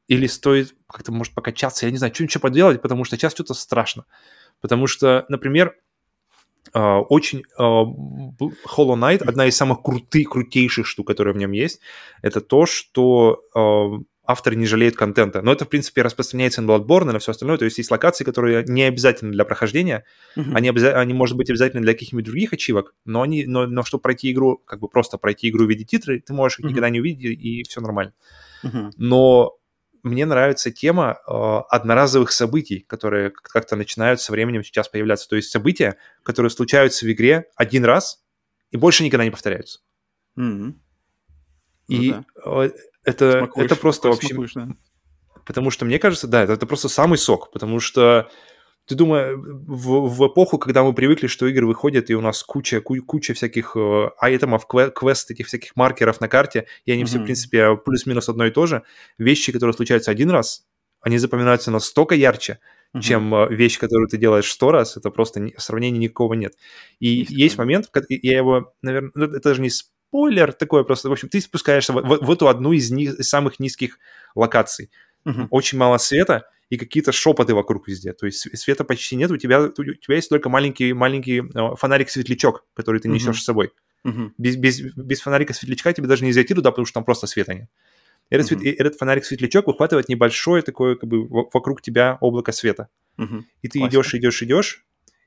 [0.07, 4.05] или стоит как-то, может, покачаться, я не знаю, что-нибудь поделать, потому что сейчас что-то страшно.
[4.61, 5.75] Потому что, например,
[6.73, 11.81] а, очень а, Hollow Knight, одна из самых крутых, крутейших штук, которые в нем есть,
[12.23, 14.01] это то, что а,
[14.31, 15.43] авторы не жалеют контента.
[15.43, 17.59] Но это, в принципе, распространяется на Bloodborne и на все остальное.
[17.59, 20.05] То есть есть локации, которые не обязательны для прохождения,
[20.37, 20.57] мгм.
[20.57, 24.03] они, обяза- они, может быть, обязательны для каких-нибудь других ачивок, но, они, но, но чтобы
[24.03, 26.70] пройти игру, как бы просто пройти игру в виде титры, ты можешь их Мгм.
[26.70, 28.12] никогда не увидеть, и все нормально.
[28.62, 28.93] Мгм.
[28.97, 29.57] Но
[30.03, 31.33] мне нравится тема э,
[31.69, 35.29] одноразовых событий, которые как- как-то начинают со временем сейчас появляться.
[35.29, 38.23] То есть события, которые случаются в игре один раз
[38.71, 39.81] и больше никогда не повторяются.
[40.37, 40.75] Ну
[41.89, 42.25] И да.
[42.45, 42.71] э,
[43.05, 44.35] это, Смакуешь, это просто вообще...
[44.55, 44.69] да.
[45.45, 47.51] Потому что, мне кажется, да, это, это просто самый сок.
[47.51, 48.31] Потому что
[48.91, 52.81] ты думаешь, в, в эпоху, когда мы привыкли, что игры выходят, и у нас куча,
[52.81, 57.19] ку- куча всяких э, айтемов, кве- квест, этих всяких маркеров на карте, и они все,
[57.19, 58.83] в принципе, плюс-минус одно и то же,
[59.19, 60.67] вещи, которые случаются один раз,
[61.01, 62.59] они запоминаются настолько ярче,
[62.93, 63.03] Мгм.
[63.03, 66.55] чем э, вещь, которую ты делаешь сто раз, это просто ни- сравнения никакого нет.
[66.99, 71.12] И Есть есть, момент, я его, наверное, ну, это даже не спойлер такое просто, в
[71.12, 73.99] общем, ты спускаешься в, в- в эту одну из, ни- из самых низких
[74.35, 74.91] локаций.
[75.25, 75.47] Мгм.
[75.51, 78.13] Очень мало света и какие-то шепоты вокруг везде.
[78.13, 82.65] То есть света почти нет, у тебя, у тебя есть только маленький, маленький э, фонарик-светлячок,
[82.75, 83.73] который ты несешь с собой.
[84.05, 84.35] Мгм.
[84.39, 87.69] Без, без, без фонарика-светлячка тебе даже не зайти туда, потому что там просто света нет.
[88.31, 92.89] Этот, и этот фонарик-светлячок выхватывает небольшое такое, как бы, во- вокруг тебя облако света.
[93.17, 93.47] Мгм.
[93.63, 93.93] И ты Классно.
[93.93, 94.87] идешь, идешь, идешь,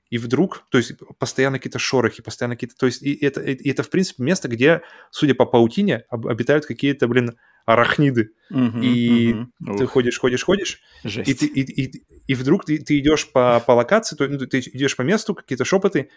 [0.09, 2.75] и вдруг, то есть постоянно какие-то шорохи, постоянно какие-то...
[2.77, 6.65] То есть и это, и это, в принципе, место, где, судя по паутине, об- обитают
[6.65, 8.31] какие-то, блин, арахниды.
[8.49, 8.81] Мгм.
[8.81, 9.77] И Мгм.
[9.77, 11.29] ты Ух, ходишь, ходишь, ходишь, жесть.
[11.29, 14.59] и, ты, и, и, и вдруг ты, ты идешь по, по локации, то, ну, ты
[14.59, 16.09] идешь по месту, какие-то шепоты,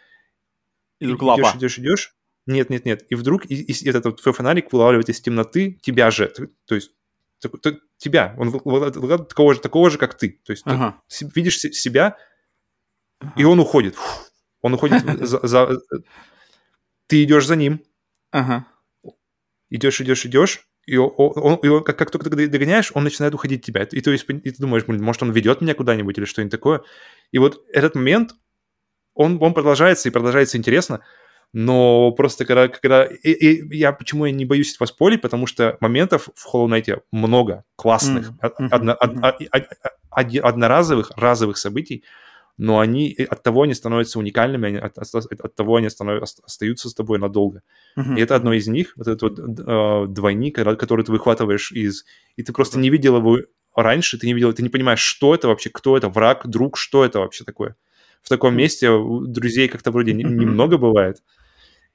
[0.98, 2.14] И вдруг идешь, идешь, идешь.
[2.46, 3.04] Нет, нет, нет.
[3.10, 6.28] И вдруг и, и этот вот твой фонарик вылавливает из темноты тебя же.
[6.28, 6.92] Ты- То есть
[7.40, 8.34] так- так- тебя.
[8.38, 10.40] Он вылавливает такого же, такого же, как ты.
[10.44, 11.00] То есть ты Ага.
[11.08, 12.16] се- видишь се- себя,
[13.36, 13.48] и Ага.
[13.48, 13.94] он уходит.
[13.96, 14.26] Фу.
[14.62, 15.46] Он уходит за...
[15.46, 15.78] за-
[17.08, 17.80] Ты идешь за ним,
[18.30, 18.66] Ага.
[19.70, 23.60] идешь, идешь, идешь, и он, и он- как, как только ты догоняешь, он начинает уходить
[23.60, 23.82] от тебя.
[23.82, 26.82] И, то есть, и ты думаешь, блин, может, он ведет меня куда-нибудь или что-нибудь такое.
[27.32, 28.30] И вот этот момент,
[29.14, 31.00] он, он продолжается и продолжается интересно,
[31.52, 32.68] но просто когда...
[32.68, 36.68] когда и, и я почему я не боюсь этого спорить, потому что моментов в Hollow
[36.68, 39.24] Knight много классных, мгм, одно- од- мгм.
[39.24, 39.68] од- од-
[40.10, 42.04] од- одноразовых, разовых событий,
[42.58, 46.22] но они э, от того они становятся уникальными, они от, от- от того они станов-
[46.22, 47.62] ост- остаются с тобой надолго.
[47.96, 48.16] Мгм.
[48.16, 52.04] И это одно из них, вот этот вот э, двойник, когда- который ты выхватываешь из...
[52.36, 53.38] И ты просто не видел его
[53.74, 57.04] раньше, ты не видел, ты не понимаешь, что это вообще, кто это, враг, друг, что
[57.04, 57.76] это вообще такое.
[58.22, 58.88] В таком месте
[59.26, 61.22] друзей как-то вроде не- немного бывает.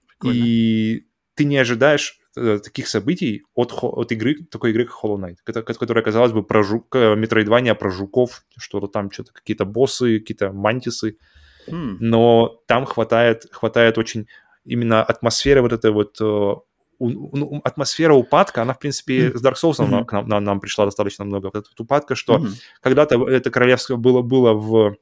[0.07, 0.37] Прикольно.
[0.37, 5.35] И ты не ожидаешь э, таких событий от, от игры, такой игры, как Hollow Knight,
[5.45, 10.19] кото- которая, казалось бы, про жук, э, метроидвания, про жуков, что-то там, что-то, какие-то боссы,
[10.19, 11.17] какие-то мантисы,
[11.67, 11.97] М.
[11.99, 14.27] но там хватает, хватает очень
[14.65, 16.55] именно атмосферы вот этой вот э,
[17.03, 19.37] ну, атмосфера упадка, она, в принципе, Мгм.
[19.37, 19.91] с Dark Souls Мгм.
[19.91, 21.45] нам, к нам, нам, пришла достаточно много.
[21.45, 22.49] Вот эта вот упадка, что Мгм.
[22.79, 24.95] когда-то это королевское было, было в,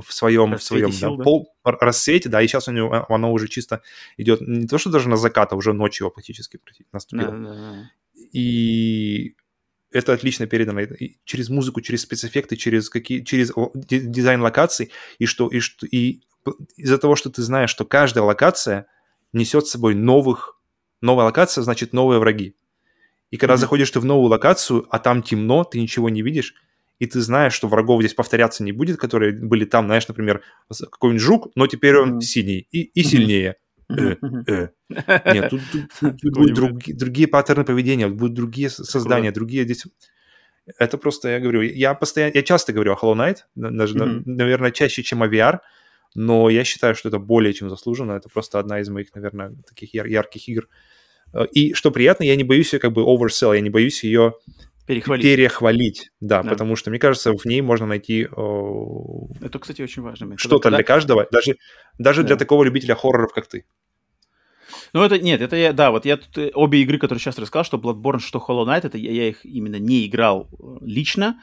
[0.00, 1.22] в своем, в своем сил, да, да?
[1.24, 3.82] пол, рассвете, да, и сейчас у него, оно уже чисто
[4.16, 6.58] идет, не то, что даже на закат, а уже ночью практически
[6.92, 7.32] наступило.
[7.32, 7.90] Да, да, да.
[8.32, 9.34] И
[9.90, 15.48] это отлично передано и через музыку, через спецэффекты, через какие, через дизайн локаций, и что,
[15.48, 16.22] и что, и
[16.76, 18.86] из-за того, что ты знаешь, что каждая локация
[19.32, 20.58] несет с собой новых,
[21.00, 22.56] новая локация, значит новые враги.
[23.30, 23.60] И когда Мгм.
[23.60, 26.54] заходишь ты в новую локацию, а там темно, ты ничего не видишь,
[27.02, 31.20] и ты знаешь, что врагов здесь повторяться не будет, которые были там, знаешь, например, какой-нибудь
[31.20, 32.20] жук, но теперь он Мгм.
[32.20, 33.56] синий и, и сильнее.
[33.88, 34.44] Мгм.
[34.46, 34.68] Э,
[35.34, 39.40] нет, тут, тут- тут Такого будут другие паттерны поведения, будут другие создания, круто.
[39.40, 39.84] другие здесь...
[40.78, 44.22] Это просто, я говорю, я постоянно, я часто говорю о Hollow Knight, даже, Мгм.
[44.24, 45.58] наверное, чаще, чем о VR,
[46.14, 48.12] но я считаю, что это более чем заслуженно.
[48.12, 50.68] Это просто одна из моих, наверное, таких яр- ярких игр.
[51.34, 54.34] Э, И что приятно, я не боюсь ее как бы oversell, я не боюсь ее
[54.86, 55.22] Перехвалить.
[55.24, 56.10] перехвалить.
[56.20, 56.50] Да, Да.
[56.50, 58.26] потому что, мне кажется, в ней можно найти э,
[59.40, 60.36] Это, кстати, очень важно.
[60.38, 61.56] Что-то когда- для каждого, даже,
[61.98, 62.38] даже для Да.
[62.40, 63.64] такого любителя хорроров, как ты.
[64.94, 67.64] Ну, это нет, это я, да, вот я тут э, обе игры, которые сейчас рассказал,
[67.64, 71.40] что Bloodborne, что Hollow Knight, это я, я их именно не играл э, лично,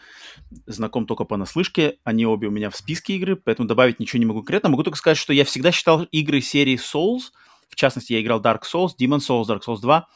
[0.68, 4.40] знаком только понаслышке, они обе у меня в списке игры, поэтому добавить ничего не могу
[4.42, 4.70] конкретно.
[4.70, 7.32] Могу только сказать, что я всегда считал игры серии Souls,
[7.70, 10.08] в частности, я играл Dark Souls, Demon Souls, Dark Souls 2,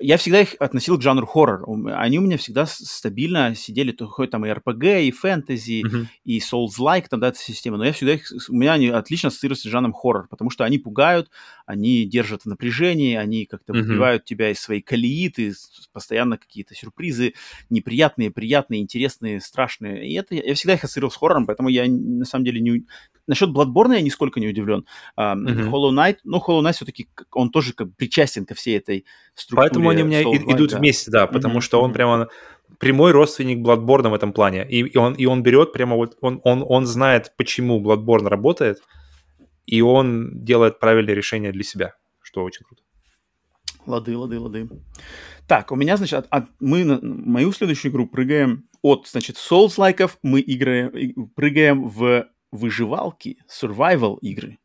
[0.00, 1.64] я всегда их относил к жанру хоррор.
[1.94, 6.08] Они у меня всегда стабильно сидели, то хоть там и RPG, и фэнтези, Мгм.
[6.24, 9.68] и Souls-like, там, да, эта система, но я всегда их, у меня они отлично ассоциируются
[9.68, 11.30] с жанром хоррор, потому что они пугают,
[11.70, 13.82] они держат в напряжении, они как-то Мгм.
[13.82, 15.52] выбивают тебя из своей колеи, ты
[15.92, 17.34] постоянно какие-то сюрпризы
[17.70, 20.08] неприятные, приятные, интересные, страшные.
[20.08, 22.84] И это я, всегда их ассоциировал с хоррором, поэтому я на самом деле не...
[23.26, 24.84] Насчет Bloodborne я нисколько не удивлен.
[25.14, 25.72] А, Мгм.
[25.72, 29.68] Hollow Knight, ну, Hollow Knight все-таки, он тоже как причастен ко всей этой структуре.
[29.68, 30.78] Поэтому они у меня Souls-like, идут да.
[30.78, 32.28] вместе, да, потому Мгм, что он прямо
[32.78, 34.66] прямой родственник Bloodborne в этом плане.
[34.68, 38.78] И, и он, и он берет прямо вот, он, он, он знает, почему Bloodborne работает,
[39.66, 42.82] и он делает правильные решения для себя, что очень круто.
[43.86, 44.68] Лады, лады, лады.
[45.48, 50.18] Так, у меня, значит, от- от- мы на мою следующую игру прыгаем от, значит, Souls-лайков,
[50.22, 54.58] мы играем, прыгаем в выживалки, survival игры.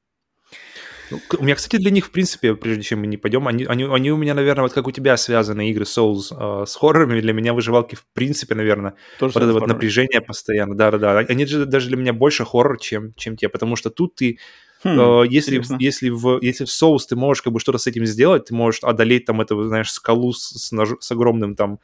[1.11, 3.83] Ну, У меня, кстати, для них, в принципе, прежде чем мы не пойдем, они, они,
[3.83, 7.31] они у меня, наверное, вот как у тебя связаны игры Souls э, с хоррорами, для
[7.31, 9.75] меня выживалки, в принципе, наверное, Тоже вот это вот хоррор.
[9.75, 11.19] напряжение постоянно, да-да-да.
[11.19, 14.39] Они же даже для меня больше хоррор, чем, чем те, потому что тут ты
[14.85, 15.77] Хм, Э, если, интересно.
[15.79, 18.81] если, в, если в соус ты можешь как бы что-то с этим сделать, ты можешь
[18.83, 21.79] одолеть там эту, знаешь, скалу с, с нож- с огромным там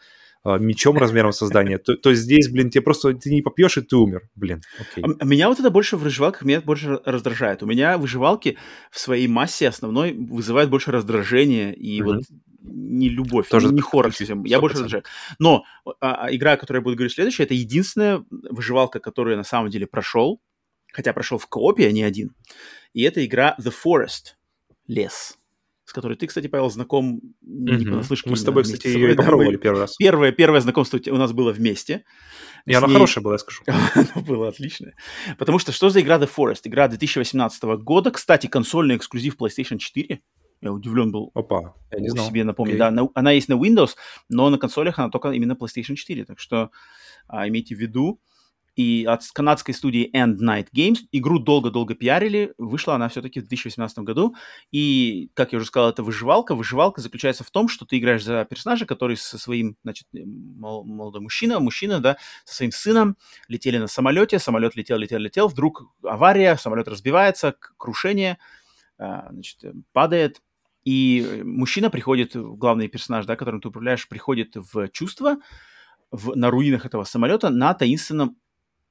[0.46, 3.96] э, мечом размером создания, то, то здесь, блин, тебе просто ты не попьешь, и ты
[3.96, 4.22] умер.
[4.36, 5.04] Блин, окей.
[5.04, 7.64] А м- Меня вот это больше в выживалках меня это больше раздражает.
[7.64, 8.58] У меня выживалки
[8.92, 12.12] в своей массе основной вызывают больше раздражения и Мгм.
[12.16, 12.24] вот
[12.64, 14.44] не любовь, Тоже не хоррор совсем.
[14.44, 14.84] Я больше 100%.
[14.84, 15.04] раздражаю.
[15.40, 15.64] Но
[16.00, 19.44] а, а, игра, о которой я буду говорить следующая, это единственная выживалка, которую я на
[19.44, 20.40] самом деле прошел,
[20.92, 22.36] хотя прошел в коопе, а не один.
[22.94, 24.36] И это игра The Forest,
[24.88, 25.38] лес,
[25.86, 27.92] с которой ты, кстати, Павел, знаком не Мгм.
[27.92, 28.30] понаслышке.
[28.30, 29.96] Мы с тобой, кстати, со ее да, попробовали первый раз.
[29.98, 32.04] Первое, первое знакомство у нас было вместе.
[32.66, 33.64] И С она ней- хорошая была, я скажу.
[34.16, 34.92] оно было отлично.
[35.38, 36.62] Потому что что за игра The Forest?
[36.66, 38.12] Игра 2018 года.
[38.12, 40.22] Кстати, консольный эксклюзив PlayStation 4.
[40.64, 42.28] Я удивлен был Опа, я не у знал.
[42.28, 42.74] себе напомню.
[42.74, 42.80] Окей.
[42.80, 43.96] Да, на- она есть на Windows,
[44.30, 46.24] но на консолях она только именно PlayStation 4.
[46.26, 46.70] Так что
[47.28, 48.20] а, имейте в виду.
[48.76, 52.54] И от канадской студии End Night Games игру долго-долго пиарили.
[52.58, 54.36] Вышла она все-таки в 2018 году.
[54.72, 56.56] И, как я уже сказал, это выживалка.
[56.56, 61.22] Выживалка заключается в том, что ты играешь за персонажа, который со своим, значит, мол- молодой
[61.22, 63.18] мужчина, мужчина, да, со своим сыном
[63.48, 68.38] летели на самолете, самолет летел, летел, летел, вдруг авария, самолет разбивается, крушение,
[68.98, 70.42] а, значит, э, падает,
[70.84, 75.38] и э, мужчина приходит, э, главный персонаж, да, которым ты управляешь, приходит в чувство
[76.12, 78.38] в, на руинах этого самолета на таинственном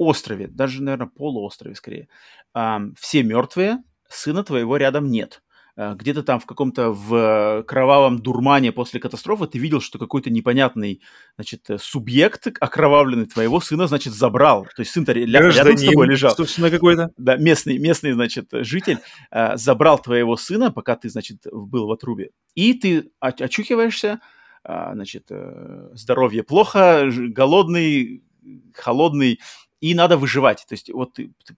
[0.00, 2.08] острове, даже, наверное, полуострове скорее.
[2.98, 5.42] Все мертвые, сына твоего рядом нет.
[5.76, 11.02] А, Где-то там в каком-то в кровавом дурмане после катастрофы ты видел, что какой-то непонятный,
[11.36, 14.64] значит, э, субъект окровавленный твоего сына, значит, забрал.
[14.74, 17.10] То есть сын-то ря- рядом с Гражданин, тобой лежал собственно, какой-то.
[17.18, 18.98] да, местный, местный, значит, житель
[19.30, 24.20] э, забрал твоего сына, пока ты, значит, был в отрубе, и ты оч- очухиваешься,
[24.64, 28.22] значит, э, здоровье плохо, голодный,
[28.74, 29.40] холодный,
[29.80, 30.64] и надо выживать.
[30.68, 31.54] То есть вот ты- ты-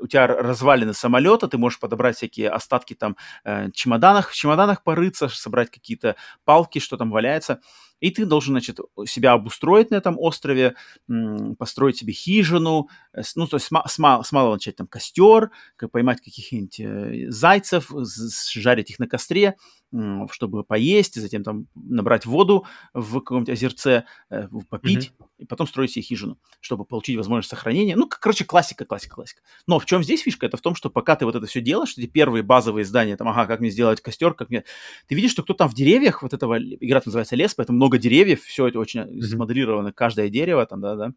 [0.00, 5.28] у тебя развалины самолета, ты можешь подобрать всякие остатки там э, чемоданах, в чемоданах порыться,
[5.28, 7.60] собрать какие-то палки, что там валяется,
[8.00, 10.74] и ты должен, значит, себя обустроить на этом острове,
[11.58, 14.86] построить себе хижину, э, ну, то есть с, ма- с ма- с малого начать там
[14.86, 17.90] костер, как поймать каких-нибудь э, зайцев,
[18.52, 19.56] жарить их на костре,
[20.30, 26.02] чтобы поесть, затем там набрать воду в каком-нибудь озерце, э, попить, и потом строить себе
[26.02, 27.96] хижину, чтобы получить возможность сохранения.
[27.96, 29.42] Ну, короче, классика, классика, классика.
[29.66, 30.46] Но в чем здесь фишка?
[30.46, 33.28] Это в том, что пока ты вот это все делаешь, эти первые базовые здания, там,
[33.28, 34.64] ага, как мне сделать костер, как мне...
[35.06, 38.42] Ты видишь, что кто там в деревьях, вот этого, игра называется лес, поэтому много деревьев,
[38.42, 39.22] все это очень Мгм.
[39.22, 41.12] смоделировано, каждое дерево там, да-да.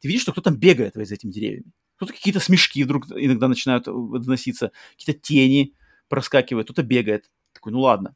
[0.00, 1.72] Ты видишь, что кто там бегает за этими деревьями.
[1.98, 5.74] Тут какие-то смешки вдруг иногда начинают э, доноситься, какие-то тени
[6.08, 7.30] проскакивают, кто-то бегает.
[7.56, 8.14] Такой, ну ладно.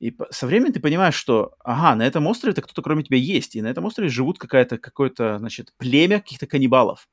[0.00, 3.62] И со временем ты понимаешь, что, ага, на этом острове-то кто-то кроме тебя есть, и
[3.62, 7.08] на этом острове живут какая-то, какое-то, значит, племя каких-то каннибалов,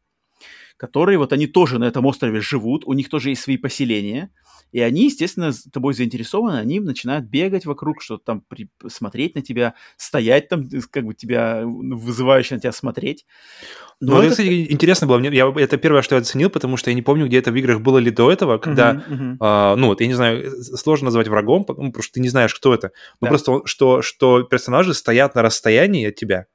[0.77, 4.31] которые вот они тоже на этом острове живут, у них тоже есть свои поселения,
[4.72, 9.41] и они, естественно, с тобой заинтересованы, они начинают бегать вокруг, что-то там при- смотреть на
[9.41, 13.26] тебя, стоять там, э, как бы тебя, ну, вызывающе на тебя смотреть.
[13.99, 15.18] Ну, Но это, это- кстати, интересно было.
[15.18, 17.56] Мне, я, это первое, что я оценил, потому что я не помню, где это в
[17.56, 19.38] играх было ли до этого, когда, Мгм, мгм.
[19.39, 22.30] а, ну, вот я не знаю, э, сложно назвать врагом, потому потому что ты не
[22.30, 22.91] знаешь, кто это.
[23.22, 23.30] Ну, Да.
[23.30, 26.45] просто, он- что, что персонажи стоят на расстоянии от тебя,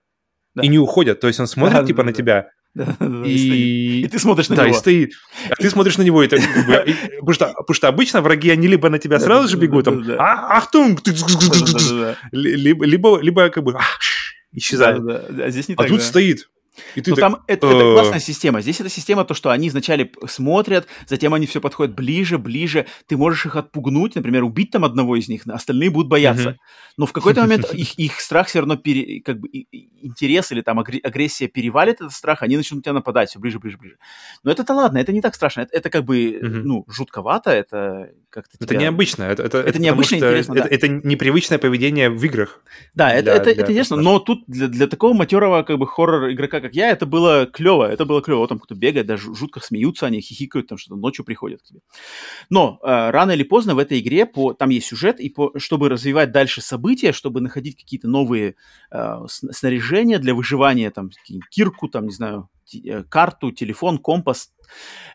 [0.55, 0.63] Да.
[0.63, 1.19] и не уходят.
[1.21, 2.17] То есть он смотрит Да, типа да, на да.
[2.17, 4.01] тебя, Да, да, да, и и...
[4.05, 4.79] И ты смотришь на да, и него.
[4.79, 5.13] стоит.
[5.51, 8.67] А ты смотришь на него, и так, и- потому, что, потому что обычно враги, они
[8.67, 10.17] либо на тебя Да, сразу да, же да, бегут, да, там, да.
[10.19, 11.01] «А, ахтунг,
[12.33, 13.77] либо, либо, либо как бы.
[14.73, 15.25] Да-да-да.
[15.29, 16.05] А А тут да.
[16.05, 16.49] стоит.
[16.95, 18.61] И ты Ну, так, там это, это э, классная система.
[18.63, 22.87] Здесь это система то, что они вначале смотрят, затем они все подходят ближе, ближе.
[23.07, 26.57] Ты можешь их отпугнуть, например, убить там одного из них, остальные будут бояться.
[26.97, 30.81] Но в какой-то момент их, их страх все равно, пере- как бы интерес или там
[30.81, 33.97] агре- агрессия перевалит этот страх, они начнут на тебя нападать все ближе, ближе, ближе.
[34.43, 35.63] Но это-то ладно, это не так страшно.
[35.63, 39.25] Это, это как бы, ну, жутковато, это как-то Это тебя- необычно.
[39.25, 40.75] Это, это, Это необычно, интересно, это, да.
[40.75, 42.63] это непривычное поведение в играх.
[42.95, 45.87] Да, это, для- это, для это интересно, но тут для, для такого матерого как бы
[45.87, 48.47] хоррор игрока, как я, это было клево, это было клево.
[48.49, 51.81] Там кто-то бегает, даже жутко смеются, они хихикают, там что-то ночью приходят к тебе.
[52.51, 55.89] Но э, рано или поздно в этой игре по, там есть сюжет, и по, чтобы
[55.89, 58.57] развивать дальше события, чтобы находить какие-то новые
[58.91, 61.11] э, сн- снаряжения для выживания, там,
[61.51, 64.53] кирку, там, не знаю, э, карту, телефон, компас,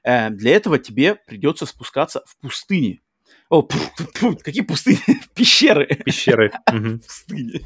[0.03, 3.02] э, для этого тебе придется спускаться в пустыне.
[3.49, 4.99] О, пф, пф, какие пустыни?
[5.36, 5.86] Пещеры.
[6.06, 6.52] Пещеры.
[6.72, 6.99] Мгм.
[6.99, 7.61] пустыне.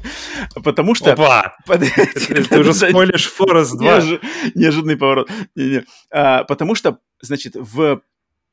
[0.62, 1.12] Потому что...
[1.12, 1.56] Опа!
[1.66, 3.98] Ты уже спойлишь Форест 2.
[3.98, 4.20] Неожи-
[4.54, 5.28] Неожиданный поворот.
[6.12, 8.00] А, потому что, значит, в,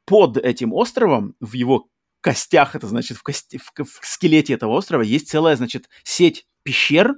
[0.06, 1.88] под этим островом, в его
[2.22, 7.15] костях, это значит, в, кости, в, в скелете этого острова есть целая, значит, сеть пещер,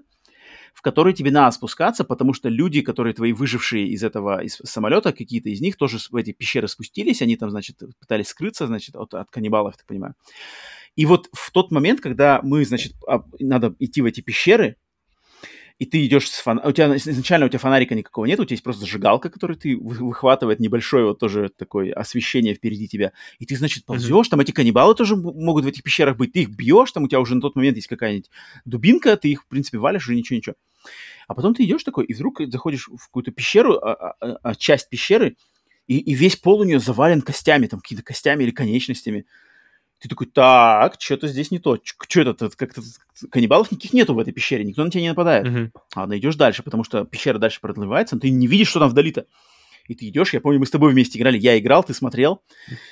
[0.74, 5.14] в которые тебе надо спускаться, потому что люди, которые твои выжившие из этого из самолета,
[5.14, 9.14] какие-то из них тоже в эти пещеры спустились, они там, значит, пытались скрыться, значит, от,
[9.14, 10.16] от каннибалов, так понимаю.
[10.96, 14.78] И вот в тот момент, когда мы, значит, а, надо идти в эти пещеры,
[15.82, 16.62] и ты идешь с фон...
[16.64, 19.76] У тебя изначально у тебя фонарика никакого нет, у тебя есть просто зажигалка, которую ты
[19.76, 23.14] вы- выхватывает небольшое вот тоже такое освещение впереди тебя.
[23.40, 26.34] И ты, значит, ползешь, там эти каннибалы тоже могут в этих пещерах быть.
[26.34, 28.30] Ты их бьешь, там у тебя уже на тот момент есть какая-нибудь
[28.64, 30.54] дубинка, ты их, в принципе, валишь, уже ничего-ничего.
[31.28, 34.88] А потом ты идешь такой, и вдруг заходишь в какую-то пещеру, а- а- а часть
[34.88, 35.36] пещеры,
[35.88, 39.26] и, и весь пол у нее завален костями, там какими-то костями или конечностями.
[40.02, 41.78] Ты такой, так, что-то здесь не то.
[41.84, 42.50] Что это?
[42.50, 42.82] Как-то
[43.30, 45.46] каннибалов никаких нету в этой пещере, никто на тебя не нападает.
[45.46, 45.72] Мгм.
[45.96, 49.28] Ладно, идешь дальше, потому что пещера дальше продлевается, но ты не видишь, что там вдали-то.
[49.88, 52.42] И ты идешь, я помню, мы с тобой вместе играли, я играл, ты смотрел,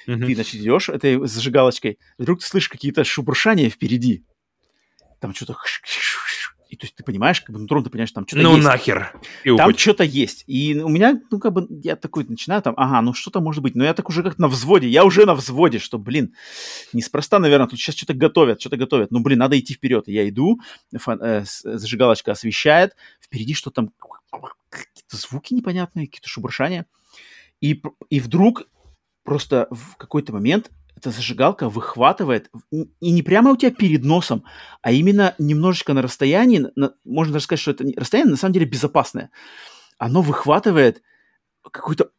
[0.05, 0.27] Мгм.
[0.27, 4.23] ты, значит, идешь этой зажигалочкой, вдруг ты слышишь какие-то шебуршания впереди.
[5.19, 5.57] Там что-то...
[6.69, 8.67] И то есть ты понимаешь, как бы нутром ты понимаешь, там что-то Ну есть.
[8.67, 9.19] нахер.
[9.43, 10.43] И Там что-то есть.
[10.45, 13.73] И у меня, ну, как бы, я такой начинаю там, ага, ну что-то может быть.
[13.73, 14.87] Но я так уже как на взводе.
[14.87, 16.35] Я уже на взводе, что, блин,
[16.93, 19.09] неспроста, наверное, тут сейчас что-то готовят, что-то готовят.
[19.09, 20.07] Ну, блин, надо идти вперед.
[20.07, 20.59] И я иду,
[20.95, 23.89] фа- э, зажигалочка освещает, впереди что там,
[24.69, 26.85] какие-то звуки непонятные, какие-то шебуршания.
[27.61, 27.81] И,
[28.11, 28.67] и вдруг
[29.23, 30.69] просто в какой-то момент
[30.99, 34.43] эта зажигалка выхватывает, и не прямо у тебя перед носом,
[34.81, 38.65] а именно немножечко на расстоянии, на- можно даже сказать, что это расстояние на самом деле
[38.65, 39.31] безопасное.
[39.97, 41.01] Оно выхватывает
[41.71, 42.11] какой-то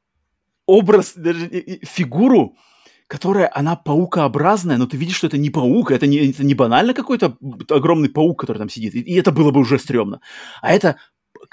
[0.66, 1.48] образ, даже
[1.82, 2.56] фигуру,
[3.06, 6.94] которая, она паукообразная, но ты видишь, что это не паук, это не, это не банально
[6.94, 7.36] какой-то
[7.68, 10.20] огромный паук, который там сидит, и, и это было бы уже стрёмно.
[10.62, 10.96] А это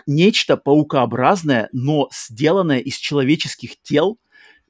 [0.06, 4.20] нечто паукообразное, но сделанное из человеческих тел,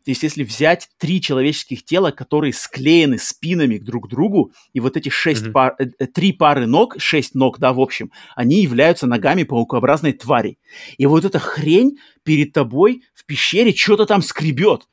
[0.08, 4.96] то есть, если взять три человеческих тела, которые склеены спинами друг к другу, и вот
[4.96, 5.52] эти шесть Мгм.
[5.52, 10.60] пар, э, три пары ног, шесть ног, да, в общем, они являются ногами паукообразной твари.
[10.98, 14.88] И вот эта хрень перед тобой в пещере что-то там скребет.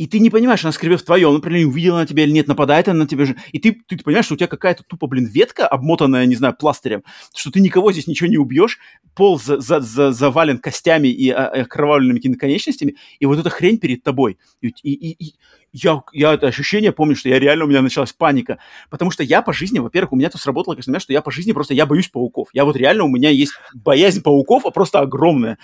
[0.00, 2.88] И ты не понимаешь, она скребет в твоем, например, увидела на тебя или нет, нападает
[2.88, 3.36] она на тебя же.
[3.52, 7.02] И ты, ты понимаешь, что у тебя какая-то тупо, блин, ветка, обмотанная, не знаю, пластырем,
[7.36, 8.78] что ты никого здесь ничего не убьешь,
[9.14, 14.02] пол за, за- за- завален костями и а, окровавленными конечностями, и вот эта хрень перед
[14.02, 14.38] тобой.
[14.62, 15.34] И, и- и- и
[15.72, 18.58] я, я это ощущение помню, что я реально, у меня началась паника,
[18.90, 21.52] потому что я по жизни, во-первых, у меня тут сработало, конечно, что я по жизни
[21.52, 22.48] просто, я боюсь пауков.
[22.52, 25.58] Я вот реально, у меня есть боязнь пауков, а просто огромная.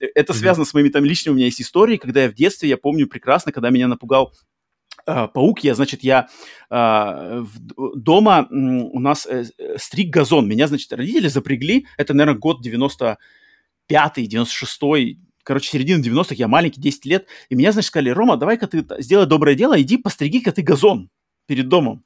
[0.00, 0.40] Э, Это Мгм.
[0.40, 3.06] связано с моими там личными, у меня есть истории, когда я в детстве, я помню
[3.06, 4.32] прекрасно, когда меня напугал
[5.06, 6.28] а, паук, я, значит, я
[6.70, 9.44] а, в- дома м, у нас э,
[9.76, 10.46] стриг газон.
[10.46, 17.04] Меня, значит, родители запрягли, это, наверное, год 95-й, 96-й, короче, середина 90-х, я маленький, 10
[17.06, 21.10] лет, и меня, значит, сказали, Рома, давай-ка ты сделай доброе дело, иди постриги-ка ты газон
[21.46, 22.04] перед домом.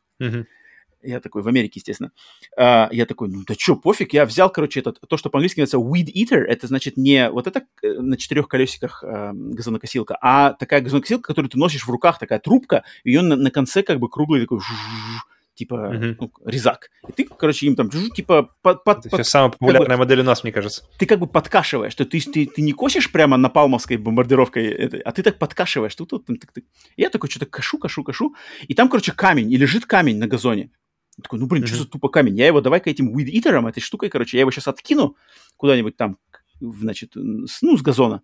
[1.02, 2.10] Я такой, в Америке, естественно.
[2.56, 4.12] А, я такой, ну да чё, пофиг.
[4.12, 6.42] Я взял, короче, это, то, что по-английски называется weed eater.
[6.42, 11.48] Это значит не вот это э, на четырех колесиках э, газонокосилка, а такая газонокосилка, которую
[11.48, 14.78] ты носишь в руках, такая трубка, ее на, на конце как бы круглый такой жужж,
[15.56, 16.16] типа Мгм.
[16.20, 16.90] ну, резак.
[17.08, 20.44] И ты, короче, им там типа под, под- Это под- самая популярная модель у нас,
[20.44, 20.84] мне кажется.
[20.98, 25.10] ты как бы подкашиваешь, что ты, ты, ты не косишь прямо напалмовской бомбардировкой, этой, а
[25.12, 25.94] ты так подкашиваешь.
[25.96, 26.64] Тут, тут, тык, тык, тык.
[26.96, 28.34] И Я такой что-то кашу, кашу, кашу.
[28.68, 30.70] И там, короче, камень, и лежит камень на газоне.
[31.18, 31.84] Я такой, ну, блин, что Мгм.
[31.84, 32.36] за тупо камень?
[32.36, 35.16] Я его давай-ка этим weed eaterом, этой штукой, короче, я его сейчас откину
[35.56, 36.18] куда-нибудь там
[36.60, 38.20] значит, с- ну, с газона.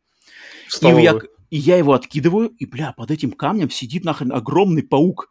[0.82, 1.18] И я,
[1.50, 5.30] и я его откидываю, и, бля, под этим камнем сидит нахрен огромный паук,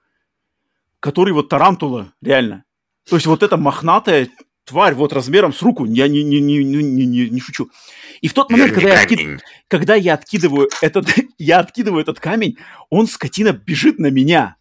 [1.01, 2.63] который вот тарантула, реально.
[3.09, 4.29] То есть вот эта мохнатая
[4.65, 7.69] тварь вот размером с руку, я не, не, не, не, не, не- не шучу.
[8.21, 11.07] И в тот момент, когда я, откид- когда я откидываю этот,
[11.37, 12.57] я откидываю этот камень,
[12.89, 14.55] он, скотина, бежит на меня.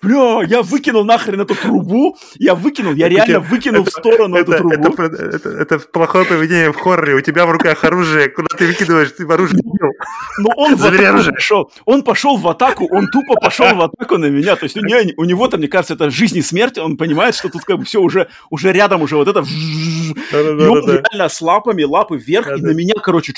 [0.00, 4.94] Бля, я выкинул нахрен эту трубу, я выкинул, я реально выкинул в сторону эту трубу.
[5.02, 7.14] это, плохое поведение в хорроре.
[7.14, 8.28] У тебя в руках оружие.
[8.28, 9.10] Куда ты выкидываешь?
[9.10, 9.92] Ты оружие видел.
[10.38, 11.72] Но он в атаку пошел.
[11.84, 14.54] Он пошел в атаку, он тупо пошел в атаку на меня.
[14.54, 16.78] То есть у, него, там, мне кажется, это жизнь и смерть.
[16.78, 19.40] Он понимает, что тут как бы все уже, уже рядом, уже вот это.
[19.40, 23.32] И он реально с лапами, лапы вверх, и на меня, короче,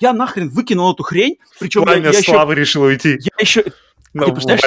[0.00, 1.36] я нахрен выкинул эту хрень.
[1.60, 3.18] Причем я еще, славы решил уйти.
[3.20, 3.64] я еще,
[4.14, 4.62] на ты представляешь,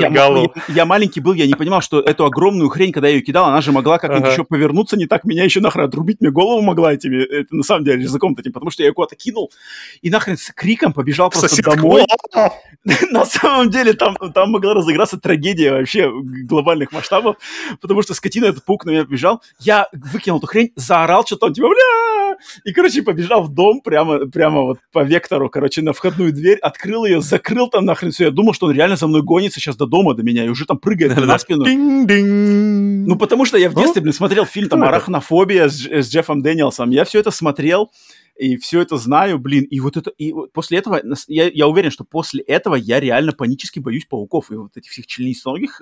[0.67, 3.45] я, я- маленький был, я не понимал, что эту огромную хрень, когда я ее кидал,
[3.45, 4.31] она же могла как-нибудь Ага.
[4.34, 7.84] еще повернуться не так, меня еще нахрен отрубить, мне голову могла этими, это на самом
[7.85, 9.51] деле языком таким, потому что я ее куда-то кинул
[10.01, 11.76] и нахрен с криком побежал просто Соседка.
[11.76, 12.05] домой.
[13.11, 16.11] На самом деле там, там могла разыграться трагедия вообще
[16.43, 17.38] глобальных масштабов,
[17.81, 21.53] потому что скотина этот паук на меня побежал, я выкинул эту хрень, заорал что-то, он
[21.53, 26.31] типа, бля, и, короче, побежал в дом прямо, прямо вот по вектору, короче, на входную
[26.31, 29.60] дверь, открыл ее, закрыл там нахрен все, я думал, что он реально за мной гонится
[29.60, 31.66] сейчас до дома, до меня, и уже там прыгает на спину.
[31.66, 34.84] Ну, потому что я в детстве, блин, смотрел фильм там?
[34.84, 36.90] «Арахнофобия» с Джеффом Дэниелсом.
[36.90, 37.91] Я все это смотрел,
[38.38, 39.64] и все это знаю, блин.
[39.64, 43.32] И вот это, и вот после этого, я, я уверен, что после этого я реально
[43.32, 45.82] панически боюсь пауков и вот этих всех членистоногих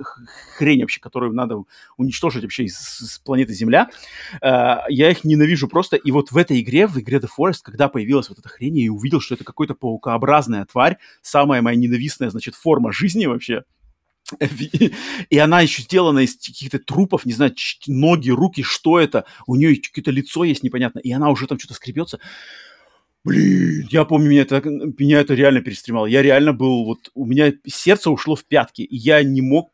[0.58, 1.64] хрень вообще, которую надо
[1.98, 3.90] уничтожить вообще из, с планеты Земля.
[4.42, 5.96] Э, я их ненавижу просто.
[5.96, 8.92] И вот в этой игре, в игре The Forest, когда появилась вот эта хрень, я
[8.92, 13.64] увидел, что это какой-то паукообразная тварь, самая моя ненавистная, значит, форма жизни вообще.
[15.30, 17.55] И она еще сделана из каких-то трупов, не знаю,
[17.88, 19.26] ноги, руки, что это.
[19.47, 22.19] У нее какое-то лицо есть непонятно, и она уже там что-то скребется.
[23.23, 26.05] Блин, я помню, меня это, меня это реально перестремало.
[26.05, 29.72] Я реально был, вот у меня сердце ушло в пятки, и я не мог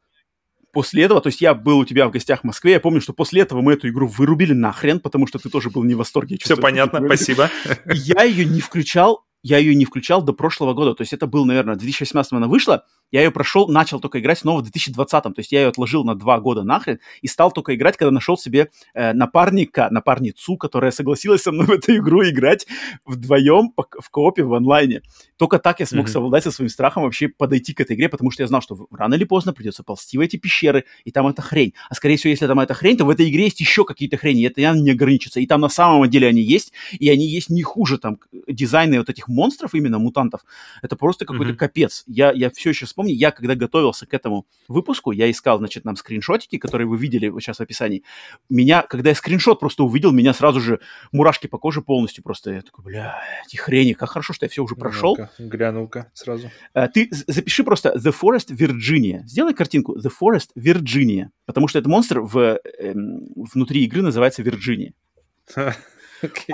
[0.71, 3.11] после этого, то есть я был у тебя в гостях в Москве, я помню, что
[3.13, 6.37] после этого мы эту игру вырубили нахрен, потому что ты тоже был не в восторге.
[6.39, 7.49] Все понятно, спасибо.
[7.85, 10.93] я ее не включал, я ее не включал до прошлого года.
[10.93, 14.39] То есть это был, наверное, в 2018 она вышла, я ее прошел, начал только играть
[14.39, 15.23] снова в 2020.
[15.23, 18.37] То есть я ее отложил на два года нахрен и стал только играть, когда нашел
[18.37, 22.67] себе э, напарника, напарницу, которая согласилась со мной в эту игру играть
[23.05, 25.01] вдвоем в коопе в онлайне.
[25.39, 26.11] Только так я смог Мгм.
[26.11, 29.13] совладать со своим страхом вообще подойти к этой игре, потому что я знал, что рано
[29.13, 31.73] или поздно придется ползти в эти пещеры, и там эта хрень.
[31.89, 34.41] А скорее всего, если там эта хрень, то в этой игре есть еще какие-то хрени,
[34.41, 35.39] и это явно не ограничится.
[35.39, 39.09] И там на самом деле они есть, и они есть не хуже там дизайны вот
[39.09, 40.41] этих монстров, именно мутантов.
[40.81, 41.57] Это просто какой-то Мгм.
[41.57, 42.03] капец.
[42.05, 45.95] Я, я все еще вспомню, я когда готовился к этому выпуску, я искал, значит, нам
[45.95, 48.03] скриншотики, которые вы видели вот сейчас в описании.
[48.49, 50.81] Меня, когда я скриншот просто увидел, меня сразу же
[51.13, 52.51] мурашки по коже полностью просто.
[52.51, 55.15] Я такой, бля, эти хрени, как хорошо, что я все уже прошел.
[55.37, 56.49] Ну-ка, Глянул-ка сразу.
[56.73, 59.19] Э, Ты запиши просто The Forest Virginia.
[59.25, 64.91] Сделай картинку The Forest Virginia, потому что этот монстр в, эм, внутри игры называется Virginia.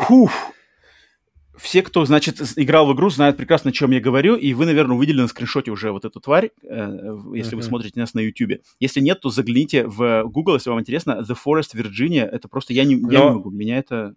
[0.08, 0.32] Фух.
[1.58, 4.98] Все, кто, значит, играл в игру, знают прекрасно, о чем я говорю, и вы, наверное,
[4.98, 7.70] увидели на скриншоте уже вот эту тварь, э, если вы Мгм.
[7.70, 8.60] смотрите нас на YouTube.
[8.82, 11.24] Если нет, то загляните в Google, если вам интересно.
[11.26, 14.16] The Forest Virginia, это просто я не, я не Но- могу, меня это...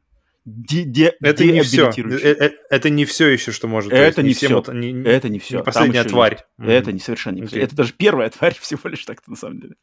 [0.48, 1.76] де- де- Это не все.
[1.92, 2.52] деабилитирующе.
[2.70, 3.92] Это не все еще, что может.
[3.92, 5.58] Это не все не- Это не все.
[5.58, 6.38] не последняя тварь.
[6.56, 6.70] Мгм.
[6.70, 7.62] Это не совершенно не Окей.
[7.62, 9.74] Это даже первая тварь всего лишь так-то на самом деле.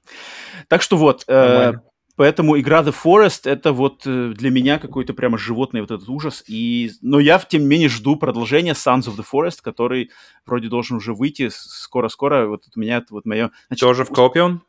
[0.68, 1.74] Так что вот, э,
[2.16, 6.44] поэтому игра The Forest это вот э, для меня какой-то прямо животный вот этот ужас.
[6.48, 10.12] И, но я тем не менее жду продолжения Sons of the Forest, который
[10.46, 12.48] вроде должен уже выйти скоро-скоро.
[12.48, 13.52] Вот у меня вот мое...
[13.68, 14.62] значит, Тоже в коопе он?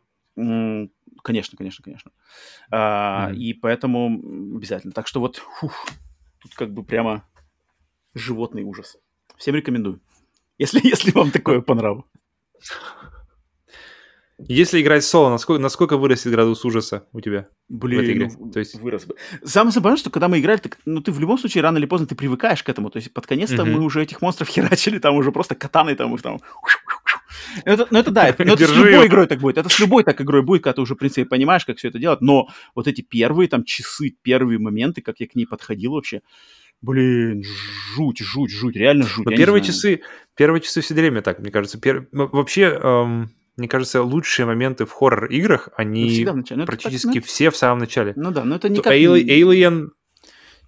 [1.27, 2.13] Конечно, конечно, конечно.
[2.71, 3.41] А, Мгм.
[3.41, 4.07] И поэтому
[4.57, 4.93] обязательно.
[4.93, 5.73] Так что вот, фух,
[6.39, 7.25] тут как бы прямо
[8.15, 8.97] животный ужас.
[9.37, 10.01] Всем рекомендую.
[10.57, 12.07] Если, если вам такое по нраву.
[14.39, 17.49] Если играть соло, насколько, насколько вырастет градус ужаса у тебя?
[17.71, 18.31] Блин, В этой игре.
[18.39, 19.17] ну, То есть- вырос бы.
[19.43, 22.07] Самое забавное, что когда мы играли, так, ну ты в любом случае рано или поздно
[22.07, 22.91] ты привыкаешь к этому.
[22.91, 23.73] То есть под конец-то Мгм.
[23.75, 26.41] мы уже этих монстров херачили, там уже просто катаной там их там...
[27.65, 29.57] Это, ну это да, это, ну, это с любой игрой так будет.
[29.57, 31.99] Это с любой так игрой будет, когда ты уже, в принципе, понимаешь, как все это
[31.99, 32.21] делать.
[32.21, 36.21] Но вот эти первые там часы, первые моменты, как я к ней подходил вообще,
[36.83, 37.43] блин,
[37.95, 39.25] жуть, жуть, жуть, реально жуть.
[39.25, 40.03] Но первые часы,
[40.35, 41.79] первые часы все время так, мне кажется.
[41.79, 46.33] Пер- Вообще, эм, мне кажется, лучшие моменты в хоррор-играх, Ну, они начале.
[46.57, 48.13] Ну, это так, практически ну, все в самом начале.
[48.17, 48.93] Ну да, но это То никак...
[48.93, 49.89] Али- не- Alien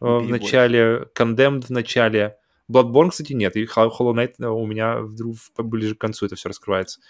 [0.01, 2.36] э, в начале, Condemned в начале,
[2.70, 6.36] Bloodborne, кстати, нет, и Hol- Hollow Knight э, у меня вдруг ближе к концу это
[6.36, 7.01] все раскрывается.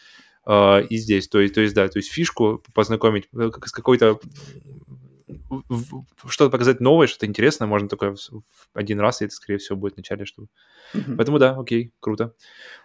[0.47, 3.73] Э, И здесь, то есть, то есть, да, то есть фишку познакомить э, как- с
[3.73, 4.19] какой-то
[6.29, 8.15] что-то показать новое, что-то интересное, можно только
[8.75, 10.49] один раз, и это, скорее всего, будет в начале, чтобы...
[10.95, 11.17] Мгм.
[11.17, 12.33] Поэтому да, окей, круто.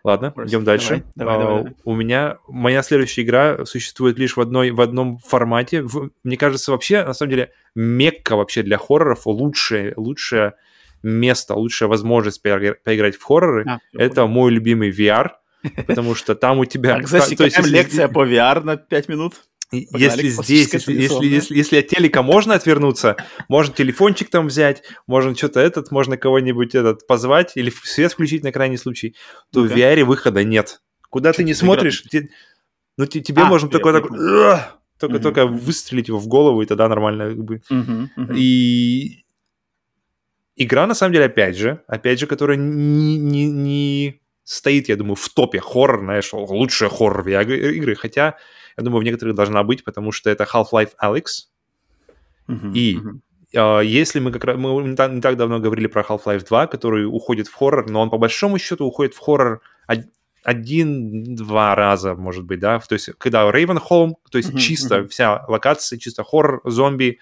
[0.03, 1.03] Ладно, идем дальше.
[1.15, 1.75] давай, давай, А, давай.
[1.85, 5.81] У меня моя следующая игра существует лишь в одной в одном формате.
[5.83, 10.53] В- мне кажется, вообще, на самом деле, Мекка вообще для хорроров лучшее лучшее
[11.01, 13.65] место, лучшая возможность поигра- поиграть в хорроры.
[13.67, 15.31] А, это мой любимый VR,
[15.87, 16.97] потому что там у тебя...
[16.97, 19.35] Есть, засекаем лекция по VR на 5 минут.
[19.91, 23.15] Погнали, Если здесь, если, если, если, если от телека можно отвернуться,
[23.49, 28.51] можно телефончик там взять, можно что-то этот, можно кого-нибудь этот позвать или свет включить на
[28.51, 29.15] крайний случай,
[29.51, 29.73] то Ну-ка.
[29.73, 30.81] в VR выхода нет.
[31.09, 32.29] Куда Чё ты не ты смотришь, те-
[32.97, 34.21] ну те- тебе А, можно я только так, понял.
[34.21, 34.59] «Ugh!»
[34.99, 37.61] только, только выстрелить его в голову, и тогда нормально как бы.
[38.35, 39.23] И
[40.55, 45.15] игра, на самом деле, опять же, опять же, которая не, не, не стоит, я думаю,
[45.15, 48.37] в топе хоррор, знаешь, лучшая хоррор игры, хотя,
[48.77, 51.23] я думаю, в некоторых должна быть, потому что это Half-Life Alyx,
[52.47, 52.99] Мгм, и-.
[53.55, 56.67] А, Если мы как раз мы не так, не так давно говорили про Half-Life 2,
[56.67, 60.09] который уходит в хоррор, но он по большому счету уходит в хоррор од-
[60.43, 65.07] один-два раза, может быть, да, то есть когда Рейвенхолм, то есть Мгм, чисто мгм.
[65.07, 67.19] вся локация, чисто хоррор, зомби,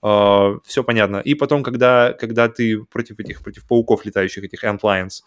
[0.00, 1.16] все понятно.
[1.16, 5.22] И потом, когда, когда ты против этих, против пауков летающих, этих Ant Lions,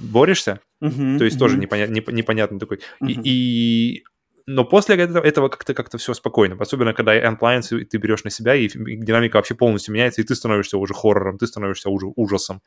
[0.00, 1.64] борешься, Мгм, то есть тоже мгм.
[1.66, 2.80] непоня- неп- непонятный такой.
[3.00, 3.22] И, Мгм.
[3.24, 4.04] и-
[4.46, 6.56] но после этого, этого как-то как все спокойно.
[6.60, 10.78] Особенно, когда Lions ты берешь на себя, и динамика вообще полностью меняется, и ты становишься
[10.78, 12.62] уже хоррором, ты становишься уже ужасом.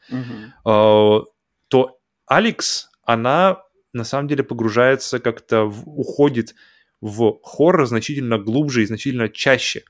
[0.65, 1.21] А,
[1.69, 3.61] То Алекс, она
[3.93, 6.53] на самом деле погружается как-то, уходит
[7.01, 9.83] в хоррор значительно глубже и значительно чаще,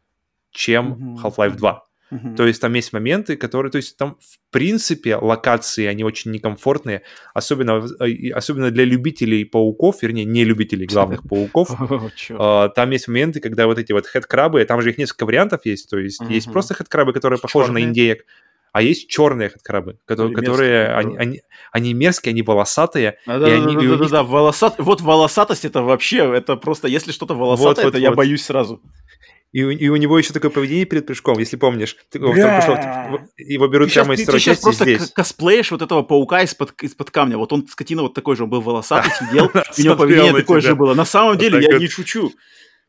[0.52, 1.26] чем Мгм.
[1.26, 1.84] Half-Life 2.
[2.12, 2.36] Мгм.
[2.36, 7.04] То есть там есть моменты, которые, то есть там в принципе локации, они очень некомфортные,
[7.34, 11.70] особенно, э, особенно для любителей пауков, вернее, не любителей главных пауков.
[12.32, 15.90] А, Там есть моменты, когда вот эти вот хед-крабы, там же их несколько вариантов есть,
[15.90, 18.26] то есть есть просто хед-крабы, которые похожи на индеек,
[18.72, 21.42] а есть черные хед-крабы, которые, которые они, они,
[21.72, 24.24] они мерзкие, они волосатые, Да, и да, они- да, и у да, да, них да,
[24.24, 24.76] волосат...
[24.78, 28.18] Вот волосатость это вообще, это просто, если что-то волосатое, вот, это я вот.
[28.18, 28.82] боюсь сразу.
[29.52, 31.96] И у, и у него еще такое поведение перед прыжком, если помнишь.
[32.12, 32.60] Ты- Бля.
[32.60, 35.10] пришел, типа, его берут Ты сейчас, прямо из ты, второй сейчас части просто здесь.
[35.10, 37.38] к- косплеишь вот этого паука из-под, из-под камня.
[37.38, 39.46] Вот он, скотина, вот такой же, он был волосатый, сидел,
[39.78, 40.70] у него поведение такое тебя.
[40.72, 40.94] же было.
[40.94, 41.80] На самом Вот деле, я вот.
[41.82, 42.32] не шучу.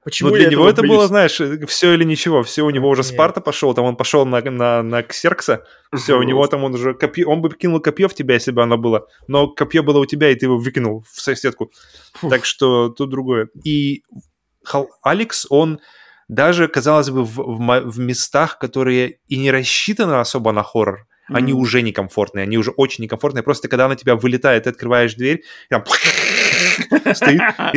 [0.03, 0.95] Почему Но для него это боюсь?
[0.97, 1.39] было, знаешь,
[1.69, 2.43] все или ничего.
[2.43, 3.13] Все, у него уже Нет.
[3.13, 5.65] Спарта пошел, там он пошел на, на, на Ксеркса,
[5.95, 8.63] все, у него там он уже копье, он бы кинул копье в тебя, если бы
[8.63, 11.71] оно было, но копье было у тебя, и ты его выкинул в соседку.
[12.15, 12.31] Фух.
[12.31, 13.49] Так что тут другое.
[13.63, 14.03] И
[15.03, 15.81] Алекс, он
[16.31, 21.53] даже, казалось бы, в, в в местах, которые и не рассчитаны особо на хоррор, они
[21.53, 21.63] Мгм.
[21.63, 23.43] уже некомфортные, они уже очень некомфортные.
[23.43, 25.85] Просто когда на тебя вылетает, ты открываешь дверь, и там
[27.15, 27.41] стоит,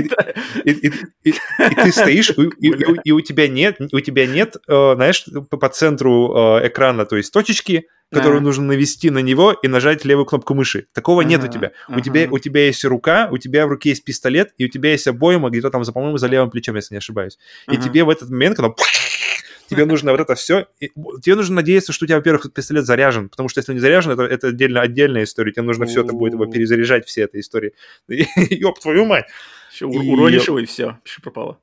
[0.65, 0.93] и, и-
[1.23, 6.57] и- и- ты стоишь, и, у тебя нет, у тебя нет, э, знаешь, по, центру
[6.61, 10.85] э, экрана, то есть точечки, которую нужно навести на него и нажать левую кнопку мыши.
[10.93, 11.71] Такого нет у Ага, тебя.
[11.89, 12.27] У тебя.
[12.29, 15.49] У тебя есть рука, у тебя в руке есть пистолет, и у тебя есть обойма
[15.49, 17.39] где-то там, за, по-моему, за левым плечом, если не ошибаюсь.
[17.67, 17.81] И Ага.
[17.83, 18.69] тебе в этот момент, когда
[19.69, 23.49] тебе нужно вот это все, тебе нужно надеяться, что у тебя, во-первых, пистолет заряжен, потому
[23.49, 26.33] что если он не заряжен, это, это отдельно, отдельная история, тебе нужно все это будет
[26.33, 27.73] его перезаряжать, все этой истории.
[28.07, 29.25] Ёб твою мать!
[29.79, 31.59] И- уронишь его, и все, пропало.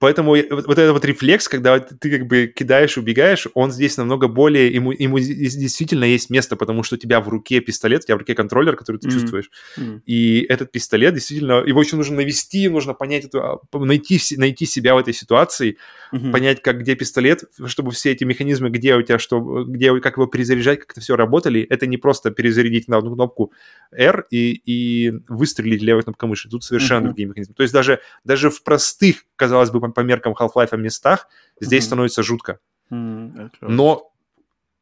[0.00, 4.72] Поэтому вот, этот вот рефлекс, когда ты как бы кидаешь, убегаешь, он здесь намного более,
[4.72, 8.20] ему, ему действительно есть место, потому что у тебя в руке пистолет, у тебя в
[8.20, 9.18] руке контроллер, который ты Мгм.
[9.18, 9.50] чувствуешь.
[9.76, 10.02] М.
[10.06, 14.94] И этот пистолет действительно, его еще нужно навести, нужно понять эту, а, найти, найти себя
[14.94, 15.76] в этой ситуации,
[16.12, 16.32] Мгм.
[16.32, 20.26] понять, как где пистолет, чтобы все эти механизмы, где у тебя что, где, как его
[20.26, 21.60] перезаряжать, как это все работали.
[21.60, 23.52] Это не просто перезарядить на одну кнопку
[23.92, 26.48] R и, и выстрелить левой кнопкой мыши.
[26.48, 27.08] Тут совершенно Мгм.
[27.10, 27.54] другие механизмы.
[27.54, 31.28] То есть даже, даже в простых, казалось бы, по, меркам Half-Life местах
[31.60, 31.86] здесь Мгм.
[31.86, 32.58] становится жутко.
[32.88, 33.50] Клёво.
[33.62, 34.12] Но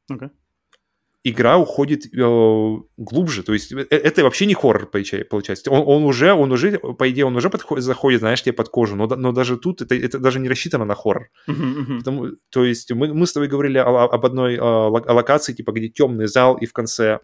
[0.09, 0.31] Ну-ка.
[1.25, 5.71] игра уходит э, глубже, то есть э- это вообще не хоррор получа- получается.
[5.71, 8.97] Он, он уже, он уже, по идее, он уже подходит, заходит, знаешь, тебе под кожу,
[8.97, 11.29] но, но даже тут это, это даже не рассчитано на хоррор.
[11.47, 11.99] Мгм.
[11.99, 15.53] Потому- то есть мы, мы с тобой говорили о- об одной э, ло- о локации,
[15.53, 17.19] типа, где темный зал, и в конце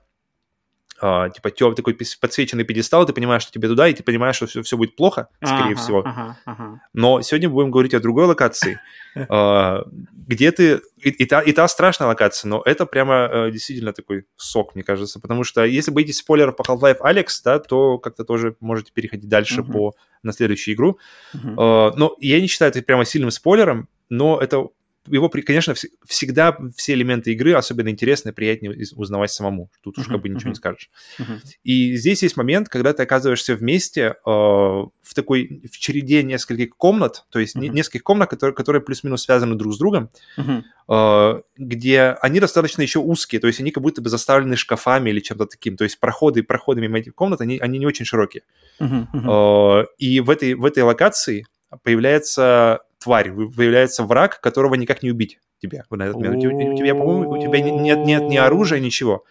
[1.06, 4.46] а, типа тем, такой подсвеченный педестал, ты понимаешь, что тебе туда, и ты понимаешь, что
[4.46, 5.98] все, все будет плохо, скорее Ага, всего.
[5.98, 6.80] ага, ага.
[6.94, 8.80] Но сегодня будем говорить о другой локации,
[9.28, 9.84] а,
[10.26, 10.80] где ты...
[10.96, 14.82] И, и та, и та страшная локация, но это прямо э, действительно такой сок, мне
[14.82, 15.20] кажется.
[15.20, 19.62] Потому что если боитесь спойлеров по Half-Life Alex, да, то как-то тоже можете переходить дальше
[19.62, 20.98] по, на следующую игру.
[21.34, 24.68] А, но я не считаю это прямо сильным спойлером, но это
[25.08, 29.70] его, конечно, вс- всегда все элементы игры особенно интересны, приятнее из- узнавать самому.
[29.82, 30.54] Тут уж Мгм, как бы ничего не мгм.
[30.56, 30.90] скажешь.
[31.18, 31.40] Мгм.
[31.62, 37.24] И здесь есть момент, когда ты оказываешься вместе э, в такой в череде нескольких комнат,
[37.30, 37.76] то есть не- Мгм.
[37.76, 40.64] нескольких комнат, которые, которые плюс-минус связаны друг с другом, Мгм.
[40.88, 45.20] э, где они достаточно еще узкие, то есть они как будто бы заставлены шкафами или
[45.20, 48.42] чем-то таким, то есть проходы проходы мимо этих комнат, они, они не очень широкие.
[48.78, 49.08] Мгм.
[49.12, 49.30] Мгм.
[49.30, 51.46] Э, И в этой, в этой локации
[51.82, 56.44] появляется тварь, появляется враг, которого никак не убить тебя в этот момент.
[56.44, 59.24] У, тебя, по-моему, у тебя не- нет, нет ни оружия, ничего.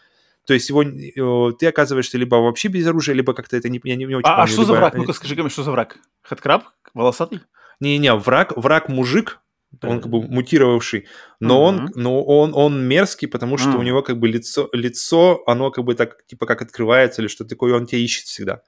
[0.45, 3.95] То есть его, э, ты оказываешься либо вообще без оружия, либо как-то это не, я
[3.95, 4.95] не, не очень А, а помню, что за либо- враг?
[4.95, 5.97] Ну-ка скажи ка мне, что за враг?
[6.21, 6.63] Хэдкраб?
[6.93, 7.39] Волосатый?
[7.79, 9.39] Не-не, враг, враг мужик,
[9.81, 11.07] он как бы мутировавший,
[11.39, 15.71] но, он, но он, он мерзкий, потому что у него как бы лицо, лицо, оно
[15.71, 18.61] как бы так, типа как открывается или что такое, он тебя ищет всегда.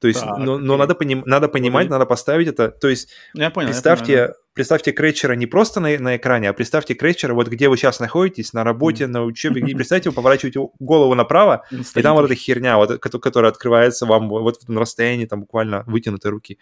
[0.00, 1.90] То есть, Так, но, но надо, поним, надо понимать, Погоди.
[1.92, 2.68] надо поставить это.
[2.70, 3.66] То есть, Ну, Я понял.
[3.68, 7.68] я представьте, понял, представьте Крэтчера не просто на, на экране, а представьте Крэтчера, вот где
[7.68, 11.78] вы сейчас находитесь, на работе, на учебе, и представьте, вы поворачиваете голову направо, да.
[11.96, 15.82] и там вот эта херня, вот, кото- которая открывается вам вот на расстоянии там буквально
[15.88, 16.58] вытянутой руки.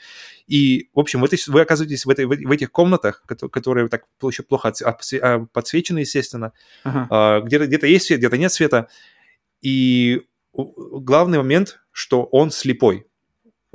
[0.46, 4.04] И, в общем, в этой- вы оказываетесь в, этой, в этих комнатах, кото- которые так
[4.22, 4.72] еще плохо
[5.20, 6.52] а, подсвечены, естественно.
[6.84, 7.06] Ага.
[7.10, 8.88] А, Где-то где есть свет, где-то нет света.
[9.60, 10.22] И
[10.54, 13.06] главный момент, что он слепой.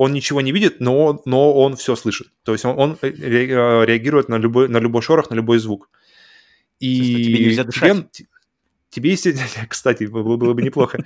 [0.01, 2.27] Он ничего не видит, но он, но он все слышит.
[2.43, 5.91] То есть он, он ре- ре- реагирует на любой, на любой шорох, на любой звук.
[6.79, 8.23] И тебе нельзя тебе, дышать.
[8.89, 11.05] тебе, естественно, кстати, было, было бы неплохо.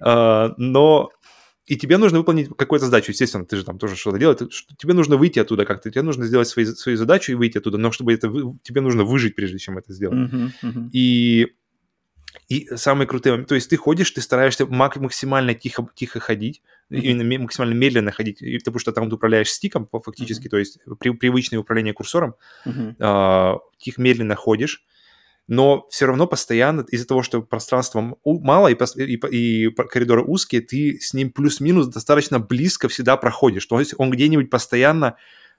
[0.00, 1.10] А, Но
[1.66, 5.18] и тебе нужно выполнить какую-то задачу, естественно, ты же там тоже что-то делаешь, тебе нужно
[5.18, 8.32] выйти оттуда как-то, тебе нужно сделать свои, свою задачу и выйти оттуда, но чтобы это,
[8.62, 10.18] тебе нужно выжить, прежде чем это сделать.
[10.32, 10.90] Мгм, мгм.
[10.94, 11.48] И,
[12.50, 16.62] и самый крутой момент, то есть ты ходишь, ты стараешься мак- максимально тихо, тихо ходить,
[16.90, 21.10] именно ме- максимально медленно ходить, потому что там ты управляешь стиком фактически, то есть при,
[21.10, 22.34] привычное управление курсором,
[22.66, 22.96] Мгм.
[22.98, 24.84] а, тихо, медленно ходишь,
[25.46, 30.98] но все равно постоянно из-за того, что пространства мало и, и, и коридоры узкие, ты
[31.00, 33.66] с ним плюс-минус достаточно близко всегда проходишь.
[33.66, 35.16] То есть он где-нибудь постоянно,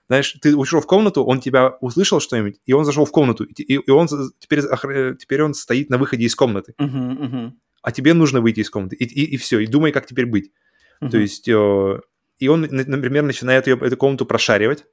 [0.07, 3.53] знаешь, ты ушел в комнату, он тебя услышал что-нибудь, и он зашел в комнату, и,
[3.61, 4.07] и- и он
[4.39, 7.59] теперь, охра- теперь он стоит на выходе из комнаты, Мгм, мгм.
[7.81, 10.51] а тебе нужно выйти из комнаты, и, и, все, и думай, как теперь быть.
[10.99, 11.19] То Мгм.
[11.21, 11.99] есть, э,
[12.39, 14.85] и он, на- например, начинает ее, эту комнату прошаривать,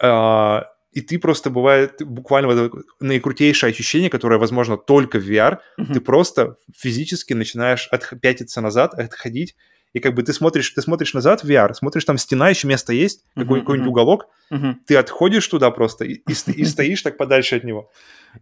[0.00, 5.94] а, и ты просто бывает буквально вот наикрутейшее ощущение, которое возможно только в VR, Мгм.
[5.94, 9.56] ты просто физически начинаешь отх- пятиться назад, отходить,
[9.92, 12.92] и как бы ты смотришь, ты смотришь назад в VR, смотришь, там стена, еще место
[12.92, 13.92] есть, Мгм, какой, какой-нибудь мгм.
[13.92, 14.80] уголок, Мгм.
[14.86, 17.90] ты отходишь туда просто и, и и стоишь так подальше от него.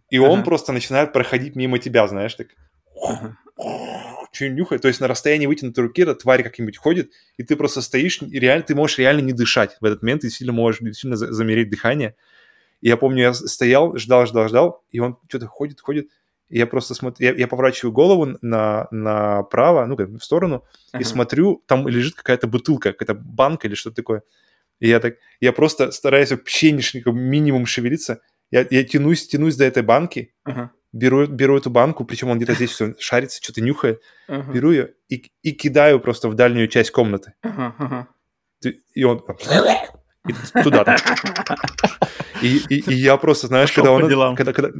[0.09, 0.43] И он Ага.
[0.45, 2.47] просто начинает проходить мимо тебя, знаешь, так
[3.03, 3.37] Ага.
[4.31, 4.81] что нюхает.
[4.81, 8.39] То есть на расстоянии вытянутой руки эта тварь как-нибудь ходит, и ты просто стоишь, и
[8.39, 11.69] реально, ты можешь реально не дышать в этот момент, ты сильно можешь сильно за- замереть
[11.69, 12.15] дыхание.
[12.79, 16.07] И я помню, я стоял, ждал, ждал, ждал, и он что-то ходит, ходит,
[16.51, 20.63] и я просто смотрю, я, я поворачиваю голову на, направо, ну, как в сторону,
[20.93, 21.05] и Ага.
[21.05, 24.21] смотрю, там лежит какая-то бутылка, какая-то банка или что-то такое.
[24.79, 28.19] И я так, я просто стараюсь вообще ш- минимум шевелиться,
[28.51, 30.71] я, я тянусь, тянусь до этой банки, Ага.
[30.93, 34.51] беру, беру эту банку, причем он где-то здесь все шарится, что-то нюхает, Ага.
[34.51, 37.33] беру ее и, и кидаю просто в дальнюю часть комнаты.
[38.61, 39.23] Ты- И он
[40.27, 40.33] и
[40.63, 40.95] туда там.
[42.41, 44.09] И, и- и я просто, знаешь, Пошел когда он...
[44.09, 44.35] делам.
[44.35, 44.71] Когда, когда...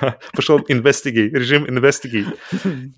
[0.00, 2.36] Да, Пошел investigate, режим investigate.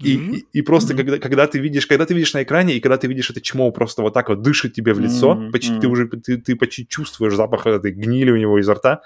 [0.01, 2.97] И, и, и просто, когда, когда ты видишь, когда ты видишь на экране, и когда
[2.97, 5.86] ты видишь это чмо просто вот так вот дышит тебе в лицо, Мгм, почти, ты
[5.89, 9.01] уже ты, ты почти чувствуешь запах этой гнили у него изо рта,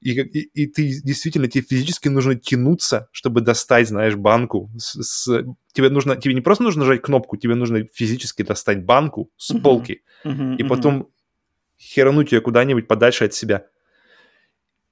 [0.00, 4.70] и, и, и ты действительно, тебе физически нужно тянуться, чтобы достать, знаешь, банку.
[4.76, 9.30] С, с- тебе нужно, тебе не просто нужно нажать кнопку, тебе нужно физически достать банку
[9.36, 10.56] с полки Мгм.
[10.56, 11.08] и потом
[11.78, 13.66] херануть ее куда-нибудь подальше от себя.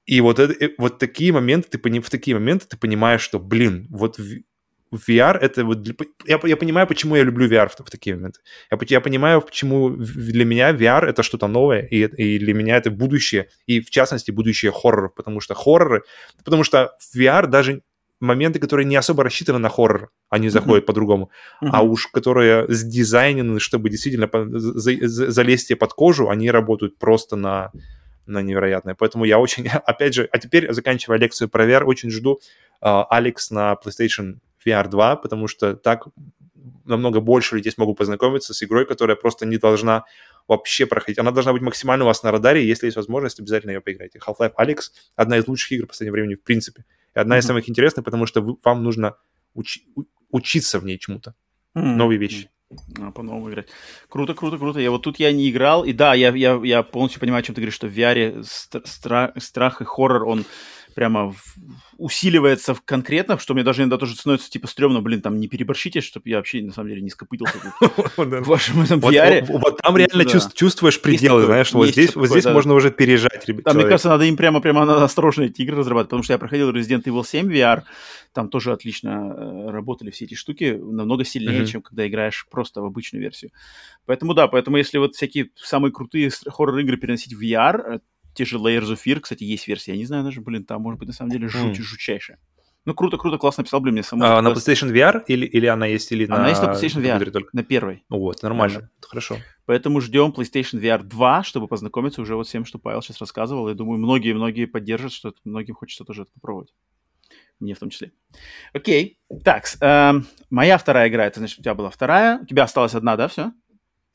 [0.05, 3.39] И вот, это, э, вот такие моменты, ты, пони- в такие моменты ты понимаешь, что,
[3.39, 4.19] блин, вот
[4.91, 5.81] VR это вот...
[5.81, 5.95] для-
[6.25, 8.39] я, я понимаю, почему я люблю VR в, в такие моменты.
[8.71, 12.91] Я, я понимаю, почему для меня VR это что-то новое, и, и для меня это
[12.91, 16.03] будущее, и в частности будущее хорроров, потому что хорроры...
[16.43, 17.81] Потому что VR даже
[18.19, 21.29] моменты, которые не особо рассчитаны на хоррор, они заходят по-другому
[21.61, 21.91] а Мгм.
[21.91, 27.71] уж которые сдизайнены, чтобы действительно залезть тебе под кожу, они работают просто на,
[28.25, 28.95] на невероятное.
[28.95, 32.39] Поэтому я очень, опять же, а теперь, заканчивая лекцию про VR, очень жду
[32.81, 36.07] а, Алекс на PlayStation VR 2, потому что так
[36.85, 40.05] намного больше людей смогут познакомиться с игрой, которая просто не должна
[40.47, 41.19] вообще проходить.
[41.19, 44.19] Она должна быть максимально у вас на радаре, если есть возможность, обязательно ее поиграйте.
[44.19, 46.85] Half-Life Алекс— одна из лучших игр в последнее время в принципе.
[47.15, 47.47] И одна из Мгм.
[47.47, 49.15] самых интересных, потому что вы- вам нужно
[49.53, 51.33] учи- у- учиться в ней чему-то
[51.73, 51.97] Мгм.
[51.97, 52.49] новые вещи.
[52.99, 53.67] А, по-новому играть.
[54.09, 54.79] Круто, круто, круто.
[54.79, 55.85] Я вот тут я не играл.
[55.85, 59.39] И да, я, я, я полностью понимаю, о чем ты говоришь, что в VR стра-
[59.39, 60.45] страх и хоррор, он
[60.95, 61.35] прямо
[61.97, 66.01] усиливается в- конкретно, что мне даже иногда тоже становится типа стрёмно, блин, там не переборщите,
[66.01, 67.53] чтобы я вообще на самом деле не скопытился
[68.17, 69.41] в вашем этом VR.
[69.59, 70.23] вот- там реально
[70.53, 73.63] чувствуешь пределы, знаешь, вот здесь, вот здесь можно уже пережать, ребят.
[73.65, 76.71] Там, мне кажется, надо им прямо, прямо осторожно эти игры разрабатывать, потому что я проходил
[76.71, 77.83] Resident Evil 7 VR,
[78.33, 82.85] там тоже отлично э, работали все эти штуки, намного сильнее, чем когда играешь просто в
[82.85, 83.51] обычную версию.
[84.05, 87.99] Поэтому да, поэтому если вот всякие самые крутые хоррор-игры переносить в VR, э,
[88.35, 90.99] те же Layers of Fear, кстати, есть версия, я не знаю даже, блин, там может
[90.99, 91.83] быть на самом деле жуть М.
[91.83, 92.37] жутчайшая.
[92.85, 94.31] Ну, круто, круто, классно написал, блин, мне самому.
[94.31, 94.49] А, на.
[94.49, 97.49] PlayStation VR или, или она есть или на Она есть на PlayStation VR, только?
[97.51, 98.03] на первой.
[98.09, 99.37] Ну Вот, нормально, это хорошо.
[99.65, 103.67] Поэтому ждем PlayStation VR 2, чтобы познакомиться уже вот с тем, что Павел сейчас рассказывал.
[103.69, 106.75] Я думаю, многие-многие поддержат, что многим хочется тоже это попробовать.
[107.59, 108.11] Мне в том числе.
[108.73, 109.17] Окей.
[109.43, 112.39] Так, эм, моя вторая игра, это значит, у тебя была вторая.
[112.39, 113.51] У тебя осталась одна, да, все?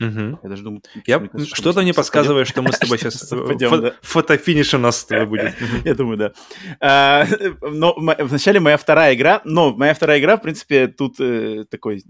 [0.01, 0.39] Мгм.
[0.43, 0.82] Я даже думаю...
[1.06, 1.22] Я,
[1.52, 3.31] что-то мне подсказывает, что мы с тобой сейчас...
[3.31, 3.93] да.
[4.01, 5.55] Фотофиниш у нас с тобой будет.
[5.85, 6.32] Я думаю, да.
[6.81, 7.27] А,
[7.60, 12.02] Но вначале моя вторая игра, но моя вторая игра, в принципе, тут э, такой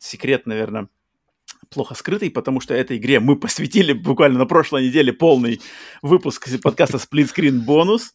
[0.00, 0.88] секрет, наверное,
[1.70, 5.60] плохо скрытый, потому что этой игре мы посвятили буквально на прошлой неделе полный
[6.02, 8.10] выпуск подкаста Screen Bonus.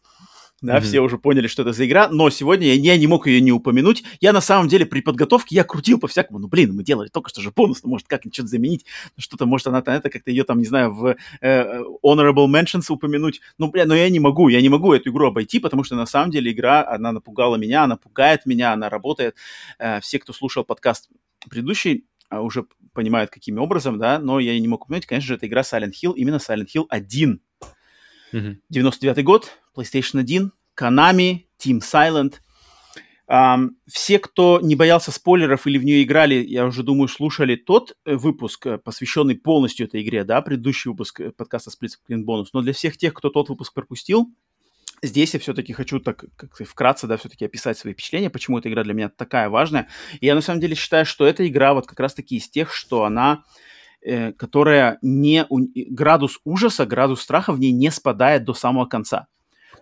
[0.62, 0.84] Да, Мгм.
[0.84, 3.52] все уже поняли, что это за игра, но сегодня я, я не мог ее не
[3.52, 4.04] упомянуть.
[4.20, 6.38] Я на самом деле при подготовке я крутил по-всякому.
[6.38, 8.86] Ну, блин, мы делали только что же бонус, ну, может, как-нибудь что-то заменить.
[9.18, 13.42] Что-то, может, она это как-то ее там, не знаю, в э, Honorable Mentions упомянуть.
[13.58, 16.06] Ну, бля, но я не могу, я не могу эту игру обойти, потому что на
[16.06, 19.36] самом деле игра, она напугала меня, она пугает меня, она работает.
[19.80, 21.10] Э, все, кто слушал подкаст
[21.50, 25.48] предыдущий, а, уже понимают, каким образом, да, но я не мог упомянуть, конечно же, это
[25.48, 27.42] игра Silent Hill, именно Silent Hill 1.
[28.32, 28.62] Мгм.
[28.70, 32.36] 99 год, PlayStation 1, Konami, Team Silent.
[33.28, 37.96] Ам, все, кто не боялся спойлеров или в нее играли, я уже думаю, слушали тот
[38.04, 42.48] э, выпуск, э, посвященный полностью этой игре, да, предыдущий выпуск э, подкаста Split Screen Bonus.
[42.52, 44.28] Но для всех тех, кто тот выпуск пропустил,
[45.02, 48.84] здесь я все-таки хочу так как вкратце, да, все-таки описать свои впечатления, почему эта игра
[48.84, 49.88] для меня такая важная.
[50.20, 53.06] И я на самом деле считаю, что эта игра вот как раз-таки из тех, что
[53.06, 53.46] она
[54.04, 55.46] э, которая не...
[55.50, 59.28] у- Градус ужаса, градус страха в ней не спадает до самого конца.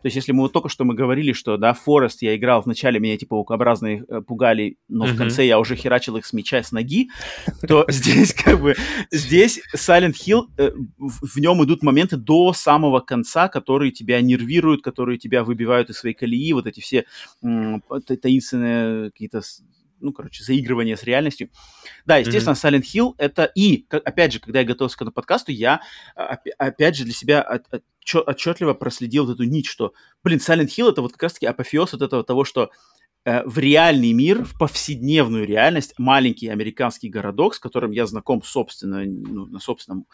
[0.01, 3.01] То есть, если мы вот только что мы говорили, что, да, Форест я играл, вначале
[3.01, 5.17] меня, типа, паукообразные э, пугали, но в Мгм.
[5.17, 7.09] конце я уже херачил их с мяча, с ноги,
[7.67, 8.75] то здесь, как бы,
[9.11, 14.83] здесь Silent Hill, э, в, в нем идут моменты до самого конца, которые тебя нервируют,
[14.83, 17.03] которые тебя выбивают из своей колеи, вот эти все
[17.41, 19.41] та- таинственные какие-то,
[20.01, 21.49] ну, короче, заигрывания с реальностью.
[22.05, 25.81] Да, естественно, Silent Hill это и, опять же, когда я готовился к этому подкасту, я
[26.15, 29.93] а, опя- опять же для себя от- отчё- отчетливо проследил вот эту нить, что,
[30.23, 32.71] блин, Silent Hill это вот как раз-таки апофеоз вот этого того, что
[33.29, 39.03] э, в реальный мир, в повседневную реальность, маленький американский городок, с которым я знаком, собственно,
[39.05, 40.05] ну, на собственном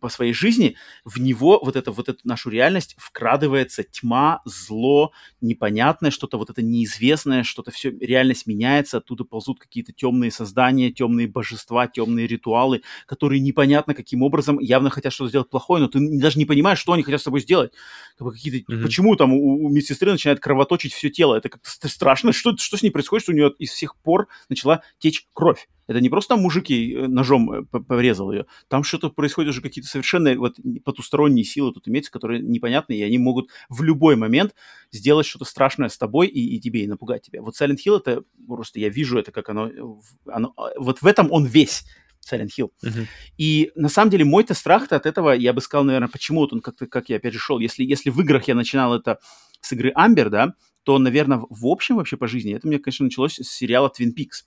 [0.00, 6.10] по своей жизни, в него вот это вот эту нашу реальность вкрадывается тьма, зло, непонятное
[6.10, 11.86] что-то, вот это неизвестное, что-то все, реальность меняется, оттуда ползут какие-то темные создания, темные божества,
[11.86, 16.44] темные ритуалы, которые непонятно каким образом явно хотят что-то сделать плохое, но ты даже не
[16.44, 17.72] понимаешь, что они хотят с тобой сделать.
[18.18, 18.82] Как бы какие-то, Мгм.
[18.82, 22.76] почему там у, у медсестры начинает кровоточить все тело, это как-то ст- страшно, что, что
[22.76, 25.68] с ней происходит, что у нее из всех пор начала течь кровь.
[25.88, 29.62] Это не просто там мужик ей э, ножом э, порезал ее, там что-то происходит уже
[29.62, 34.54] какие-то совершенно вот потусторонние силы тут имеются, которые непонятные, и они могут в любой момент
[34.92, 37.40] сделать что-то страшное с тобой и, и тебе, и напугать тебя.
[37.42, 39.82] Вот Silent Hill это просто я вижу это, как оно, э,
[40.26, 41.84] оно э, вот в этом он весь.
[42.30, 42.70] Silent Hill.
[42.82, 43.06] Мгм.
[43.38, 46.60] И на самом деле мой-то страх-то от этого, я бы сказал, наверное, почему вот он
[46.60, 47.58] как-то, как я опять же шел.
[47.58, 49.18] Если, если в играх я начинал это
[49.60, 50.54] с игры Амбер, да,
[50.88, 54.46] то, наверное, в общем вообще по жизни, это мне, конечно, началось с сериала Twin Peaks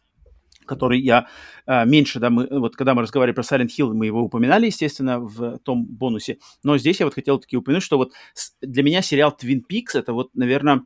[0.66, 1.28] который я
[1.66, 5.20] а, меньше, да, мы, вот когда мы разговаривали про Silent Hill, мы его упоминали, естественно,
[5.20, 8.14] в том бонусе, но здесь я вот хотел таки упомянуть, что вот
[8.62, 10.84] для меня сериал Twin Peaks это вот, наверное,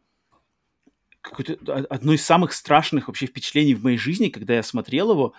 [1.24, 5.34] о- одно из самых страшных вообще впечатлений в моей жизни, когда я смотрел его,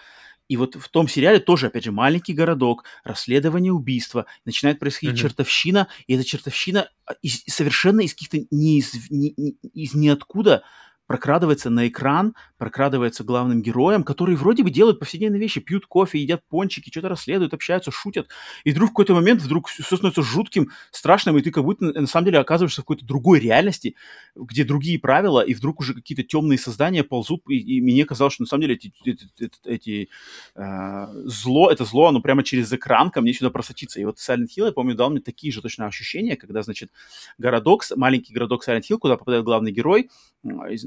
[0.48, 5.22] и вот в том сериале тоже, опять же, маленький городок, расследование убийства, начинает происходить Мгм.
[5.28, 10.62] чертовщина, и эта чертовщина а, из- совершенно из каких-то не из, ни- ни- из ниоткуда
[11.06, 16.42] прокрадывается на экран, прокрадывается главным героем, которые вроде бы делают повседневные вещи, пьют кофе, едят
[16.48, 18.28] пончики, что-то расследуют, общаются, шутят,
[18.64, 22.06] и вдруг в какой-то момент вдруг все становится жутким, страшным, и ты как будто на
[22.06, 23.94] самом деле оказываешься в какой-то другой реальности,
[24.34, 28.42] где другие правила, и вдруг уже какие-то темные создания ползут, и, и мне казалось, что
[28.42, 30.08] на самом деле эти, эти, эти- эти,
[30.54, 34.00] э, зло, это зло, оно прямо через экран ко мне сюда просочится.
[34.00, 36.90] И вот Silent Hill, я помню, дал мне такие же точно ощущения, когда, значит,
[37.38, 40.10] городок, маленький городок Silent Hill, куда попадает главный герой,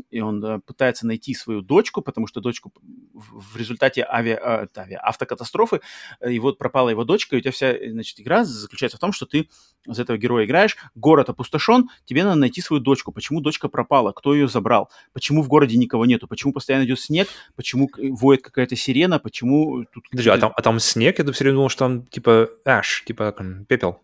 [0.09, 2.71] и он э, пытается найти свою дочку, потому что дочку
[3.13, 5.81] в, результате авиа, а, авиа, автокатастрофы,
[6.19, 8.99] э, и вот пропала его дочка, и у тебя вся, э, значит, игра заключается в
[8.99, 9.49] том, что ты
[9.85, 13.11] за этого героя играешь, город опустошен, тебе надо найти свою дочку.
[13.11, 14.11] Почему дочка пропала?
[14.11, 14.89] Кто ее забрал?
[15.13, 16.27] Почему в городе никого нету?
[16.27, 17.27] Почему постоянно идет снег?
[17.55, 19.19] Почему воет какая-то сирена?
[19.19, 20.09] Почему тут...
[20.09, 21.19] Подожди, а там, а там снег?
[21.19, 23.33] Я все время думал, что там типа эш, типа
[23.67, 24.01] пепел.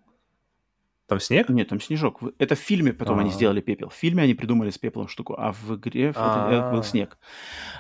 [1.08, 1.50] Там снег?
[1.50, 2.22] Нет, там снежок.
[2.40, 3.34] Это в фильме потом они А.
[3.34, 3.90] сделали пепел.
[3.90, 6.84] В фильме они придумали с пеплом штуку, а в игре это- это был А.
[6.84, 7.18] снег.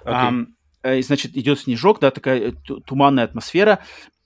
[0.03, 0.14] Окей.
[0.14, 0.47] Ам,
[0.84, 3.80] э, Значит, идет снежок, да, такая э, ту- туманная атмосфера,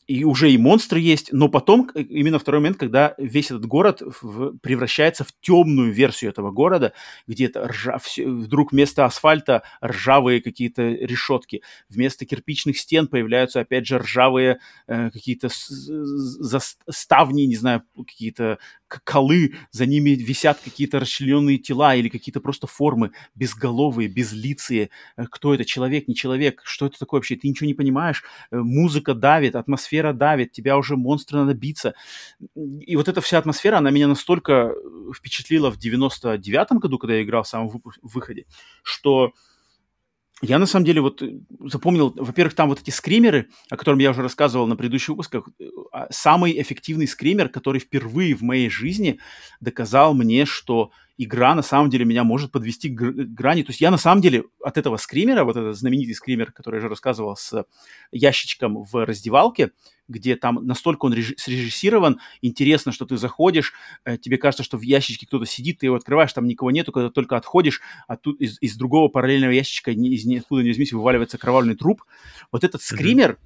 [0.09, 4.01] и уже и монстры есть, но потом э, именно второй момент, когда весь этот город
[4.21, 6.93] в- превращается в темную версию этого города,
[7.27, 13.85] где это ржа, всё- вдруг вместо асфальта ржавые какие-то решетки, вместо кирпичных стен появляются опять
[13.85, 15.49] же ржавые э, какие-то
[16.89, 18.57] ставни, не знаю, какие-то
[19.03, 24.89] колы, за ними висят какие-то расчлененные тела или какие-то просто формы безголовые, безлицые.
[25.17, 25.65] Э, Кто это?
[25.65, 26.61] Человек, не человек?
[26.65, 27.35] Что это такое вообще?
[27.35, 28.23] Ты ничего не понимаешь.
[28.51, 31.93] Э, Музыка давит, атмосфера давит, тебя уже монстры надо биться.
[32.55, 37.23] И вот эта вся атмосфера, она меня настолько э, впечатлила в 99-м году, когда я
[37.23, 38.45] играл в самом выходе,
[38.83, 39.33] что
[40.41, 44.11] я на самом деле вот э, запомнил, во-первых, там вот эти скримеры, о котором я
[44.11, 49.19] уже рассказывал на предыдущих выпусках, э, а, самый эффективный скример, который впервые в моей жизни
[49.59, 53.63] доказал мне, что игра на самом деле меня может подвести к гр- к грани.
[53.63, 56.79] То есть я на самом деле от этого скримера, вот этот знаменитый скример, который я
[56.79, 57.65] уже рассказывал с
[58.13, 59.71] ящичком в раздевалке,
[60.07, 63.73] где там настолько он режи- срежиссирован, интересно, что ты заходишь,
[64.05, 67.09] э, тебе кажется, что в ящичке кто-то сидит, ты его открываешь, там никого нету, когда
[67.09, 71.37] только отходишь, а тут из, из другого параллельного ящичка ни, из ниоткуда не возьмись вываливается
[71.37, 72.03] кровавленный труп.
[72.49, 73.37] Вот этот скример,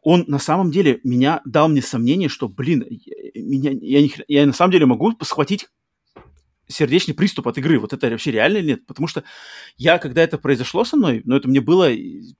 [0.00, 2.86] он на самом деле меня дал мне сомнение, что, блин,
[3.34, 5.68] меня, я, хрена- я на самом деле могу схватить
[6.70, 7.78] сердечный приступ от игры.
[7.78, 8.86] Вот это вообще реально или нет?
[8.86, 9.24] Потому что
[9.76, 11.90] я, когда это произошло со мной, ну, это мне было,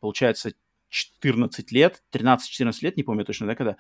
[0.01, 0.53] получается,
[0.89, 3.77] 14 лет, 13-14 лет, не помню точно, да, когда,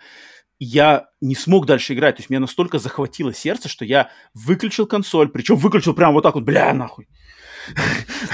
[0.58, 2.16] я не смог дальше играть.
[2.16, 6.34] То есть меня настолько захватило сердце, что я выключил консоль, причем выключил прям вот так
[6.34, 7.08] вот, бля, нахуй.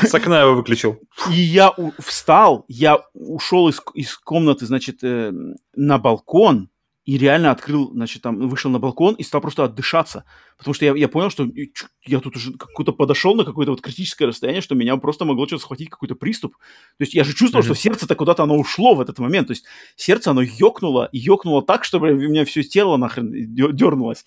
[0.03, 1.01] С окна его выключил.
[1.31, 5.33] И я встал, я ушел из, из комнаты, значит, э,
[5.75, 6.71] на балкон
[7.07, 10.25] и реально открыл, значит, там, вышел на балкон и стал просто отдышаться.
[10.59, 11.49] Потому что я, я понял, что
[12.05, 15.63] я тут уже какой-то подошел на какое-то вот критическое расстояние, что меня просто могло что-то
[15.63, 16.57] схватить, какой-то приступ.
[16.99, 17.75] То есть я же чувствовал, Мгм.
[17.75, 19.47] что сердце-то куда-то оно ушло в этот момент.
[19.47, 19.65] То есть
[19.95, 24.25] сердце, оно ёкнуло, и ёкнуло так, чтобы у меня все тело нахрен дернулось.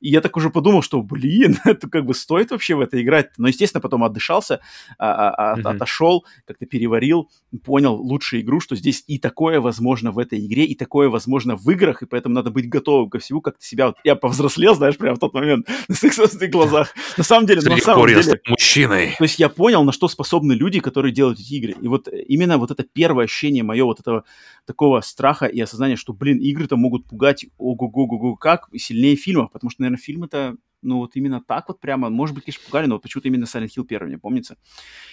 [0.00, 3.30] И я так уже подумал, что, блин, это как бы стоит вообще в это играть.
[3.38, 4.60] Но, естественно, потом отдышался,
[4.98, 7.30] а- а- отошел, как-то переварил,
[7.64, 11.68] понял лучшую игру, что здесь и такое возможно в этой игре, и такое возможно в
[11.70, 13.86] играх, и поэтому надо быть готовым ко всему, как ты себя...
[13.88, 16.94] вот- Я повзрослел, знаешь, прямо в тот момент на своих собственных глазах.
[17.16, 18.40] На самом деле, на самом деле...
[18.48, 19.14] мужчиной.
[19.18, 21.74] То есть я понял, на что способны люди, которые делают эти игры.
[21.80, 24.24] И вот э, именно вот это первое ощущение мое вот этого
[24.66, 29.89] такого страха и осознания, что, блин, игры-то могут пугать ого-го-го-го как сильнее фильмов, потому что,
[29.90, 33.28] наверное, фильмы-то ну вот именно так вот прямо, может быть, конечно, пугали, но вот почему-то
[33.28, 34.56] именно Silent Hill первый мне помнится.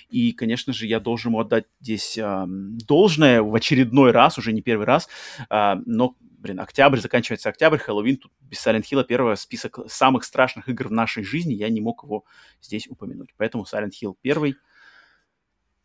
[0.09, 4.61] И, конечно же, я должен ему отдать здесь ам, должное в очередной раз, уже не
[4.61, 5.09] первый раз,
[5.49, 10.69] а, но, блин, октябрь, заканчивается октябрь, Хэллоуин, тут без Silent Hill первого список самых страшных
[10.69, 12.23] игр в нашей жизни, я не мог его
[12.61, 13.33] здесь упомянуть.
[13.37, 14.55] Поэтому Silent Hill первый.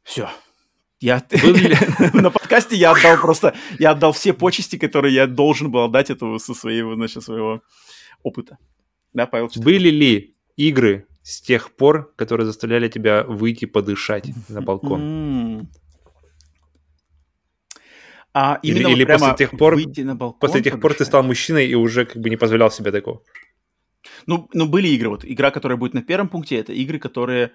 [0.03, 0.29] Все.
[1.01, 1.21] Я
[2.13, 6.39] на подкасте я отдал просто, я отдал все почести, которые я должен был отдать этого
[6.39, 7.63] со своего, значит, своего
[8.23, 8.59] опыта.
[9.13, 9.49] Да, Павел?
[9.49, 15.69] ты Были ли игры с тех пор, которые заставляли тебя выйти подышать на балкон?
[18.35, 20.41] А Или- или после тех пор- выйти на балкон.
[20.41, 23.23] После тех пор ты стал мужчиной и уже как бы не позволял себе такого.
[24.27, 25.11] Ну, ну, были игры.
[25.11, 27.53] Вот игра, которая будет на первом пункте, это игры, которые...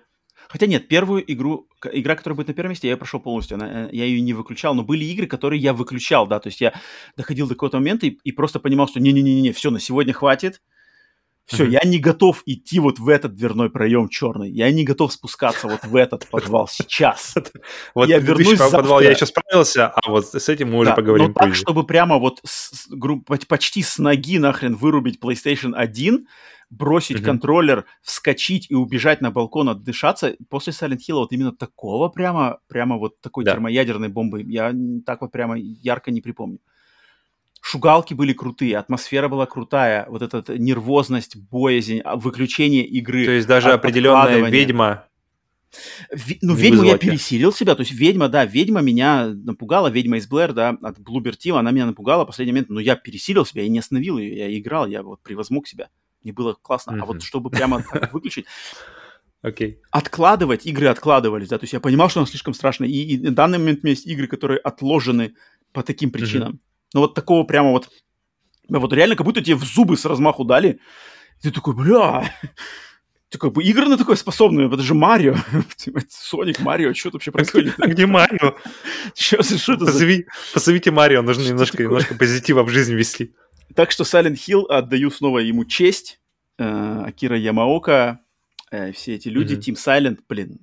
[0.49, 3.87] Хотя нет, первую игру, игра, которая будет на первом месте, я ее прошел полностью, она,
[3.87, 6.73] э, я ее не выключал, но были игры, которые я выключал, да, то есть я
[7.17, 10.61] доходил до какого-то момента и, и просто понимал, что не-не-не-не, все, на сегодня хватит,
[11.47, 15.67] все, я не готов идти вот в этот дверной проем черный, я не готов спускаться
[15.67, 17.35] вот в этот подвал сейчас.
[17.95, 21.33] Вот Я вернусь подвал я еще справился, а вот с этим мы уже поговорим но
[21.33, 22.41] так, чтобы прямо вот
[23.47, 26.27] почти с ноги нахрен вырубить PlayStation 1,
[26.69, 32.59] бросить контроллер, вскочить и убежать на балкон, отдышаться, после Silent Hill вот именно такого прямо,
[32.67, 33.53] прямо вот такой Да.
[33.53, 34.73] термоядерной бомбы я
[35.05, 36.59] так вот прямо ярко не припомню.
[37.69, 43.25] Шугалки были крутые, атмосфера была крутая, вот эта нервозность, боязнь, а, выключение игры.
[43.25, 45.03] То есть даже от- определенная ведьма
[46.09, 47.75] Ви- ну, ведьму я пересилил себя.
[47.75, 51.71] То есть ведьма, да, ведьма меня напугала, ведьма из Блэр, да, от Bloober Team, она
[51.71, 54.87] меня напугала в последний момент, но я пересилил себя, я не остановил ее, я играл,
[54.87, 55.89] я вот превозмог себя.
[56.23, 56.93] Мне было классно.
[56.93, 57.05] А Мгм.
[57.05, 57.83] вот чтобы прямо
[58.13, 58.45] выключить...
[59.41, 59.79] Окей.
[59.91, 63.35] откладывать, игры откладывались, да, то есть я понимал, что оно слишком страшно, и, и на
[63.35, 65.33] данный момент у меня есть игры, которые отложены
[65.73, 66.59] по таким причинам.
[66.93, 67.89] Но вот такого прямо вот,
[68.69, 70.79] ну вот реально как будто тебе в зубы с размаху дали,
[71.41, 72.33] ты такой, бля,
[73.29, 75.35] ты как бы игры на такое способны, это же Марио,
[75.75, 77.75] Типа, Соник, Марио, что вообще происходит?
[77.79, 78.55] А где Марио?
[79.15, 81.87] За- что это за- Позови- Позовите Марио, нужно Что немножко, такое?
[81.87, 83.35] немножко позитива в жизнь ввести.
[83.75, 86.19] Так что Silent Hill отдаю снова ему честь.
[86.57, 88.21] Э, Акира Ямаока,
[88.71, 89.55] э, все эти люди.
[89.55, 90.59] Team Silent, блин.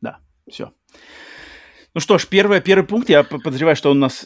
[0.00, 0.18] Да,
[0.48, 0.72] все.
[1.94, 4.24] Ну что ж, первый, первый пункт, я подозреваю, что он у нас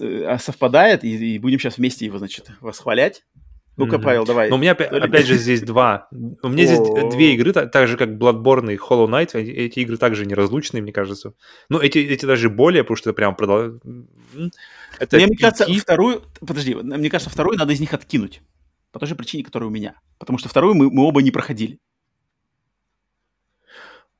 [0.00, 3.22] э, совпадает, и, и будем сейчас вместе его, значит, восхвалять.
[3.76, 4.04] Ну-ка, Мгм.
[4.04, 4.50] Павел, давай.
[4.50, 6.08] Но у меня опять же здесь два.
[6.42, 6.78] У меня здесь
[7.12, 9.30] две игры, та- так же как Bloodborne и Hollow Knight.
[9.34, 11.34] Эти, игры также неразлучные, мне кажется.
[11.68, 13.80] Ну, эти, эти даже более, потому что это прям продал...
[13.84, 14.08] М,
[14.98, 16.22] Это Мне, мне кажется, вторую...
[16.40, 18.42] Подожди, мне кажется, вторую надо из них откинуть.
[18.92, 19.94] По той же причине, которая у меня.
[20.18, 21.78] Потому что вторую мы, мы оба не проходили.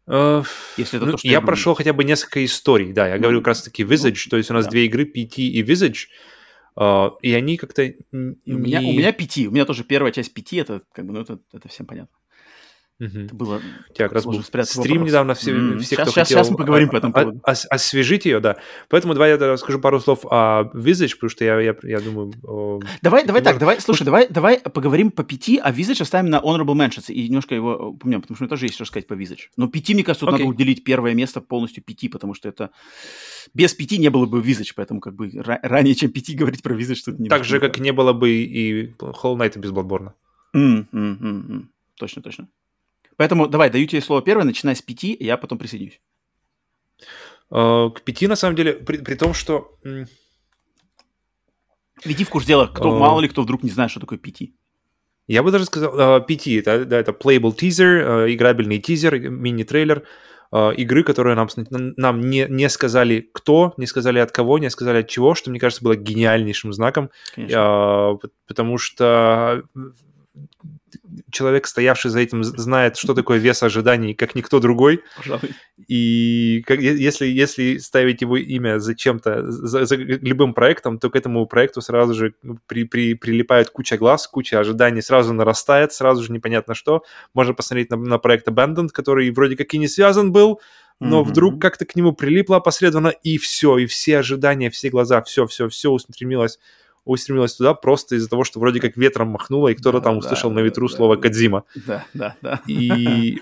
[0.06, 0.42] Э,
[0.76, 1.46] Если это ну, то, что я я думаю.
[1.46, 3.08] прошел хотя бы несколько историй, да.
[3.08, 4.70] Я говорю Ну, как раз-таки Visage, то есть у нас да.
[4.70, 6.06] две игры, PT и Visage,
[6.76, 7.94] э, и они как-то...
[8.12, 8.16] У
[8.46, 9.48] меня, у меня пяти.
[9.48, 12.16] У меня тоже первая часть пяти, это как бы, ну, это, это всем понятно.
[13.00, 13.56] Это было
[13.90, 14.62] У тебя как раз был стрим
[14.98, 15.08] вопрос.
[15.08, 17.40] недавно, все, М, все щас- кто щас- хотел щас мы поговорим по этому а- поводу.
[17.44, 18.56] ос- освежить ее, да.
[18.88, 22.32] Поэтому давай я тогда скажу пару слов о Visage, потому что я, я, я думаю...
[22.44, 26.38] о, Давай, давай так, давай, слушай, давай, давай поговорим по пяти, а Visage оставим на
[26.38, 29.48] Honorable Mentions и немножко его упомянем, потому что мне тоже есть что сказать по Visage.
[29.56, 30.46] Но пяти, мне кажется, тут Окей.
[30.46, 32.70] надо уделить первое место полностью пяти, потому что это...
[33.54, 36.74] Без пяти не было бы Visage, поэтому как бы ра- ранее, чем пяти говорить про
[36.76, 40.12] Visage, тут не Так же, как не было бы и Hollow Knight без Bloodborne.
[40.54, 41.68] М.
[41.98, 42.48] Точно, точно.
[43.16, 46.00] Поэтому давай, даю тебе слово первое, начинай с пяти, я потом присоединюсь.
[47.50, 49.78] Э, К пяти, на самом деле, при, при том, что...
[52.04, 52.98] Веди в курс дела, кто, О.
[52.98, 54.54] мало ли кто вдруг не знает, что такое пяти.
[55.26, 60.02] Я бы даже сказал, PT, это, да, это playable teaser, э, играбельный тизер, мини-трейлер
[60.52, 61.48] э, игры, которую нам,
[61.96, 65.58] нам не, не сказали кто, не сказали от кого, не сказали от чего, что, мне
[65.60, 68.18] кажется, было гениальнейшим знаком, Конечно.
[68.20, 69.62] п- потому что
[71.30, 75.50] человек, стоявший за этим, знает, что такое вес ожиданий, как никто другой, Пожалуй.
[75.88, 81.16] и как- если, если ставить его имя за чем-то, за, за любым проектом, то к
[81.16, 86.22] этому проекту сразу же ну, при, при, прилипает куча глаз, куча ожиданий, сразу нарастает, сразу
[86.22, 87.02] же непонятно что.
[87.34, 90.60] Можно посмотреть на, на проект Abandoned, который вроде как и не связан был,
[91.00, 91.30] но Мгм.
[91.30, 95.68] вдруг как-то к нему прилипло опосредованно, и все, и все ожидания, все глаза, все, все,
[95.68, 96.58] все устремилось
[97.04, 100.26] устремилось туда просто из-за того, что вроде как ветром махнуло, и кто-то Да, там да,
[100.26, 101.22] услышал на да, ветру да, слово да.
[101.22, 101.64] Кадзима.
[101.86, 102.62] Да, да, да.
[102.66, 103.40] И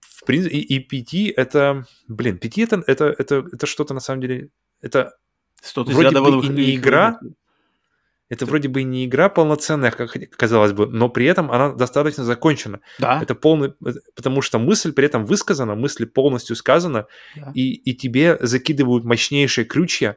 [0.00, 4.22] в принципе, и, и PT это, блин, PT это, это, это, это что-то на самом
[4.22, 4.48] деле,
[4.80, 5.14] это,
[5.76, 7.18] Вроде бы и не игра,
[8.28, 12.80] это вроде бы не игра полноценная, как казалось бы, но при этом она достаточно закончена.
[12.98, 13.74] Да, Это полный,
[14.14, 17.06] потому что мысль при этом высказана, мысль полностью сказана,
[17.36, 17.52] Да.
[17.54, 20.16] и, и тебе закидывают мощнейшие крючья,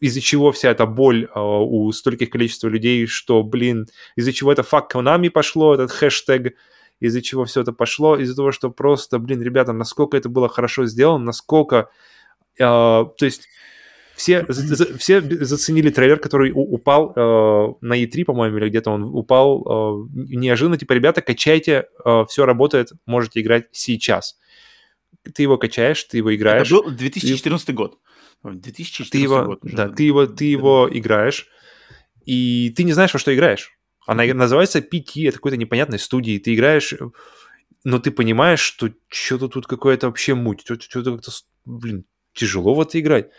[0.00, 3.86] из-за чего вся эта боль а, у стольких количества людей, что, блин,
[4.16, 6.54] из-за чего это факт Konami пошло, этот хэштег,
[7.00, 10.86] из-за чего все это пошло, из-за того, что просто, блин, ребята, насколько это было хорошо
[10.86, 11.90] сделано, насколько,
[12.60, 13.48] а, то есть
[14.14, 19.02] все, за- все заценили трейлер, который у- упал э, на E3, по-моему, или где-то он
[19.04, 20.78] упал э, неожиданно.
[20.78, 21.88] Типа, ребята, качайте,
[22.28, 24.38] все работает, можете играть сейчас.
[25.34, 26.66] Ты его качаешь, ты его играешь.
[26.72, 27.98] Это был 2014 год.
[28.42, 29.64] Ой, 2014 ты его, год.
[29.64, 29.76] уже.
[29.76, 31.46] да, ты его, ты его играешь,
[32.24, 33.72] и ты не знаешь, во что играешь.
[34.06, 36.38] Она называется PT, это какой-то непонятной студии.
[36.38, 36.94] Ты играешь,
[37.84, 41.32] но ты понимаешь, что что-то тут какое-то вообще муть, что-то как-то,
[41.64, 43.30] блин, тяжело в это играть.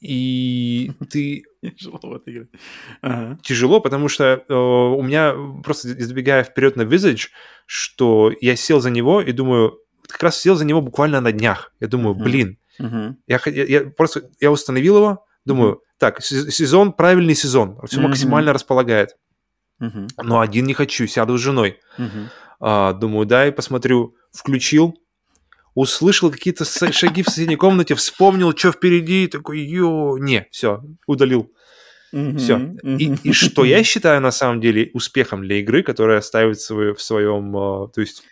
[0.00, 2.48] И ты Тяжело в это играть.
[3.00, 3.38] Ага.
[3.42, 5.34] тяжело, потому что э, у меня
[5.64, 7.28] просто забегая вперед на Visage,
[7.66, 11.72] что я сел за него и думаю, как раз сел за него буквально на днях.
[11.80, 13.16] Я думаю, блин, Мгм.
[13.26, 18.08] я, я- я просто я установил его, думаю, так, се- сезон, правильный сезон, все Мгм.
[18.08, 19.16] максимально располагает.
[19.78, 20.08] Мгм.
[20.22, 21.78] Но один не хочу, сяду с женой.
[21.98, 22.28] Мгм.
[22.60, 24.94] А, думаю, дай посмотрю, включил,
[25.74, 31.52] услышал какие-то шаги в соседней комнате, вспомнил, что впереди, и такой, ё, не, все, удалил.
[32.12, 32.38] Мгм.
[32.38, 32.56] Все.
[32.82, 33.18] И, Мгм.
[33.24, 37.54] и что я считаю на самом деле успехом для игры, которая ставит свою, в своем...
[37.56, 38.22] э, То есть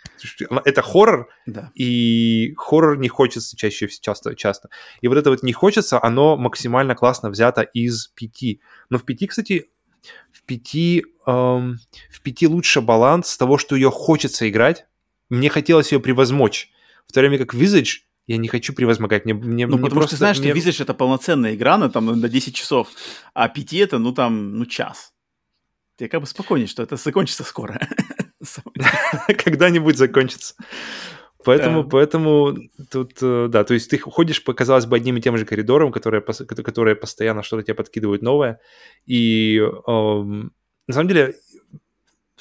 [0.65, 1.71] это хоррор, Да.
[1.75, 4.69] и хоррор не хочется чаще часто, часто.
[5.01, 8.61] И вот это вот не хочется, оно максимально классно взято из пяти.
[8.91, 9.71] Но в пяти, кстати,
[10.33, 11.79] в пяти, эм,
[12.11, 14.87] в пяти лучше баланс того, что ее хочется играть.
[15.31, 16.71] Мне хотелось ее превозмочь.
[17.07, 19.25] В то время как Visage я не хочу превозмогать.
[19.25, 21.77] Мне, мне, Ну, мне потому что просто, ты знаешь, мне- что Visage это полноценная игра
[21.79, 22.89] на, там, на 10 часов,
[23.35, 25.13] а 5 это, ну, там, ну, час.
[25.97, 27.79] Ты как бы спокойнее, что это закончится скоро.
[29.45, 30.55] когда-нибудь закончится.
[31.45, 31.89] Поэтому, Да.
[31.91, 32.57] поэтому
[32.91, 36.23] тут, э, да, то есть ты ходишь казалось бы, одним и тем же коридорам, которые,
[36.23, 38.61] которые постоянно что-то тебе подкидывают новое.
[39.05, 40.53] И эм,
[40.89, 41.35] на самом деле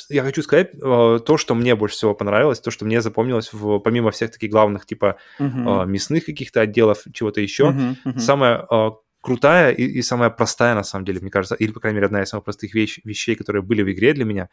[0.09, 3.79] я хочу сказать э, то, что мне больше всего понравилось, то, что мне запомнилось, в,
[3.79, 5.67] помимо всех таких главных, типа Мгм.
[5.67, 8.19] э, мясных каких-то отделов, чего-то еще, мгм.
[8.19, 11.95] самая э, крутая и, и самая простая, на самом деле, мне кажется, или, по крайней
[11.97, 14.49] мере, одна из самых простых вещ- вещей, которые были в игре для меня,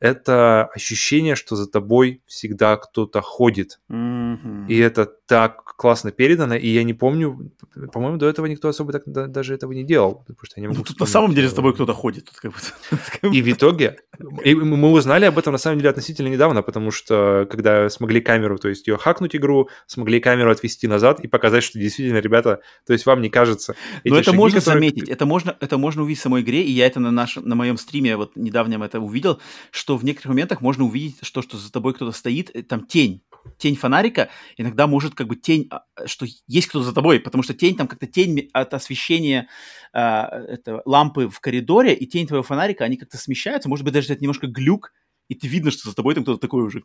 [0.00, 3.80] это ощущение, что за тобой всегда кто-то ходит.
[3.88, 4.66] Мгм.
[4.68, 7.50] И это так классно передано, и я не помню,
[7.92, 10.68] по-моему, до этого никто особо так да- даже этого не делал, потому что я не
[10.68, 12.26] Ну, могу тут на самом деле э, с тобой кто-то ходит.
[12.26, 12.58] Тут как бы...
[13.36, 13.96] И в итоге,
[14.44, 18.58] и мы узнали об этом на самом деле относительно недавно, потому что когда смогли камеру,
[18.58, 22.92] то есть ее хакнуть игру, смогли камеру отвести назад и показать, что действительно, ребята, то
[22.92, 23.74] есть вам не кажется.
[24.04, 26.70] Но это шаги, можно которые- заметить, это можно, это можно увидеть в самой игре, и
[26.70, 29.40] я это на, наш, на моем стриме вот недавнем это увидел,
[29.70, 33.22] что в некоторых моментах можно увидеть, что, что за тобой кто-то стоит, э, там тень,
[33.58, 37.54] тень фонарика, иногда может как бы тень, а, что есть кто-то за тобой, потому что
[37.54, 39.48] тень там как-то тень от освещения
[39.92, 44.12] а, это, лампы в коридоре и тень твоего фонарика, они как-то смещаются, может быть даже
[44.12, 44.92] это немножко глюк,
[45.28, 46.82] и ты видно, что за тобой там кто-то такой уже.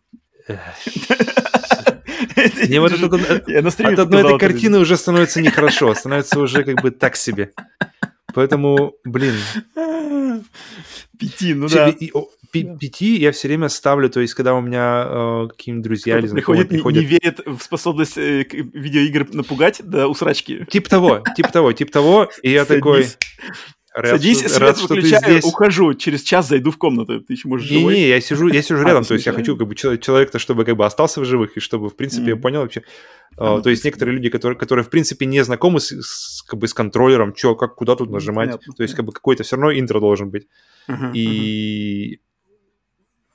[2.36, 2.92] Мне вот
[3.94, 4.40] От одной этой это.
[4.40, 7.52] картины уже становится нехорошо, становится уже как бы так себе.
[8.34, 9.36] Поэтому, блин,
[11.20, 11.86] Пяти, ну да.
[12.54, 12.76] Да.
[12.78, 16.70] пяти я все время ставлю, то есть когда у меня э, какие-нибудь друзья или приходит,
[16.70, 20.66] не- приходят, не верит в способность э, видеоигр напугать до усрачки.
[20.70, 23.08] типа того, типа того, типа того, и я такой.
[23.94, 25.44] Рад, Садись, что, свет рад, что ты выключаю, здесь.
[25.46, 25.94] ухожу.
[25.94, 27.22] Через час зайду в комнату.
[27.22, 27.94] Ты еще можешь живой.
[27.96, 30.66] Не-не, я сижу, я сижу рядом, то есть я хочу как бы чело- человек-то, чтобы
[30.66, 32.42] как бы остался в живых, и чтобы, в принципе, я Мгм.
[32.42, 32.84] понял вообще.
[33.38, 36.68] А, То есть некоторые люди, которые, которые в принципе, не знакомы с, с, как бы
[36.68, 39.72] с контроллером, что, как, куда тут нажимать, понятно, то есть как бы какой-то все равно
[39.78, 40.48] интро должен быть.
[41.14, 42.20] И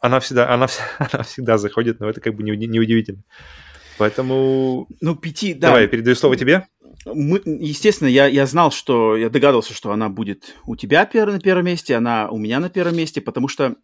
[0.00, 3.22] она всегда, она, всегда заходит, но это как бы не, не удивительно.
[3.98, 5.68] Поэтому Ну, пяти, да.
[5.68, 6.66] давай, я передаю слово тебе.
[7.06, 9.16] Мы, естественно, я, я знал, что...
[9.16, 12.68] Я догадывался, что она будет у тебя пер- на первом месте, она у меня на
[12.68, 13.76] первом месте, потому что...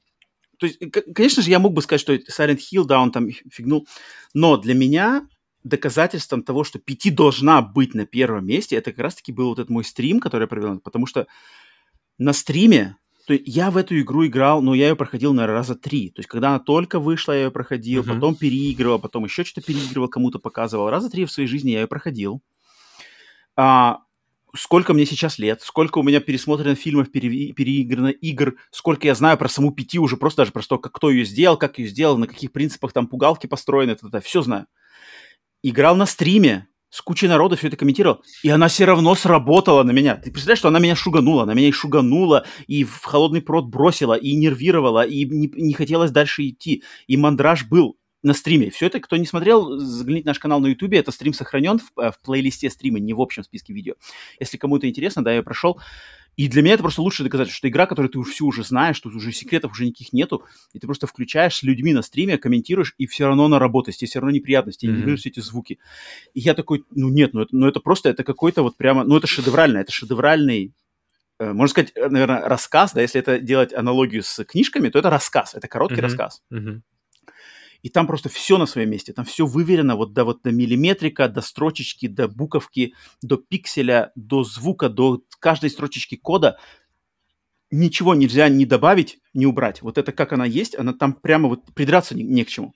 [0.58, 0.78] То есть,
[1.14, 3.86] конечно же, я мог бы сказать, что Silent Hill, да, он там фигнул,
[4.34, 5.26] но для меня
[5.64, 9.70] доказательством того, что пяти должна быть на первом месте, это как раз-таки был вот этот
[9.70, 11.26] мой стрим, который я провел, потому что
[12.18, 12.96] на стриме,
[13.26, 16.10] то есть я в эту игру играл, но я ее проходил, наверное, раза три.
[16.10, 18.14] То есть, когда она только вышла, я ее проходил, Мгм.
[18.14, 20.90] потом переигрывал, потом еще что-то переигрывал, кому-то показывал.
[20.90, 22.42] Раза три в своей жизни я ее проходил.
[23.56, 23.98] А,
[24.54, 29.38] сколько мне сейчас лет, сколько у меня пересмотрено фильмов, пере- переиграно игр, сколько я знаю
[29.38, 32.18] про саму Пяти уже просто даже про то, как, кто ее сделал, как ее сделал,
[32.18, 34.66] на каких принципах там пугалки построены, это, все знаю.
[35.62, 39.92] Играл на стриме, с кучей народа все это комментировал, и она все равно сработала на
[39.92, 40.16] меня.
[40.16, 44.14] Ты представляешь, что она меня шуганула, она меня и шуганула, и в холодный прот бросила,
[44.14, 46.82] и нервировала, и не, не хотелось дальше идти.
[47.06, 48.70] И мандраж был на стриме.
[48.70, 52.10] Все это, кто не смотрел, загляните наш канал на ютубе, это стрим сохранен в, э,
[52.12, 53.94] в плейлисте стрима, не в общем списке видео.
[54.38, 55.80] Если кому-то интересно, да, я прошел.
[56.36, 58.98] И для меня это просто лучшее доказательство, что игра, которую ты уж всю уже знаешь,
[58.98, 62.94] тут уже секретов уже никаких нету, и ты просто включаешь с людьми на стриме, комментируешь,
[62.96, 65.00] и все равно она работает, тебе все равно неприятности, Мгм.
[65.00, 65.78] говорят все эти звуки.
[66.32, 69.16] И я такой, ну нет, ну это, ну это просто, это какой-то вот прямо, ну
[69.16, 70.72] это шедеврально, это шедевральный,
[71.38, 75.10] э, можно сказать, э, наверное, рассказ, да, если это делать аналогию с книжками, то это
[75.10, 76.04] рассказ, это короткий Мгм.
[76.04, 76.42] рассказ.
[76.48, 76.82] Мгм.
[77.82, 79.12] И там просто все на своем месте.
[79.12, 84.44] Там все выверено вот до, вот до миллиметрика, до строчечки, до буковки, до пикселя, до
[84.44, 86.59] звука, до каждой строчечки кода.
[87.70, 89.82] Ничего нельзя ни добавить, ни убрать.
[89.82, 92.72] Вот это как она есть, она там прямо вот придраться не, не к чему.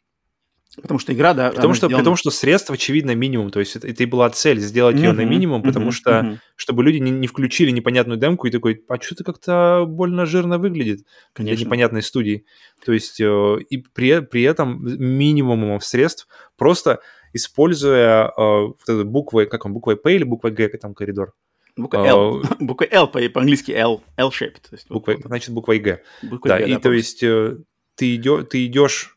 [0.75, 3.51] Потому что игра, да, Потому что, сделана- потому что средств, очевидно, минимум.
[3.51, 6.41] То есть это, это и была цель сделать ее на минимум, потому мгм, что мгм.
[6.57, 10.99] чтобы люди не, не включили непонятную демку и такой, а что-то как-то больно жирно выглядит
[10.99, 11.65] для Конечно.
[11.65, 12.45] непонятной студии.
[12.85, 16.29] То есть э, и при, при этом минимумом средств,
[16.59, 17.01] просто
[17.33, 21.33] используя э, вот эту буквой, как он, буквой P или буквой G, там коридор?
[21.77, 22.43] Буква а, L.
[22.61, 24.03] Буква L по- по-английски L.
[24.19, 24.61] L-shaped.
[24.69, 26.03] то есть вот- Буквой, значит, буквой G.
[26.23, 26.97] буква Да, G, и то по-русски.
[26.97, 27.57] есть э,
[27.97, 29.16] ты, идё, ты идешь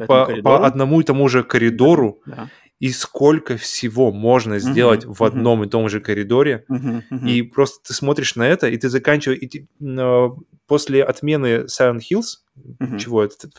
[0.00, 2.48] По по, по одному и тому же коридору, Да.
[2.78, 5.24] и сколько всего можно сделать в мгм.
[5.24, 7.02] одном и том же коридоре, мгм.
[7.26, 9.40] и просто ты смотришь на это, и ты заканчиваешь...
[9.42, 10.28] И ты, э,
[10.66, 12.38] после отмены Silent Hills,
[12.78, 12.98] Мгм.
[12.98, 13.52] чего этот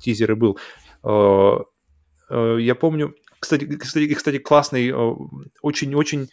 [0.00, 0.58] тизер и был,
[1.04, 1.56] э,
[2.30, 3.14] э, я помню...
[3.38, 5.14] Кстати, кстати, кстати классный, э,
[5.62, 6.28] очень-очень...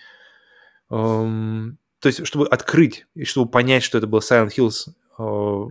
[0.89, 4.87] эм, то есть, чтобы открыть и чтобы понять, что это был Silent Hills,
[5.19, 5.67] э,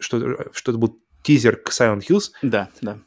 [0.00, 2.98] что, что это был тизер к Silent Hills, Да, да.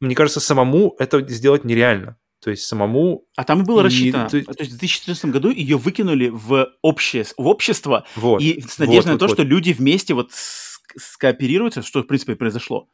[0.00, 2.16] мне кажется, самому это сделать нереально.
[2.40, 4.28] То есть самому А там и было И рассчитано.
[4.28, 8.40] То есть в 2014 году ее выкинули в, общее, в общество, вот.
[8.40, 12.32] и с надеждой вот, на то, вот, что люди вместе вот скооперируются, что в принципе
[12.32, 12.88] и произошло.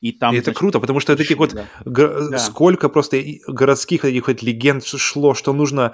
[0.00, 1.66] И там, И это значит, круто, потому что таких вот да.
[1.84, 2.38] го- Да.
[2.38, 5.92] сколько просто городских этих вот легенд шло, что нужно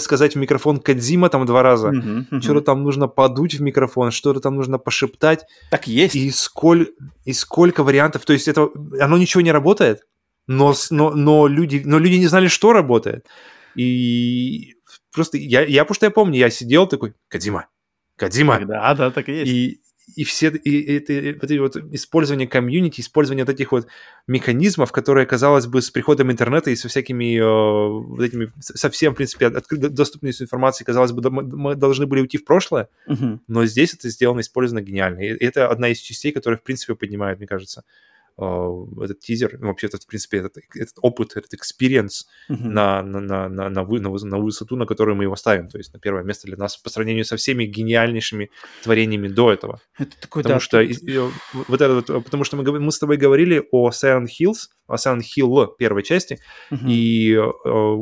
[0.00, 2.42] сказать в микрофон Кадзима там два раза, Мгм, мгм.
[2.42, 6.14] что-то там нужно подуть в микрофон, что-то там нужно пошептать, Так есть.
[6.14, 6.88] и, сколь,
[7.24, 8.26] и сколько вариантов.
[8.26, 8.68] То есть это,
[9.00, 10.02] оно ничего не работает,
[10.46, 13.24] но, но, но, люди, но люди не знали, что работает.
[13.76, 14.74] И
[15.12, 17.66] просто я, я потому что я помню, я сидел такой, Кадзима,
[18.16, 19.50] Кадзима, Да, да, так и есть.
[19.52, 19.80] и,
[20.16, 23.86] и все и это, вот эти вот использование комьюнити, использование вот этих вот
[24.26, 29.12] механизмов, которые, казалось бы, с приходом интернета и со всякими э, вот этими, со всем,
[29.12, 33.40] в принципе, открытой доступностью информации, казалось бы, мы, должны были уйти в прошлое, Мгм.
[33.48, 35.20] но здесь это сделано, использовано гениально.
[35.20, 39.66] И это одна из частей, которая, в принципе, поднимает, мне кажется, э, этот тизер, ну,
[39.68, 42.72] вообще, этот, в принципе, этот, этот опыт, этот experience Мгм.
[42.72, 45.68] на, на, на, на, на, вы- на выс- на высоту, на которую мы его ставим.
[45.68, 48.50] То есть на первое место для нас по сравнению со всеми гениальнейшими
[48.84, 49.80] творениями до этого.
[49.98, 52.92] Это такой, Потому да, что, тут- и- и, вот это вот, потому что мы, мы
[52.92, 56.38] с тобой говорили о Silent Hills, о Silent Hill первой части,
[56.70, 56.86] Мгм.
[56.88, 57.96] и э,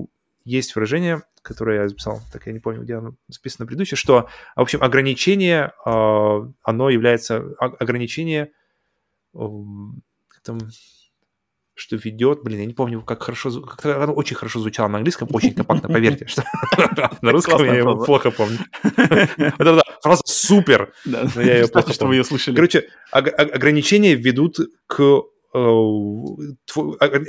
[0.44, 4.60] есть выражение, которое я записал, так я не помню, где оно записано предыдущее, что, в
[4.60, 5.90] общем, ограничение, э,
[6.62, 8.50] оно является о- ограничение,
[10.46, 10.58] там,
[11.74, 15.28] что ведет, блин, я не помню, как хорошо, как оно очень хорошо звучало на английском,
[15.32, 16.42] очень компактно, поверьте, что
[17.20, 18.58] на русском я его плохо помню.
[19.58, 22.54] Да-да, фраза супер, но я Представьте, плохо что вы ее слышали.
[22.54, 25.00] Короче, ог- ог- ограничения ведут к...
[25.52, 25.58] э,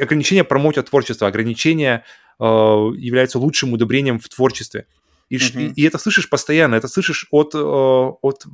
[0.02, 2.06] ограничения промоутят творчество, ограничения
[2.40, 4.86] э, являются лучшим удобрением в творчестве.
[5.30, 5.60] И, Мгм.
[5.60, 8.46] и- и это слышишь постоянно, это слышишь от, э, от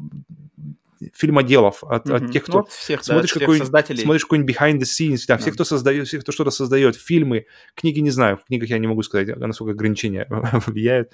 [1.15, 2.31] фильмоделов, от, от Мгм.
[2.31, 4.01] тех, Ну, кто вот всех, да, смотришь всех какой-нибудь, создателей.
[4.03, 5.51] смотришь какой-нибудь behind the scenes, да, все, Да.
[5.53, 9.03] кто создает, все, кто что-то создает, фильмы, книги, не знаю, в книгах я не могу
[9.03, 10.27] сказать, насколько ограничения
[10.67, 11.09] влияют.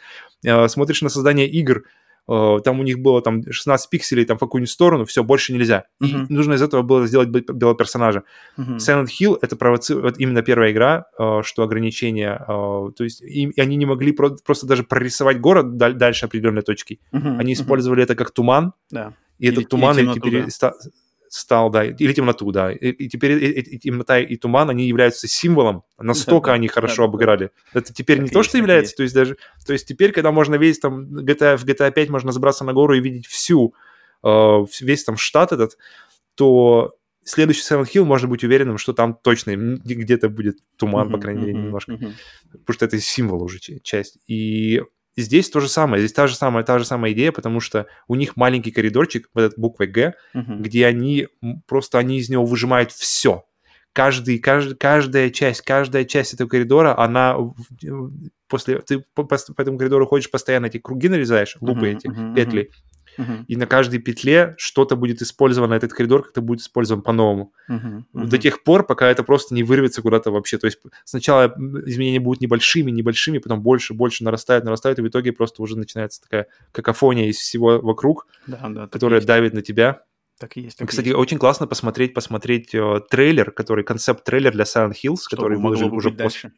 [0.45, 1.83] Э, Смотришь на создание игр,
[2.31, 5.85] э, там у них было там 16 пикселей там в какую-нибудь сторону, все, больше нельзя.
[5.99, 6.27] И Мгм.
[6.29, 8.21] нужно из этого было сделать бе- белого персонажа.
[8.55, 8.75] Мгм.
[8.77, 11.05] Silent Hill это провоцирует вот именно первая игра,
[11.43, 15.95] что ограничения, то есть им- и они не могли про- просто даже прорисовать город даль-
[15.95, 16.99] дальше определенной точки.
[17.11, 17.39] Мгм.
[17.39, 19.13] Они использовали это как туман, Да.
[19.39, 20.49] И Или- этот туман или или теперь да.
[20.49, 20.73] ста-
[21.31, 22.71] стал, да, или темноту, да.
[22.71, 25.83] И, и теперь и, и- и темнота и туман, они являются символом.
[25.97, 27.03] Настолько Да, они да, хорошо да, да.
[27.05, 27.51] обыграли.
[27.73, 28.97] Это теперь Так не и то, есть, что и является, есть.
[28.97, 32.31] то есть даже, то есть теперь, когда можно весь там GTA, в GTA 5 можно
[32.31, 33.73] забраться на гору и видеть всю,
[34.23, 35.77] э, весь там штат этот,
[36.35, 41.21] то следующий Silent Hill можно быть уверенным, что там точно где-то будет туман, по Мгм,
[41.21, 42.13] крайней мере, мгм, немножко мгм.
[42.51, 44.17] потому что это символ уже часть.
[44.27, 44.81] И
[45.21, 48.15] здесь то же самое, здесь та же самая, та же самая идея, потому что у
[48.15, 50.61] них маленький коридорчик, вот этот буквой Г, Мгм.
[50.61, 51.27] где они
[51.67, 53.45] просто они из него выжимают все.
[53.93, 57.35] Каждый, кажд- каждая часть, каждая часть этого коридора, она
[58.47, 62.07] после ты по, по- по этому коридору ходишь постоянно, эти круги нарезаешь, лупы Мгм, эти,
[62.07, 62.71] мгм, петли,
[63.18, 63.45] Мгм.
[63.48, 68.06] и на каждой петле что-то будет использовано, этот коридор как-то будет использован по-новому Мгм.
[68.14, 70.57] до тех пор, пока это просто не вырвется куда-то вообще.
[70.57, 71.48] То есть сначала
[71.86, 76.22] изменения будут небольшими, небольшими, потом больше, больше нарастают, нарастают, и в итоге просто уже начинается
[76.22, 80.03] такая какофония из всего вокруг, Да, да, которая давит на тебя.
[80.40, 81.18] так и есть, так и Кстати, есть.
[81.18, 85.90] очень классно посмотреть, посмотреть э, трейлер, который концепт-трейлер для Silent Hills, Что который бы уже
[85.90, 86.11] после.
[86.11, 86.52] дальше.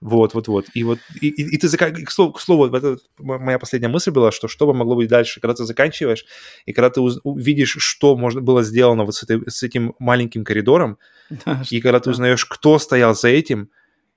[0.00, 0.66] Вот, вот, вот.
[0.74, 4.10] И вот, и, и- и ты зака- к слову, к слову, это моя последняя мысль
[4.10, 6.24] была, что что бы могло быть дальше, когда ты заканчиваешь,
[6.66, 10.44] и когда ты уз- увидишь, что можно было сделано вот с, этой- с этим маленьким
[10.44, 10.98] коридором,
[11.30, 13.70] Да, и когда ты узнаешь, кто стоял за этим,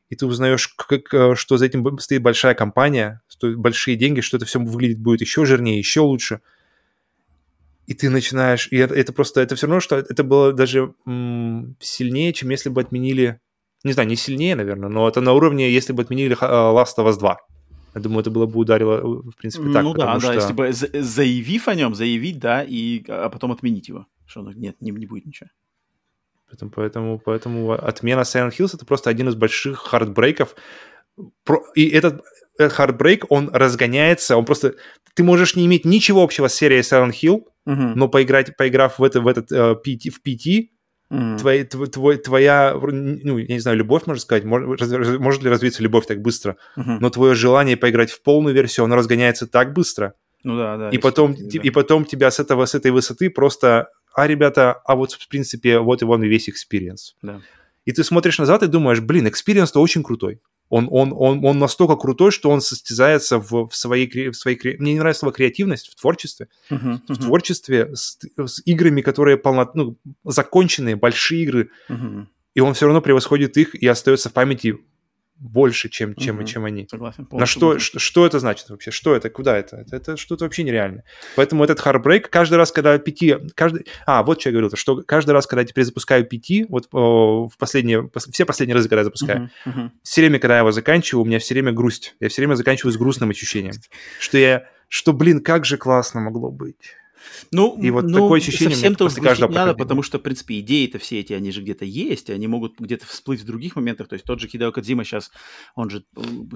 [0.10, 4.46] и ты узнаешь, как, что за этим стоит большая компания, стоят большие деньги, что это
[4.46, 6.42] все выглядит будет еще жирнее, еще лучше.
[7.88, 8.68] И ты начинаешь...
[8.72, 9.42] И это, это просто...
[9.42, 13.40] Это все равно, что это было даже м, сильнее, чем если бы отменили...
[13.84, 17.08] Не знаю, не сильнее, наверное, но это на уровне, если бы отменили э, Last of
[17.08, 17.38] Us 2.
[17.96, 19.84] Я думаю, это было бы ударило, э, в принципе, так.
[19.84, 23.30] ну да, потому да, что- если бы за- заявив о нем, заявить, да, и а
[23.30, 24.06] потом отменить его.
[24.26, 25.50] Что ну, нет, не, не будет ничего.
[26.50, 30.56] Поэтому, поэтому, поэтому отмена Silent Hills это просто один из больших heartbreak ов.
[31.76, 32.22] И этот
[32.60, 34.74] heartbreak, он разгоняется, он просто...
[35.14, 37.94] Ты можешь не иметь ничего общего с серией Silent Hill, Мгм.
[37.96, 39.82] но поиграть, поиграв в, это, в этот э, в
[40.26, 40.70] PT,
[41.10, 41.38] Мгм.
[41.38, 45.82] твоя, тв- твой- твоя, ну, я не знаю, любовь, можно сказать, может, может ли развиться
[45.82, 47.00] любовь так быстро, Мгм.
[47.00, 50.14] но твое желание поиграть в полную версию, оно разгоняется так быстро,
[50.44, 50.90] Ну да, да.
[50.90, 51.62] и потом, да.
[51.62, 55.80] и потом тебя с, этого, с этой высоты просто, а, ребята, а вот, в принципе,
[55.80, 57.16] вот и вон весь experience.
[57.24, 57.42] Да.
[57.86, 60.42] И ты смотришь назад и думаешь, блин, experience -то очень крутой.
[60.70, 64.60] Он, он, он, он настолько крутой, что он состязается в, в своей, в своей...
[64.78, 66.48] Мне не нравится слово креативность в творчестве.
[66.70, 67.02] Мгм.
[67.08, 67.22] В Мгм.
[67.22, 72.30] творчестве с, с играми, которые полно, ну, законченные, большие игры, Мгм.
[72.54, 74.78] и он все равно превосходит их и остается в памяти
[75.40, 76.46] больше, чем, чем, Мгм.
[76.46, 76.88] чем они.
[76.90, 77.24] Согласен.
[77.24, 77.86] На полностью что, согласен.
[77.86, 78.92] что, что это значит вообще?
[78.92, 79.30] Что это?
[79.30, 79.78] Куда это?
[79.78, 81.04] Это, это что-то вообще нереальное.
[81.36, 83.36] Поэтому этот Heartbreak каждый раз, когда пяти...
[83.56, 83.86] Каждый...
[84.06, 87.48] А, вот что я говорил, что каждый раз, когда я теперь запускаю пяти, вот о,
[87.48, 88.02] в последние...
[88.02, 89.92] пос- Все последние разы, когда я запускаю, мгм.
[90.04, 92.16] все время, когда я его заканчиваю, у меня все время грусть.
[92.20, 93.74] Я все время заканчиваю с грустным ощущением.
[94.20, 94.68] Что я...
[94.92, 96.96] Что, блин, как же классно могло быть.
[97.52, 101.00] Ну, И вот ну, такое ощущение совсем-то после каждого надо, потому что, в принципе, идеи-то
[101.00, 104.08] все эти, они же где-то есть, они могут где-то всплыть в других моментах.
[104.08, 105.32] То есть тот же Хидео Кодзима сейчас,
[105.76, 106.04] он же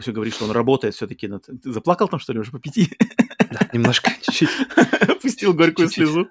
[0.02, 1.45] все говорит, что он работает все-таки над...
[1.45, 2.90] Ты заплакал там, что ли, уже по пяти?
[3.52, 4.49] Да, немножко, чуть-чуть.
[5.22, 6.27] Пустил горькую слезу.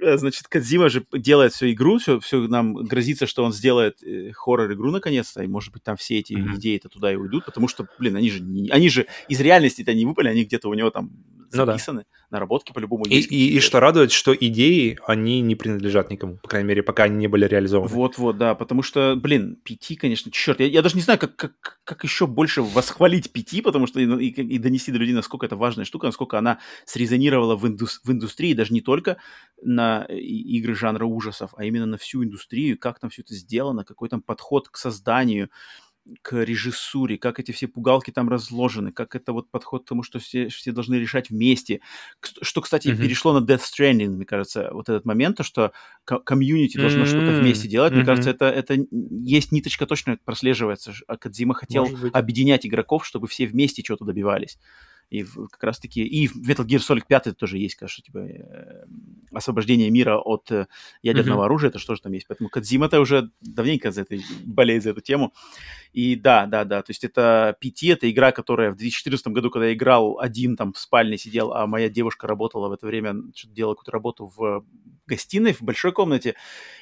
[0.00, 4.32] Э, Значит, Кадзима же делает всю игру, все, все нам грозится, что он сделает э,
[4.32, 6.56] хоррор-игру наконец-то, и, может быть, там все эти Мгм.
[6.56, 10.04] идеи-то туда и уйдут, потому что, блин, они же, не- они же из реальности-то не
[10.04, 11.10] выпали, они где-то у него там
[11.52, 11.72] Ну да.
[11.72, 13.30] записаны, наработки по-любому И, есть.
[13.30, 16.38] и, и что радует, что идеи, они не принадлежат никому.
[16.42, 17.88] По крайней мере, пока они не были реализованы.
[17.94, 21.78] Вот-вот, да, потому что, блин, пяти, конечно, черт, я, я даже не знаю, как, как,
[21.84, 25.54] как еще больше восхвалить пяти, потому что и, и- и донести до людей, насколько это
[25.54, 29.16] важная штука, насколько она срезонировала в, индус- в индустрии, даже не только
[29.76, 33.84] на и- игры жанра ужасов, а именно на всю индустрию, как там все это сделано,
[33.84, 35.50] какой там подход к созданию,
[36.22, 40.20] к режиссуре, как эти все пугалки там разложены, как это вот подход к тому, что
[40.20, 41.80] все, все должны решать вместе.
[42.42, 42.92] Что, кстати, Мгм.
[42.92, 45.72] перешло на Death Stranding, мне кажется, вот этот момент, то, что
[46.04, 47.96] ко- комьюнити должно что-то М, вместе делать.
[47.96, 48.04] Мне мгм.
[48.04, 50.92] кажется, это, это есть ниточка точно прослеживается.
[51.08, 54.58] А Кодзима хотел объединять игроков, чтобы все вместе чего-то добивались.
[55.10, 56.02] И в- как раз-таки...
[56.04, 58.84] И в Metal Gear Solid 5 тоже есть, конечно, типа э,
[59.32, 60.66] освобождение мира от э,
[61.02, 61.44] ядерного Мгм.
[61.44, 62.26] оружия, это что же там есть.
[62.26, 65.32] Поэтому Кодзима-то уже давненько за этой, болеет за эту тему.
[65.92, 69.66] И да, да, да, то есть это PT, это игра, которая в 2014 году, когда
[69.68, 73.54] я играл один там в спальне сидел, а моя девушка работала в это время, что-то
[73.54, 74.64] делала какую-то работу в
[75.06, 76.34] гостиной, в большой комнате,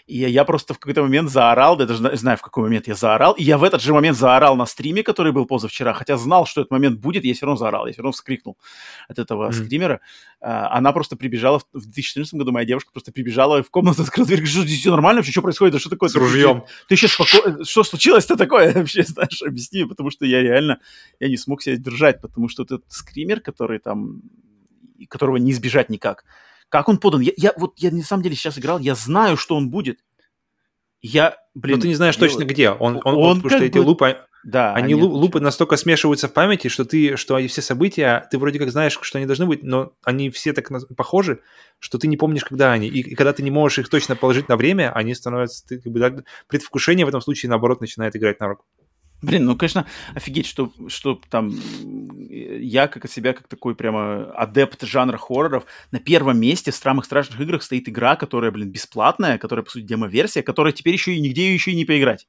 [0.07, 2.89] и я, просто в какой-то момент заорал, да, я даже зна- знаю, в какой момент
[2.89, 6.17] я заорал, и я в этот же момент заорал на стриме, который был позавчера, хотя
[6.17, 8.57] знал, что этот момент будет, я все равно заорал, я все равно вскрикнул
[9.09, 9.53] от этого Мгм.
[9.53, 10.01] скримера.
[10.41, 14.27] А, Она просто прибежала, в в 2014 году моя девушка просто прибежала в комнату, открыла
[14.27, 16.09] дверь, говорит, что здесь все нормально вообще, что происходит, Да что такое?
[16.09, 16.65] С ружьем.
[16.89, 17.65] ты еще спокойно...
[17.65, 20.79] Что случилось-то такое вообще, знаешь, объясни, потому что я реально,
[21.21, 24.23] я не смог себя держать, потому что этот скример, который там,
[25.09, 26.25] которого не избежать никак,
[26.71, 27.21] как он подан?
[27.21, 30.01] Я, я вот, я на самом деле сейчас играл, я знаю, что он будет.
[31.03, 31.77] Я, блин...
[31.77, 32.71] Но ты не знаешь я- точно где.
[32.71, 36.29] Он, он, Он потому что как эти бы- лупы, Да, они лу- лупы настолько смешиваются
[36.29, 39.47] в памяти, что ты, что они все события, ты вроде как знаешь, что они должны
[39.47, 41.41] быть, но они все так похожи,
[41.79, 42.89] что ты не помнишь, когда они.
[42.89, 45.91] И, и когда ты не можешь их точно положить на время, они становятся, ты, как
[45.93, 48.67] бы, так- предвкушение в этом случае, наоборот, начинает играть на руку.
[49.23, 54.31] Блин, ну, конечно, офигеть, что, что там м, я, как от себя, как такой прямо
[54.33, 59.39] адепт жанра хорроров, на первом месте в самых страшных играх стоит игра, которая, блин, бесплатная,
[59.39, 62.29] которая, по сути, демо-версия, которая теперь еще и нигде ее еще и не поиграть.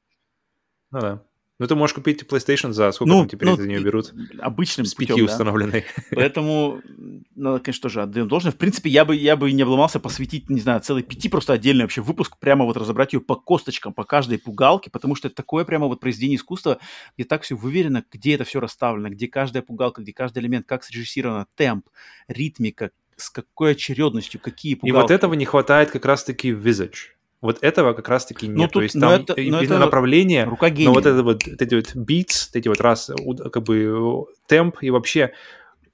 [0.90, 1.22] Ну да.
[1.58, 4.12] Ну ты можешь купить PlayStation за сколько Ну, там теперь ну, за нее и- берут?
[4.38, 5.32] Обычным С пяти путем, да.
[5.32, 5.84] установленной.
[6.10, 6.82] Поэтому,
[7.34, 8.52] ну, конечно, тоже отдаем должное.
[8.52, 11.84] В принципе, я бы, я бы не обломался посвятить, не знаю, целый пяти просто отдельный
[11.84, 15.64] вообще выпуск, прямо вот разобрать ее по косточкам, по каждой пугалке, потому что это такое
[15.64, 16.78] прямо вот произведение искусства,
[17.16, 20.84] где так все выверено, где это все расставлено, где каждая пугалка, где каждый элемент, как
[20.84, 21.86] срежиссировано, темп,
[22.28, 25.00] ритмика, с какой очередностью, какие И пугалки.
[25.02, 27.15] вот этого не хватает как раз-таки в Visage.
[27.42, 28.56] Вот этого как раз-таки нет.
[28.56, 30.86] Ну, То тут- есть но там это- и- и это направление, Рука гения.
[30.88, 33.10] но вот это вот, эти вот beats, эти вот раз,
[33.52, 33.76] как бы
[34.28, 35.32] э, темп и вообще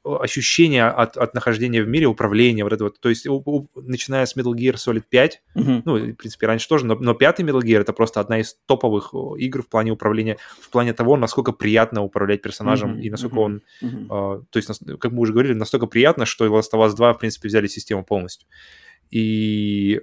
[0.04, 2.98] э, ощущение от, от нахождения в мире, управления, вот это вот.
[3.00, 5.82] То есть у- у- начиная с Metal Gear Solid 5, Мгм.
[5.84, 8.56] ну, и, в принципе, раньше тоже, но, но пятый Metal Gear это просто одна из
[8.66, 13.10] топовых о, игр в плане управления, в плане того, насколько приятно управлять персонажем Мгм, и
[13.10, 13.44] насколько мгм.
[13.44, 14.06] он Мгм.
[14.10, 17.18] а, то есть, как мы уже говорили, настолько приятно, что Last of Us 2, в
[17.18, 18.48] принципе, взяли систему полностью.
[19.10, 20.00] И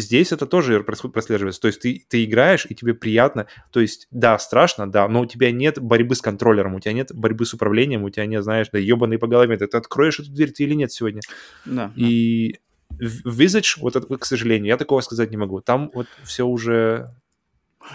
[0.00, 1.60] здесь это тоже прослеживается.
[1.60, 3.46] То есть ты, ты играешь, и тебе приятно.
[3.72, 7.14] То есть, да, страшно, да, но у тебя нет борьбы с контроллером, у тебя нет
[7.14, 9.56] борьбы с управлением, у тебя нет, знаешь, да, ебаный по голове.
[9.56, 11.22] Ты, ты откроешь эту дверь ты или нет сегодня.
[11.64, 11.92] Да.
[11.96, 12.56] И
[12.90, 15.60] в Visage, вот это, к сожалению, я такого сказать не могу.
[15.60, 17.14] Там вот все уже...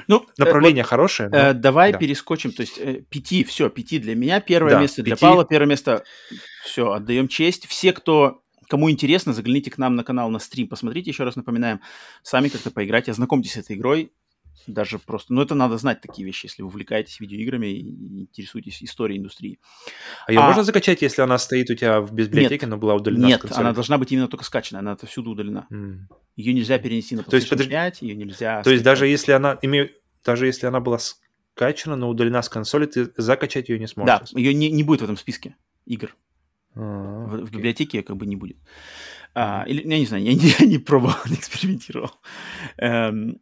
[0.07, 1.97] Ну, э, Направление хорошее, но- Э, давай да.
[1.99, 2.51] перескочим.
[2.51, 5.21] То есть э, пяти, все, пяти для меня, первое Да, место для пяти.
[5.25, 6.03] Павла, первое место.
[6.63, 7.67] Все, отдаем честь.
[7.67, 8.40] Все, кто
[8.71, 11.81] кому интересно, загляните к нам на канал на стрим, посмотрите, еще раз напоминаем,
[12.23, 14.13] сами как-то поиграйте, ознакомьтесь с этой игрой.
[14.65, 19.19] Даже просто, ну это надо знать такие вещи, если вы увлекаетесь видеоиграми и интересуетесь историей
[19.19, 19.59] индустрии.
[20.25, 22.69] А ее а- можно закачать, если она стоит у тебя в библиотеке, Нет.
[22.69, 25.67] но была удалена с Нет, она должна быть именно только скачана, она отовсюду удалена.
[25.69, 26.07] М.
[26.37, 28.63] Ее нельзя перенести на То есть, PlayStation подожди- 5, ее нельзя...
[28.63, 29.89] То есть даже если она имею,
[30.23, 34.31] даже если она была скачана, но удалена с консоли, ты закачать ее не сможешь.
[34.31, 36.15] Да, ее не, не будет в этом списке игр.
[36.75, 38.57] А, В, в библиотеке как бы не будет.
[39.33, 42.11] А, или, я не знаю, я не, я не пробовал, не экспериментировал.
[42.77, 43.39] Эм,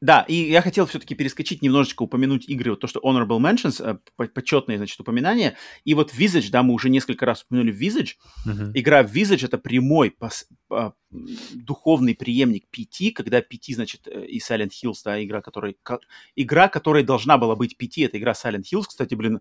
[0.00, 3.98] Да, и я хотел все-таки перескочить, немножечко упомянуть игры, вот то, что Honorable Mentions, э,
[4.16, 5.56] по- почетные, значит, упоминания.
[5.84, 8.14] И вот Visage, да, мы уже несколько раз упомянули Visage.
[8.46, 8.70] Мгм.
[8.74, 14.70] Игра Visage— это прямой пос- а, духовный преемник PT, когда PT, значит, э, и Silent
[14.70, 15.98] Hills, да, игра, которой, ко-
[16.36, 19.40] игра, которая должна была быть PT, это игра Silent Hills, кстати, блин,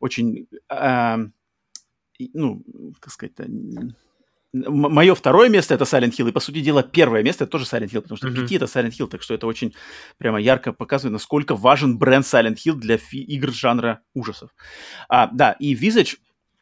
[0.00, 1.18] очень, а,
[2.18, 2.62] ну,
[3.00, 3.46] как сказать-то,
[4.52, 7.90] мое второе место это Silent Hill, и, по сути дела, первое место это тоже Silent
[7.90, 8.44] Hill, потому что Мгм.
[8.44, 9.74] PT это Silent Hill, так что это очень
[10.16, 14.50] прямо ярко показывает, насколько важен бренд Silent Hill для игр жанра ужасов.
[15.08, 16.18] А, да, и Visage,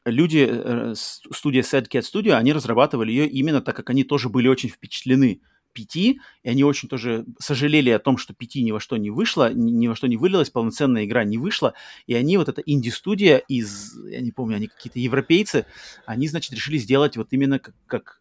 [0.06, 4.30] люди, э, с- студия Sad Cat Studio, они разрабатывали ее именно так, как они тоже
[4.30, 5.42] были очень впечатлены
[5.74, 9.52] PT, и они очень тоже сожалели о том, что PT ни во что не вышло,
[9.52, 11.74] ни, ни во что не вылилась, полноценная игра не вышла,
[12.06, 15.66] и они, вот эта инди-студия из, я не помню, они какие-то европейцы,
[16.06, 18.18] они, значит, решили сделать вот именно как, как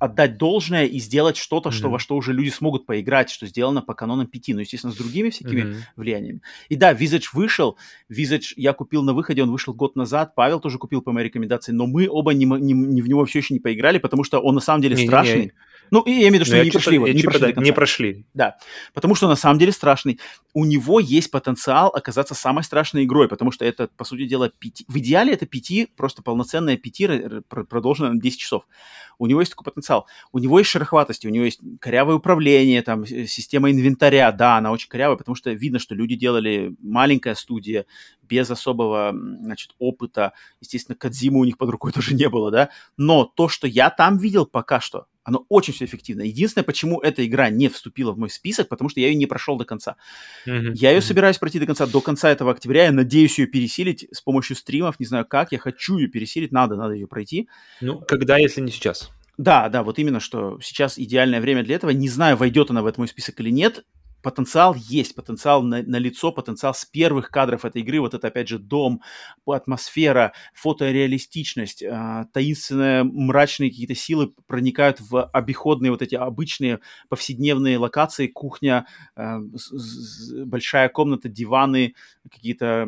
[0.00, 1.92] отдать должное и сделать что-то, что, Мгм.
[1.92, 5.30] во что уже люди смогут поиграть, что сделано по канонам PT, ну, естественно, с другими
[5.30, 5.84] всякими Мгм.
[5.96, 6.40] влияниями.
[6.68, 7.78] И да, Visage вышел,
[8.10, 11.70] Visage я купил на выходе, он вышел год назад, Павел тоже купил по моей рекомендации,
[11.72, 14.56] но мы оба не, не- не в него все еще не поиграли, потому что он
[14.56, 15.52] на самом деле страшный.
[15.90, 17.62] Ну, и я имею в виду, что Ну, не прошли его, не чё-то, прошли да,
[17.62, 18.26] не прошли.
[18.34, 18.56] Да,
[18.92, 20.18] потому что на самом деле страшный.
[20.52, 24.84] У него есть потенциал оказаться самой страшной игрой, потому что это, по сути дела, пяти...
[24.88, 27.08] в идеале это пяти, просто полноценная пяти,
[27.48, 28.66] продолженная на 10 часов.
[29.18, 30.06] У него есть такой потенциал.
[30.32, 34.72] У него есть шероховатости, у него есть корявое управление, там, с- система инвентаря, да, она
[34.72, 37.86] очень корявая, потому что видно, что люди делали маленькая студия,
[38.22, 40.32] без особого, значит, опыта.
[40.60, 42.70] Естественно, Кадзиму у них под рукой тоже не было, да.
[42.96, 46.22] Но то, что я там видел пока что, оно очень все эффективно.
[46.22, 49.56] Единственное, почему эта игра не вступила в мой список, потому что я ее не прошел
[49.56, 49.96] до конца.
[50.46, 50.72] Мгм.
[50.74, 51.06] Я ее Мгм.
[51.06, 52.84] собираюсь пройти до конца, до конца этого октября.
[52.84, 55.52] Я надеюсь ее пересилить с помощью стримов, не знаю как.
[55.52, 57.48] Я хочу ее пересилить, надо, надо ее пройти.
[57.80, 59.10] Ну, когда, если не сейчас?
[59.38, 61.90] Да, да, вот именно, что сейчас идеальное время для этого.
[61.90, 63.84] Не знаю, войдет она в этот мой список или нет.
[64.24, 68.00] Потенциал есть, потенциал на, лицо, потенциал с первых кадров этой игры.
[68.00, 69.02] Вот это, опять же, дом,
[69.46, 78.26] атмосфера, фотореалистичность, э, таинственные мрачные какие-то силы проникают в обиходные вот эти обычные повседневные локации.
[78.26, 78.86] Кухня,
[79.16, 79.38] э,
[80.44, 81.94] большая комната, диваны,
[82.30, 82.84] какие-то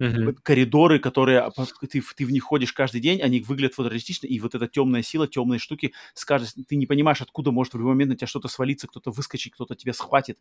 [0.00, 0.34] Мгм.
[0.42, 1.50] коридоры, которые
[1.90, 5.02] ты, в- ты в них ходишь каждый день, они выглядят фотореалистично, и вот эта темная
[5.02, 8.48] сила, темные штуки, скажешь, ты не понимаешь, откуда может в любой момент на тебя что-то
[8.48, 10.38] свалиться, кто-то выскочит, кто-то тебя схватит,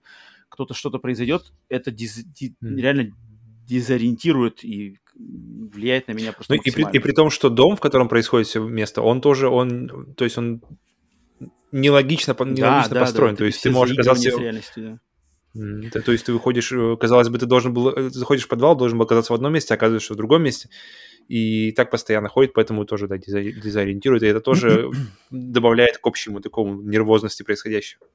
[0.49, 2.77] кто-то что-то произойдет, это диз- ди- Мгм.
[2.77, 3.11] реально
[3.67, 7.79] дезориентирует и влияет на меня просто Ну, и, при, и при том, что дом, в
[7.79, 10.61] котором происходит все место, он тоже, он, то есть он
[11.71, 13.35] нелогично, по- Да, нелогично да, да, построен.
[13.35, 14.31] то есть ты можешь оказаться...
[14.75, 14.99] да.
[15.53, 18.75] Да, то есть ты выходишь, э, казалось бы, ты должен был, э, заходишь в подвал,
[18.75, 20.69] должен был оказаться в одном месте, оказываешься в другом месте.
[21.27, 24.23] И так постоянно ходит, поэтому тоже, да, дезори- дезориентирует.
[24.23, 24.89] И это тоже
[25.31, 28.05] добавляет к общему такому нервозности происходящего.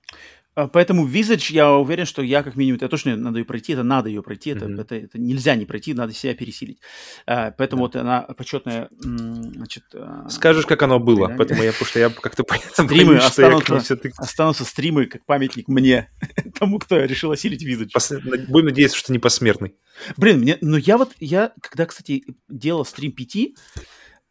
[0.56, 3.84] А, Поэтому Visage, я уверен, что я как минимум, это точно надо ее пройти, это
[3.84, 4.80] надо ее пройти, это, Мгм.
[4.80, 6.80] это, это нельзя не пройти, надо себя пересилить.
[7.26, 7.86] А, Поэтому Да.
[7.86, 12.10] вот она почетная, значит, а, Скажешь, как оно было, да, поэтому я, потому что я
[12.10, 16.10] как-то Стримы боюсь, что я останутся- как-то всё-таки- останутся стримы как памятник мне,
[16.58, 17.90] тому, кто решил осилить Visage.
[17.96, 19.74] пос- Будем надеяться, что не посмертный.
[20.16, 23.54] Блин, мне, ну я вот, я, когда, кстати, делал стрим 5,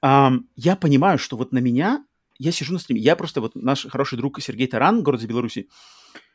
[0.02, 2.06] я понимаю, что вот на меня,
[2.38, 5.68] я сижу на стриме, я просто, вот наш хороший друг Сергей Таран, город за Беларуси,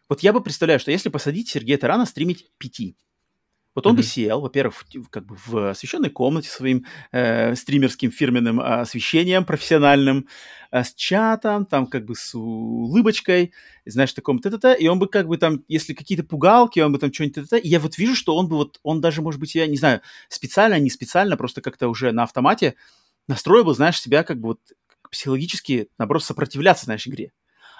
[0.09, 2.95] вот я бы представляю, что если посадить Сергея Тарана стримить 5,
[3.75, 4.09] вот он бы Мгм.
[4.09, 10.27] сел, во-первых, как бы в освещенной комнате своим э, стримерским фирменным а, освещением профессиональным,
[10.71, 13.53] а, с чатом, там как бы с улыбочкой,
[13.85, 17.13] знаешь, таком т-т-т, и он бы как бы там, если какие-то пугалки, он бы там
[17.13, 19.67] что-нибудь т-т-т, и я вот вижу, что он бы вот, он даже, может быть, я
[19.67, 22.75] не знаю, специально, не специально, просто как-то уже на автомате
[23.29, 24.61] настроил бы, знаешь, себя как бы вот
[25.11, 27.33] психологически, наоборот, сопротивляться, знаешь, игре.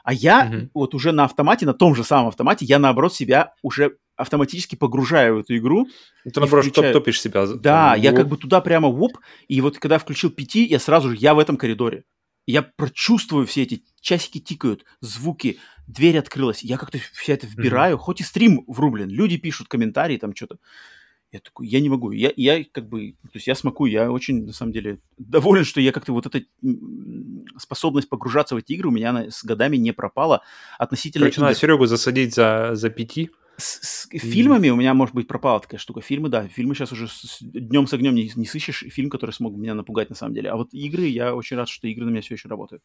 [0.05, 0.71] А я Мгм.
[0.75, 5.37] вот уже на автомате, на том же самом автомате, я, наоборот, себя уже автоматически погружаю
[5.37, 5.87] в эту игру,
[6.25, 7.47] Ты, наоборот, включаю- топ- топишь себя.
[7.47, 9.19] да, там, я ну, как бы туда прямо воп,
[9.49, 12.05] и вот когда включил пяти, я сразу же, я в этом коридоре.
[12.47, 18.21] Я прочувствую все эти часики тикают, звуки, дверь открылась, я как-то все это вбираю, хоть
[18.21, 20.59] и стрим врублен, люди пишут комментарии, там что-то.
[21.33, 24.47] Я такой, я не могу, я, я как бы, то есть я смакую, я очень,
[24.47, 26.45] на самом деле, доволен, что я как-то вот эта
[27.59, 30.43] способность погружаться в эти игры у меня она с годами не пропала
[30.79, 31.55] относительно Короче, надо.
[31.57, 33.31] Серегу засадить за, за пяти.
[33.57, 36.01] С, с фильмами у меня, может быть, пропала такая штука.
[36.01, 37.07] Фильмы, да, фильмы сейчас уже
[37.41, 40.51] днем с огнем не, не сыщешь фильм, который смог меня напугать на самом деле.
[40.51, 42.83] А вот игры, я очень рад, что игры на меня все еще работают.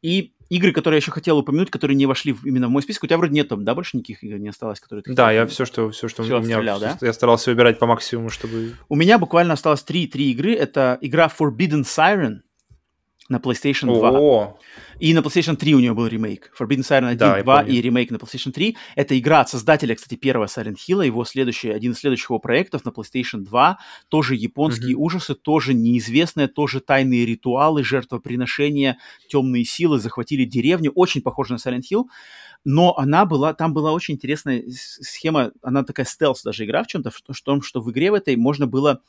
[0.00, 3.04] И игры, которые я еще хотел упомянуть, которые не вошли в- именно в мой список,
[3.04, 5.40] у тебя вроде нет там, да, больше никаких игр не осталось, которые ты Да, хотел
[5.42, 6.56] я все, что, все, что Всё у меня...
[6.58, 6.98] отстрелял, да?
[7.00, 8.74] Я старался выбирать по максимуму, чтобы...
[8.88, 10.54] У меня буквально осталось три, три игры.
[10.54, 12.36] Это игра Forbidden Siren.
[13.28, 14.10] на PlayStation 2.
[14.18, 14.58] О,
[15.00, 16.52] И на PlayStation 3 у нее был ремейк.
[16.58, 17.72] Forbidden Siren 1, Да, я 2 помню.
[17.72, 18.76] и ремейк на PlayStation 3.
[18.96, 22.84] Это игра от создателя, кстати, первого Silent Hill, его следующий, один из следующих его проектов
[22.84, 23.78] на PlayStation 2.
[24.08, 25.02] Тоже японские Мгм.
[25.04, 28.98] ужасы, тоже неизвестные, тоже тайные ритуалы, жертвоприношения,
[29.28, 30.90] темные силы захватили деревню.
[30.94, 32.04] Очень похоже на Silent Hill.
[32.64, 37.10] Но она была, там была очень интересная схема, она такая стелс даже игра в чем-то,
[37.10, 39.00] в в том, что в игре в этой можно было,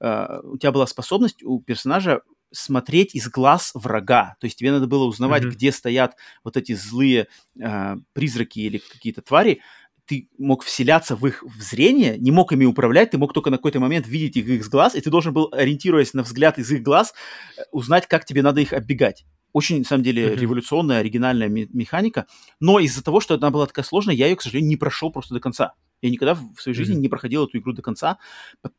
[0.00, 2.20] э, у тебя была способность у персонажа
[2.52, 4.36] смотреть из глаз врага.
[4.40, 5.52] То есть тебе надо было узнавать, Мгм.
[5.52, 7.28] где стоят вот эти злые
[7.60, 9.60] э, призраки или какие-то твари.
[10.06, 13.56] Ты мог вселяться в их в зрение, не мог ими управлять, ты мог только на
[13.56, 16.82] какой-то момент видеть их из глаз, и ты должен был, ориентируясь на взгляд из их
[16.82, 17.14] глаз,
[17.56, 19.24] э, узнать, как тебе надо их оббегать.
[19.52, 20.40] Очень, на самом деле, Мгм.
[20.40, 22.26] революционная, оригинальная ме- механика.
[22.58, 25.34] Но из-за того, что она была такая сложная, я ее, к сожалению, не прошел просто
[25.34, 25.74] до конца.
[26.02, 27.02] Я никогда в своей жизни Мгм.
[27.02, 28.18] не проходил эту игру до конца.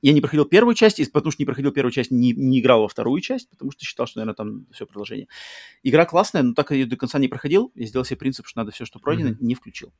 [0.02, 2.88] Я не проходил первую часть, потому что не проходил первую часть, не, не играл во
[2.90, 5.28] вторую часть, потому что считал, что, наверное, там все продолжение.
[5.84, 7.72] Игра классная, но так ее до конца не проходил.
[7.76, 9.38] Я сделал себе принцип, что надо все, что пройдено, Мгм.
[9.40, 9.94] не включил.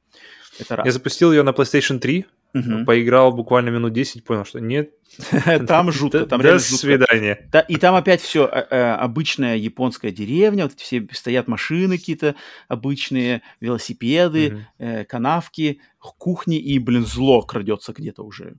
[0.60, 0.86] Это раз.
[0.86, 2.86] я запустил ее на PlayStation 3, Мгм.
[2.86, 4.92] поиграл буквально минут 10, понял, что нет.
[5.68, 7.48] Там жутко, До- там До свидания.
[7.52, 12.36] Да, и там опять все обычная японская деревня, вот все стоят машины какие-то
[12.68, 18.56] обычные, велосипеды, э, канавки, кухни, и, блин, зло крадется где-то уже.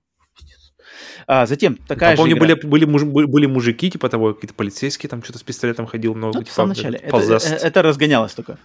[1.27, 2.57] А, затем такая Там, же помню, игра.
[2.67, 6.35] были, были, были, мужики, типа того, какие-то полицейские, там что-то с пистолетом ходил, много.
[6.35, 6.99] Ну, в типа, самом начале.
[6.99, 8.59] Это, э, это разгонялось только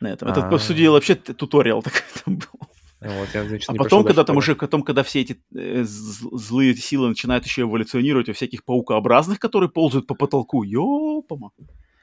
[0.00, 0.28] на этом.
[0.28, 0.58] Это, по А.
[0.58, 2.68] сути вообще туториал такой там был.
[3.04, 7.08] Вот, я, значит, А потом, когда там уже, потом, когда все эти э, злые силы
[7.08, 11.50] начинают еще эволюционировать во всяких паукообразных, которые ползают по потолку, ёпама.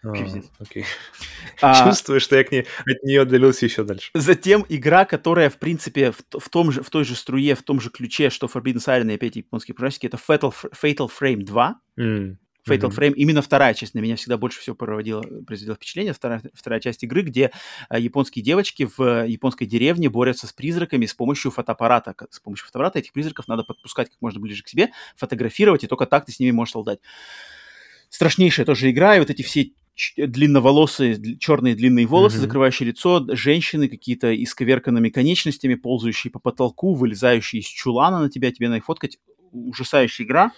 [0.04, 0.14] А,
[0.60, 0.86] окей.
[1.62, 4.12] А, Чувствую, что я к ней, от нее отдалился еще дальше.
[4.14, 7.82] Затем игра, которая, в принципе, в, в том же, в той же струе, в том
[7.82, 11.82] же ключе, что Forbidden Siren и опять японские практики, это Fatal, Fatal Frame 2.
[11.98, 12.98] М, Fatal мгм.
[12.98, 16.14] Frame, именно вторая часть на меня всегда больше всего проводила, произвела впечатление.
[16.14, 17.52] Вторая, вторая часть игры, где
[17.88, 22.16] а, японские девочки в а, японской деревне борются с призраками с помощью фотоаппарата.
[22.30, 26.06] С помощью фотоаппарата этих призраков надо подпускать как можно ближе к себе, фотографировать, и только
[26.06, 27.00] так ты с ними можешь солдать.
[28.10, 29.72] Страшнейшая тоже игра, и вот эти все
[30.18, 32.44] длинноволосые, дл- черные длинные волосы, Мгм.
[32.46, 38.68] закрывающие лицо, женщины какие-то исковерканными конечностями, ползающие по потолку, вылезающие из чулана на тебя, тебе
[38.68, 39.18] надо их фоткать.
[39.52, 40.52] Ужасающая игра.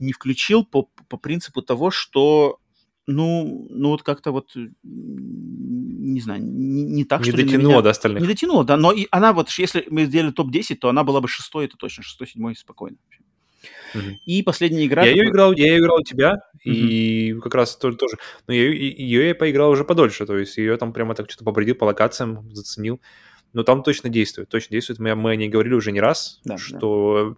[0.00, 2.58] Не включил по, по принципу того, что
[3.06, 4.50] ну, ну вот как-то вот,
[4.82, 8.22] не знаю, не, не так, Не что дотянуло меня- до остальных.
[8.22, 11.28] Не дотянула, да, но и она вот, если мы сделали топ-10, то она была бы
[11.28, 12.96] шестой, это точно, шестой, седьмой, спокойно.
[13.94, 14.16] Мгм.
[14.24, 15.04] И последняя игра...
[15.04, 18.16] Я ее играл, я ее играл у тебя, и как раз тоже, тоже.
[18.46, 21.74] Но я, ее я поиграл уже подольше, то есть ее там прямо так что-то побредил
[21.74, 23.00] по локациям, заценил.
[23.52, 25.00] Но там точно действует, точно действует.
[25.00, 27.34] Мы, мы о ней говорили уже не раз, Да, что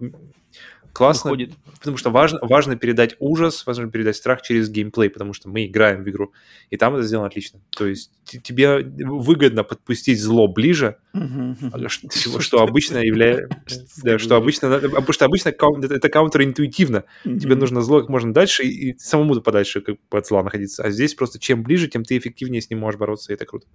[0.93, 1.53] классно, выходит.
[1.79, 6.03] потому что важно, важно передать ужас, важно передать страх через геймплей, потому что мы играем
[6.03, 6.33] в игру,
[6.71, 7.61] и там это сделано отлично.
[7.71, 13.49] То есть тебе выгодно подпустить зло ближе, а что, что обычно является...
[14.03, 14.79] Да, что обычно...
[14.79, 17.05] Потому что обычно это, каунтеринтуитивно.
[17.25, 20.83] Тебе нужно зло как можно дальше и, и самому подальше как бы от зла находиться.
[20.83, 23.67] А здесь просто чем ближе, тем ты эффективнее с ним можешь бороться, и это круто.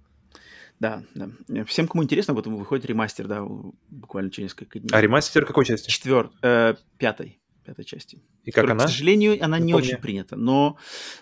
[0.80, 1.64] Да, да.
[1.64, 3.44] Всем, кому интересно, вот выходит ремастер, да,
[3.88, 4.90] буквально через несколько дней.
[4.92, 5.90] А ремастер какой части?
[5.90, 6.30] Четвер...
[6.42, 7.40] э, пятой.
[7.64, 8.22] Пятой части.
[8.44, 8.84] И как Которая, она?
[8.86, 9.88] К сожалению, она не Напомни.
[9.92, 10.78] очень принята, но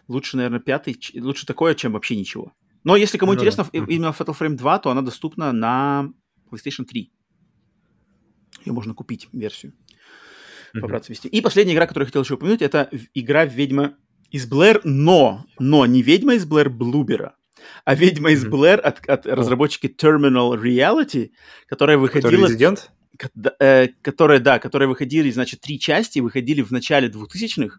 [0.08, 2.52] лучше, наверное, пятый, лучше такое, чем вообще ничего.
[2.84, 3.40] Но если кому Ну да.
[3.42, 3.86] интересно Мгм.
[3.90, 6.12] именно Fatal Frame 2, то она доступна на
[6.52, 7.10] PlayStation 3.
[8.64, 9.72] Ее можно купить, версию.
[10.72, 11.28] Побраться вести.
[11.28, 13.96] И последняя игра, которую я хотел еще упомянуть, это игра «Ведьма
[14.30, 17.35] из Блэр», но, но не «Ведьма из Блэр» Блубера,
[17.84, 18.44] а «Ведьма из.
[18.44, 21.30] Блэр» от, от разработчики Terminal Reality,
[21.66, 22.46] которая выходила...
[22.46, 22.90] резидент?
[23.60, 27.78] э, которые, да, которые выходили, значит, три части, выходили в начале 2000-х,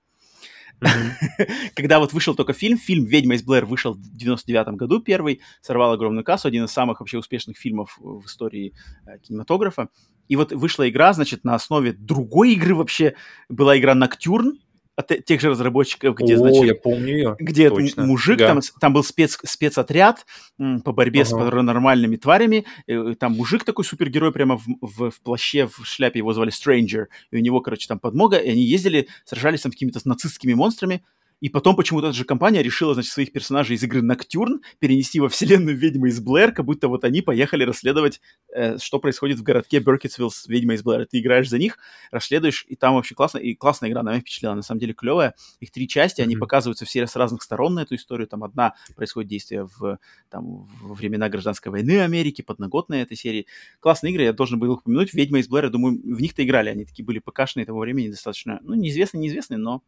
[1.75, 5.93] когда вот вышел только фильм, фильм «Ведьма из Блэр» вышел в 99 году первый, сорвал
[5.93, 8.73] огромную кассу, один из самых вообще успешных фильмов в истории
[9.05, 9.89] э, кинематографа.
[10.27, 13.15] И вот вышла игра, значит, на основе другой игры вообще,
[13.49, 14.59] была игра «Ноктюрн»,
[14.97, 17.35] от те- тех же разработчиков, где, О, значит, я помню ее.
[17.39, 18.03] где Точно.
[18.05, 18.47] мужик, Да.
[18.47, 20.25] там, с- там был спец, спецотряд
[20.57, 21.45] по борьбе с Ага.
[21.45, 22.65] паранормальными тварями.
[22.87, 27.05] э, Там мужик такой супергерой прямо в, в- в плаще, в шляпе, его звали Stranger.
[27.31, 31.03] И у него, короче, там подмога, и они ездили, сражались там с какими-то нацистскими монстрами.
[31.39, 35.29] И потом почему-то эта же компания решила, значит, своих персонажей из игры Ноктюрн перенести во
[35.29, 38.21] вселенную Ведьмы из Блэр, как будто вот они поехали расследовать,
[38.55, 41.05] э, что происходит в городке Беркетсвилл с Ведьмой из Блэр.
[41.05, 41.77] Ты играешь за них,
[42.09, 43.37] расследуешь, и там вообще классно.
[43.37, 45.35] И классная игра, она меня впечатлила, на самом деле клевая.
[45.59, 46.41] Их три части, они Мгм.
[46.41, 48.27] показываются все с разных сторон на эту историю.
[48.27, 49.99] Там одна происходит действие в,
[50.29, 53.45] там, во времена гражданской войны Америки, подноготная этой серии.
[53.79, 55.13] Классные игры, я должен был их упомянуть.
[55.13, 58.59] «Ведьма из Блэр», я думаю, в них-то играли, они такие были ПКшные того времени достаточно,
[58.63, 59.83] ну, неизвестные, неизвестные, но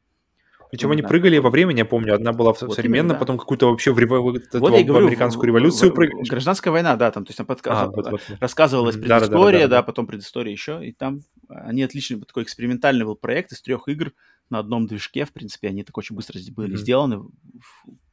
[0.72, 1.08] Причем они Да.
[1.08, 2.14] прыгали во времени, я помню.
[2.14, 3.20] Одна была в Вот современном, да.
[3.20, 5.96] потом какую-то вообще в, рево- вот это Вот я и в говорю, американскую революцию в-
[5.96, 6.28] прыгали.
[6.30, 8.22] Гражданская война, да, там, то есть там подка- А, вот, вот, вот.
[8.40, 9.08] рассказывалась Мгм.
[9.08, 9.38] Да-да-да-да-да.
[9.38, 13.88] предыстория, да, потом предыстория еще, и там они отличный такой экспериментальный был проект из трех
[13.88, 14.14] игр
[14.52, 16.78] на одном движке, в принципе, они так очень быстро были Мгм.
[16.78, 17.32] сделаны в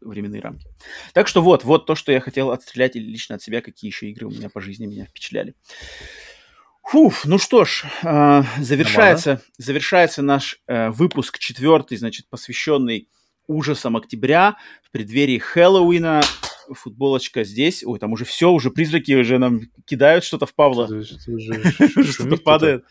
[0.01, 0.67] временные рамки.
[1.13, 4.27] Так что вот, вот то, что я хотел отстрелять лично от себя, какие еще игры
[4.27, 5.55] у меня по жизни меня впечатляли.
[6.89, 13.09] Фуф, ну что ж, а, завершается, завершается наш э, выпуск четвертый, значит, посвященный
[13.49, 16.23] ужасам октября в преддверии Хэллоуина.
[16.71, 17.85] Футболочка здесь.
[17.85, 20.87] Ой, там уже все, уже призраки уже нам кидают что-то в Павла.
[21.03, 22.85] Что-то- падает.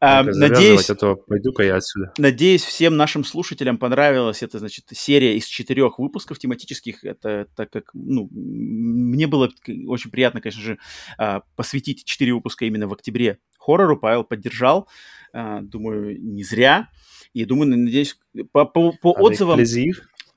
[0.00, 2.12] Надеюсь, а пойду-ка я отсюда.
[2.18, 7.04] Надеюсь, всем нашим слушателям понравилась эта, значит, серия из четырех выпусков тематических.
[7.04, 9.50] Это так как, ну, мне было
[9.86, 10.78] очень приятно, конечно же,
[11.18, 13.96] а, посвятить четыре выпуска именно в октябре хоррору.
[13.98, 14.88] Павел поддержал.
[15.32, 16.88] А, Думаю, не зря.
[17.32, 18.18] И думаю, надеюсь,
[18.52, 19.92] по, по- по отзывам, plaisir.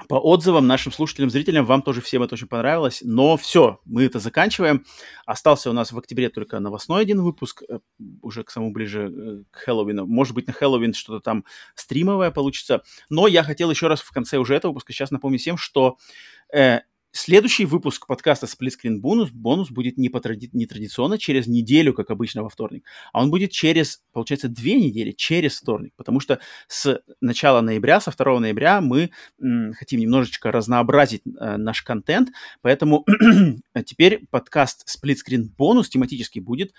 [0.09, 3.01] По отзывам нашим слушателям, зрителям, вам тоже всем это очень понравилось.
[3.03, 4.85] Но все, мы это заканчиваем.
[5.25, 7.80] Остался у нас в октябре только новостной один выпуск, э,
[8.22, 10.06] уже к самому ближе э, к Хэллоуину.
[10.06, 12.83] Может быть, на Хэллоуин что-то там стримовое получится.
[13.09, 15.98] Но я хотел еще раз в конце уже этого выпуска сейчас напомнить всем, что
[16.53, 16.82] э,
[17.15, 21.93] следующий выпуск подкаста Split Screen Bonus, бонус будет не, по тради- не традиционно через неделю,
[21.93, 25.93] как обычно во вторник, а он будет через, получается, две недели, через вторник.
[25.95, 29.11] Потому что с начала ноября, со 2 ноября мы
[29.41, 32.29] м, хотим немножечко разнообразить э, наш контент,
[32.61, 33.05] поэтому
[33.85, 36.73] теперь подкаст Split Screen Bonus тематически будет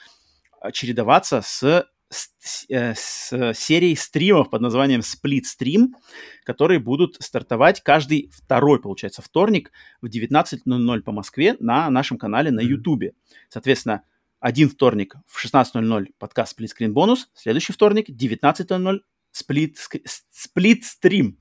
[0.62, 5.88] э, чередоваться с, с, э, с серией стримов под названием Split Stream,
[6.44, 12.60] которые будут стартовать каждый второй, получается, вторник в 19.00 по Москве на нашем канале на.
[12.66, 13.14] YouTube.
[13.48, 14.02] Соответственно,
[14.40, 19.00] один вторник в 16.00 подкаст Split Screen Bonus, следующий вторник 19.00
[19.32, 19.76] Split,
[20.32, 21.36] Split Stream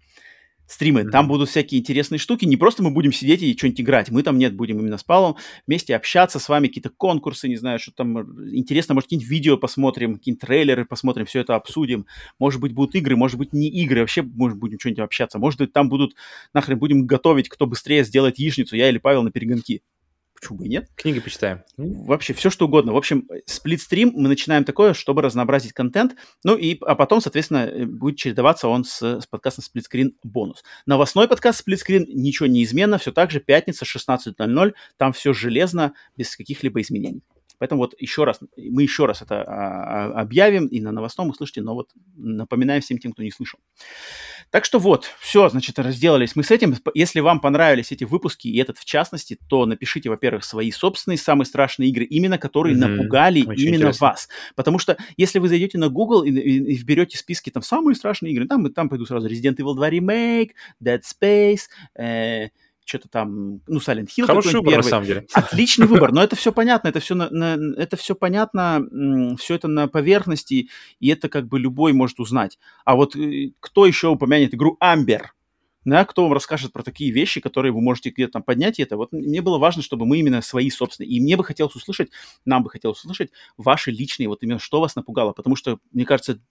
[0.67, 1.03] стримы.
[1.03, 1.11] Мгм.
[1.11, 2.45] Там будут всякие интересные штуки.
[2.45, 4.11] Не просто мы будем сидеть и что-нибудь играть.
[4.11, 5.35] Мы там нет, будем именно с Павлом
[5.67, 8.93] вместе общаться с вами, какие-то конкурсы, не знаю, что там э, интересно.
[8.93, 12.05] Может, какие-нибудь видео посмотрим, какие-нибудь трейлеры посмотрим, все это обсудим.
[12.39, 14.01] Может быть, будут игры, может быть, не игры.
[14.01, 15.39] Вообще, может, будем что-нибудь общаться.
[15.39, 16.15] Может быть, там будут,
[16.53, 19.81] нахрен, будем готовить, кто быстрее сделает яичницу, я или Павел на перегонки.
[20.45, 20.87] Почему бы и нет?
[20.95, 21.63] Книги почитаем.
[21.75, 22.93] Вообще все что угодно.
[22.93, 26.15] В общем, сплитстрим мы начинаем такое, чтобы разнообразить контент.
[26.43, 30.63] Ну и а потом, соответственно, э, будет чередоваться он с, с подкастом сплитскрин бонус.
[30.85, 36.35] Новостной подкаст сплитскрин ничего не изменно, все так же пятница 16.00, там все железно, без
[36.35, 37.23] каких-либо изменений.
[37.57, 41.61] Поэтому вот еще раз, мы еще раз это а, а, объявим, и на новостном услышите,
[41.61, 43.59] но вот напоминаем всем тем, кто не слышал.
[44.55, 46.77] Так что вот, все, значит, разделались мы с этим.
[46.93, 51.45] Если вам понравились эти выпуски, и этот в частности, то напишите, во-первых, свои собственные самые
[51.45, 52.89] страшные игры, именно которые Мгм.
[52.95, 54.07] напугали Очень именно интересно.
[54.07, 54.29] вас.
[54.55, 58.31] Потому что если вы зайдете на Google и, и- и вберете списки там самые страшные
[58.31, 60.51] игры, там, там пойду сразу Resident Evil 2 Remake,
[60.81, 61.63] Dead Space,
[62.01, 62.47] э,
[62.85, 64.89] что-то там, ну, Silent Hill Хороший выбор, на первый.
[64.89, 65.27] самом деле.
[65.33, 68.85] Отличный выбор, но это все понятно, это все, на, на- это все понятно,
[69.39, 72.57] все это на поверхности, и это как бы любой может узнать.
[72.85, 75.33] А вот э, кто еще упомянет игру Амбер?
[75.85, 78.97] Да, кто вам расскажет про такие вещи, которые вы можете где-то там поднять и это.
[78.97, 81.11] Вот мне было важно, чтобы мы именно свои собственные.
[81.11, 82.09] И мне бы хотелось услышать,
[82.43, 85.31] нам бы хотелось услышать ваши личные, вот именно что вас напугало.
[85.31, 86.41] Потому что, мне кажется,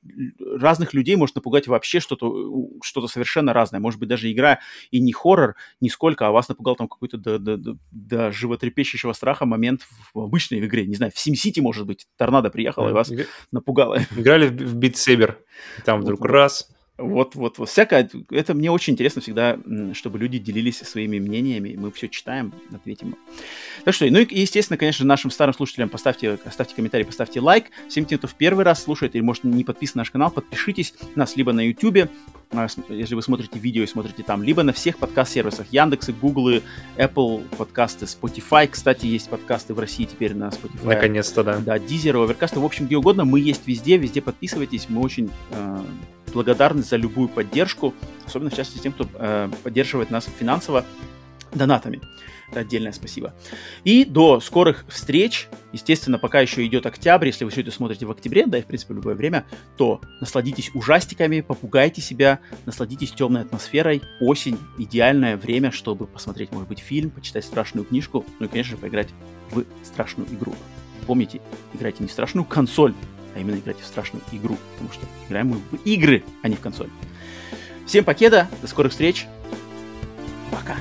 [0.41, 3.81] разных людей может напугать вообще что-то, что-то совершенно разное.
[3.81, 4.61] Может быть, даже игра
[4.93, 9.47] и не хоррор, нисколько, а вас напугал там какой-то до, до, до- до животрепещущего страха
[9.47, 10.87] момент в, в обычной игре.
[10.87, 13.99] Не знаю, в SimCity, может быть, торнадо приехала и вас Иг- напугало.
[14.17, 15.37] Играли в Beat Saber.
[15.85, 16.31] Там вдруг Вот.
[16.31, 16.71] раз.
[16.97, 17.69] Вот, вот, вот.
[17.69, 18.09] Всякое.
[18.31, 19.59] Это мне очень интересно всегда,
[19.95, 21.75] чтобы люди делились своими мнениями.
[21.77, 23.17] Мы все читаем, ответим.
[23.85, 27.67] Так что, ну и, естественно, конечно, нашим старым слушателям поставьте, оставьте комментарий, поставьте лайк.
[27.89, 30.95] Всем тем, кто в первый раз слушает или, может, не подписан на наш канал, подпишитесь
[31.17, 32.09] на нас либо на YouTube,
[32.53, 36.63] а, если вы смотрите видео и смотрите там, либо на всех подкаст-сервисах Яндексы, Гуглы,
[36.97, 38.69] Apple подкасты, Spotify.
[38.69, 40.87] Кстати, есть подкасты в России теперь на Spotify.
[40.87, 41.59] Наконец-то, да.
[41.59, 43.25] Да, Дизер, Оверкаст, в общем, где угодно.
[43.25, 44.87] Мы есть везде, везде подписывайтесь.
[44.89, 45.85] Мы очень э,
[46.35, 47.95] благодарны за любую поддержку,
[48.27, 50.85] особенно в частности тем, кто э, поддерживает нас финансово
[51.53, 52.01] донатами.
[52.51, 53.35] Это отдельное спасибо.
[53.85, 55.49] И до скорых встреч.
[55.73, 58.67] Естественно, пока еще идет октябрь, если вы все это смотрите в октябре, да и в
[58.67, 59.45] принципе любое время,
[59.77, 64.03] то насладитесь ужастиками, попугайте себя, насладитесь темной атмосферой.
[64.21, 68.77] Осень– идеальное время, чтобы посмотреть, может быть, фильм, почитать страшную книжку, ну и, конечно же,
[68.77, 69.09] поиграть
[69.51, 70.55] в страшную игру.
[71.07, 71.41] Помните,
[71.75, 72.95] играйте не в страшную консоль,
[73.35, 76.61] а именно играть в страшную игру, потому что играем мы в игры, а не в
[76.61, 76.91] консоль.
[77.87, 79.27] Всем покеда, до скорых встреч,
[80.51, 80.77] пока!